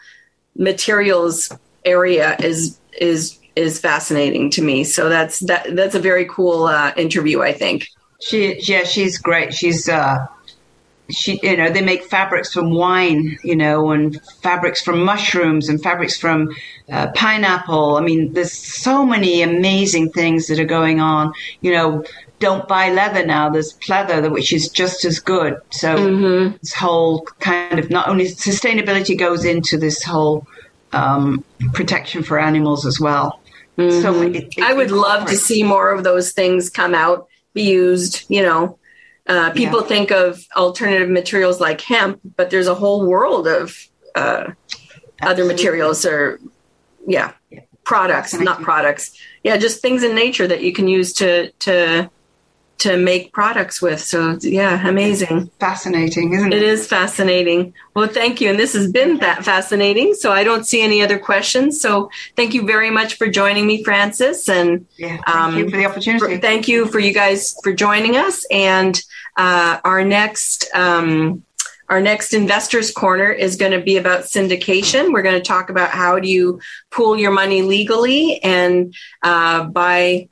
materials 0.56 1.52
area 1.84 2.36
is 2.40 2.78
is 2.98 3.38
is 3.54 3.78
fascinating 3.78 4.50
to 4.50 4.62
me. 4.62 4.84
So 4.84 5.08
that's 5.08 5.40
that 5.40 5.74
that's 5.76 5.94
a 5.94 6.00
very 6.00 6.24
cool 6.26 6.64
uh, 6.64 6.92
interview, 6.96 7.42
I 7.42 7.52
think. 7.52 7.88
She 8.20 8.60
yeah, 8.60 8.84
she's 8.84 9.18
great. 9.18 9.52
She's 9.52 9.88
uh 9.88 10.26
she 11.10 11.38
you 11.42 11.56
know 11.56 11.68
they 11.68 11.82
make 11.82 12.04
fabrics 12.04 12.52
from 12.52 12.70
wine 12.70 13.36
you 13.42 13.56
know 13.56 13.90
and 13.90 14.20
fabrics 14.40 14.80
from 14.80 15.02
mushrooms 15.04 15.68
and 15.68 15.82
fabrics 15.82 16.16
from 16.16 16.48
uh, 16.90 17.10
pineapple 17.12 17.96
i 17.96 18.00
mean 18.00 18.32
there's 18.32 18.52
so 18.52 19.04
many 19.04 19.42
amazing 19.42 20.10
things 20.10 20.46
that 20.46 20.58
are 20.58 20.64
going 20.64 21.00
on 21.00 21.32
you 21.60 21.72
know 21.72 22.02
don't 22.42 22.66
buy 22.66 22.90
leather 22.90 23.24
now. 23.24 23.48
There's 23.48 23.72
pleather, 23.74 24.28
which 24.28 24.52
is 24.52 24.68
just 24.68 25.04
as 25.04 25.20
good. 25.20 25.60
So 25.70 25.94
mm-hmm. 25.96 26.56
this 26.60 26.74
whole 26.74 27.22
kind 27.38 27.78
of 27.78 27.88
not 27.88 28.08
only 28.08 28.24
sustainability 28.24 29.16
goes 29.16 29.44
into 29.44 29.78
this 29.78 30.02
whole 30.02 30.44
um, 30.92 31.44
protection 31.72 32.24
for 32.24 32.40
animals 32.40 32.84
as 32.84 32.98
well. 32.98 33.40
Mm-hmm. 33.78 34.02
So 34.02 34.22
it, 34.22 34.36
it, 34.36 34.58
I 34.60 34.74
would 34.74 34.90
love 34.90 35.28
to 35.28 35.36
see 35.36 35.62
more 35.62 35.92
of 35.92 36.02
those 36.02 36.32
things 36.32 36.68
come 36.68 36.94
out, 36.94 37.28
be 37.54 37.62
used. 37.62 38.24
You 38.28 38.42
know, 38.42 38.76
uh, 39.28 39.50
people 39.52 39.80
yeah. 39.82 39.86
think 39.86 40.10
of 40.10 40.44
alternative 40.56 41.08
materials 41.08 41.60
like 41.60 41.80
hemp, 41.80 42.20
but 42.36 42.50
there's 42.50 42.66
a 42.66 42.74
whole 42.74 43.06
world 43.06 43.46
of 43.46 43.76
uh, 44.14 44.50
other 45.22 45.44
materials 45.44 46.04
or 46.04 46.40
yeah, 47.06 47.32
products, 47.84 48.34
not 48.34 48.62
products. 48.62 49.16
Yeah, 49.44 49.56
just 49.56 49.80
things 49.80 50.02
in 50.02 50.14
nature 50.14 50.46
that 50.48 50.62
you 50.62 50.72
can 50.72 50.88
use 50.88 51.12
to 51.14 51.50
to 51.50 52.10
to 52.82 52.96
make 52.96 53.32
products 53.32 53.80
with. 53.80 54.00
So 54.00 54.36
yeah, 54.40 54.86
amazing. 54.88 55.50
Fascinating, 55.60 56.32
isn't 56.32 56.52
it? 56.52 56.56
It 56.56 56.62
is 56.64 56.86
fascinating. 56.86 57.74
Well, 57.94 58.08
thank 58.08 58.40
you. 58.40 58.50
And 58.50 58.58
this 58.58 58.72
has 58.72 58.90
been 58.90 59.18
that 59.18 59.44
fascinating. 59.44 60.14
So 60.14 60.32
I 60.32 60.42
don't 60.42 60.64
see 60.64 60.82
any 60.82 61.00
other 61.00 61.18
questions. 61.18 61.80
So 61.80 62.10
thank 62.34 62.54
you 62.54 62.66
very 62.66 62.90
much 62.90 63.14
for 63.14 63.28
joining 63.28 63.68
me, 63.68 63.84
Frances. 63.84 64.48
And 64.48 64.84
yeah, 64.98 65.18
thank 65.26 65.28
um, 65.28 65.58
you 65.58 65.70
for 65.70 65.76
the 65.76 65.86
opportunity. 65.86 66.36
For, 66.36 66.40
thank 66.40 66.66
you 66.66 66.86
for 66.86 66.98
you 66.98 67.14
guys 67.14 67.54
for 67.62 67.72
joining 67.72 68.16
us. 68.16 68.44
And 68.50 69.00
uh, 69.36 69.78
our 69.84 70.04
next 70.04 70.68
um, 70.74 71.44
our 71.88 72.00
next 72.00 72.32
investors 72.32 72.90
corner 72.90 73.30
is 73.30 73.56
going 73.56 73.72
to 73.72 73.80
be 73.80 73.98
about 73.98 74.24
syndication. 74.24 75.12
We're 75.12 75.22
going 75.22 75.40
to 75.40 75.46
talk 75.46 75.68
about 75.68 75.90
how 75.90 76.18
do 76.18 76.26
you 76.26 76.58
pool 76.90 77.18
your 77.18 77.32
money 77.32 77.60
legally 77.60 78.42
and 78.42 78.94
uh, 79.22 79.64
buy 79.64 80.28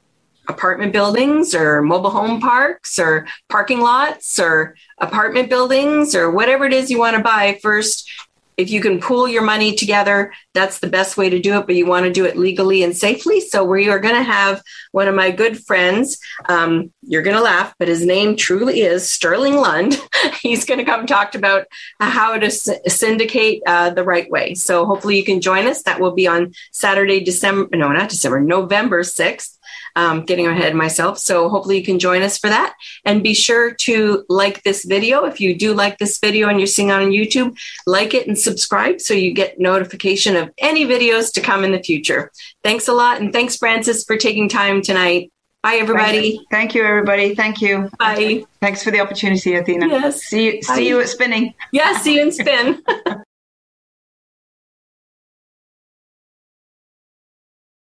apartment 0.51 0.93
buildings 0.93 1.55
or 1.55 1.81
mobile 1.81 2.11
home 2.11 2.41
parks 2.41 2.99
or 2.99 3.27
parking 3.49 3.81
lots 3.81 4.39
or 4.39 4.75
apartment 4.99 5.49
buildings 5.49 6.15
or 6.15 6.31
whatever 6.31 6.65
it 6.65 6.73
is 6.73 6.91
you 6.91 6.99
want 6.99 7.17
to 7.17 7.23
buy. 7.23 7.59
First 7.63 8.11
if 8.57 8.71
you 8.71 8.83
can 8.83 9.01
pool 9.01 9.27
your 9.27 9.43
money 9.43 9.75
together 9.75 10.35
that's 10.53 10.81
the 10.81 10.87
best 10.87 11.17
way 11.17 11.31
to 11.31 11.39
do 11.39 11.59
it 11.59 11.67
but 11.67 11.77
you 11.77 11.87
want 11.87 12.05
to 12.05 12.13
do 12.13 12.27
it 12.27 12.37
legally 12.37 12.83
and 12.83 12.95
safely. 12.95 13.41
So 13.41 13.65
we 13.65 13.89
are 13.89 13.99
going 13.99 14.15
to 14.15 14.23
have 14.23 14.61
one 14.93 15.09
of 15.09 15.15
my 15.15 15.31
good 15.31 15.65
friends 15.65 16.19
um, 16.49 16.93
you're 17.03 17.23
going 17.23 17.37
to 17.37 17.43
laugh 17.43 17.75
but 17.79 17.89
his 17.89 18.05
name 18.05 18.37
truly 18.37 18.83
is 18.83 19.11
sterling 19.11 19.57
lund. 19.57 19.99
He's 20.43 20.67
going 20.67 20.79
to 20.79 20.85
come 20.85 21.07
talk 21.07 21.35
about 21.35 21.67
how 22.01 22.39
to 22.39 22.51
syndicate 22.51 23.63
uh, 23.67 23.91
the 23.91 24.05
right 24.05 24.31
way. 24.31 24.55
So 24.55 24.85
hopefully 24.85 25.17
you 25.17 25.25
can 25.25 25.41
join 25.41 25.67
us. 25.67 25.83
That 25.85 26.01
will 26.01 26.13
be 26.13 26.27
on 26.27 26.53
saturday 26.73 27.21
december 27.21 27.77
no 27.77 27.91
not 27.93 28.11
december 28.11 28.41
november 28.41 29.03
6th 29.03 29.57
um, 29.97 30.25
getting 30.25 30.47
ahead 30.47 30.71
of 30.71 30.77
myself. 30.77 31.19
So 31.19 31.49
hopefully 31.49 31.79
you 31.79 31.85
can 31.85 31.99
join 31.99 32.23
us 32.23 32.39
for 32.39 32.49
that. 32.49 32.75
And 33.05 33.23
be 33.23 33.35
sure 33.35 33.75
to 33.75 34.25
like 34.29 34.63
this 34.63 34.85
video. 34.85 35.25
If 35.25 35.41
you 35.41 35.57
do 35.57 35.75
like 35.75 35.99
this 35.99 36.19
video 36.19 36.49
and 36.49 36.59
you're 36.59 36.67
seeing 36.67 36.91
on 36.91 37.11
YouTube, 37.11 37.57
like 37.87 38.15
it 38.15 38.27
and 38.27 38.39
subscribe 38.39 39.01
so 39.01 39.15
you 39.15 39.33
get 39.33 39.59
notification 39.61 40.37
of 40.37 40.51
any 40.59 40.85
videos 40.85 41.33
to 41.35 41.41
come 41.41 41.65
in 41.65 41.73
the 41.73 41.83
future. 41.83 42.31
Thanks 42.63 42.89
a 42.89 42.93
lot. 42.93 43.21
And 43.21 43.33
thanks, 43.33 43.57
Frances, 43.57 44.05
for 44.05 44.17
taking 44.17 44.49
time 44.49 44.83
tonight. 44.83 45.33
Bye, 45.63 45.75
everybody. 45.75 46.41
Thank 46.51 46.75
you, 46.75 46.83
everybody. 46.85 47.35
Thank 47.35 47.61
you. 47.61 47.91
Bye. 47.99 48.47
Thanks 48.61 48.83
for 48.83 48.91
the 48.91 49.01
opportunity, 49.01 49.55
Athena. 49.57 49.89
Yes. 49.89 50.23
See 50.23 50.47
you. 50.47 50.63
See 50.63 50.73
Bye. 50.73 50.81
you 50.81 51.01
at 51.01 51.09
spinning. 51.09 51.55
Yeah. 51.71 51.99
See 51.99 52.15
you 52.15 52.23
in 52.23 52.33
spin. 52.33 52.83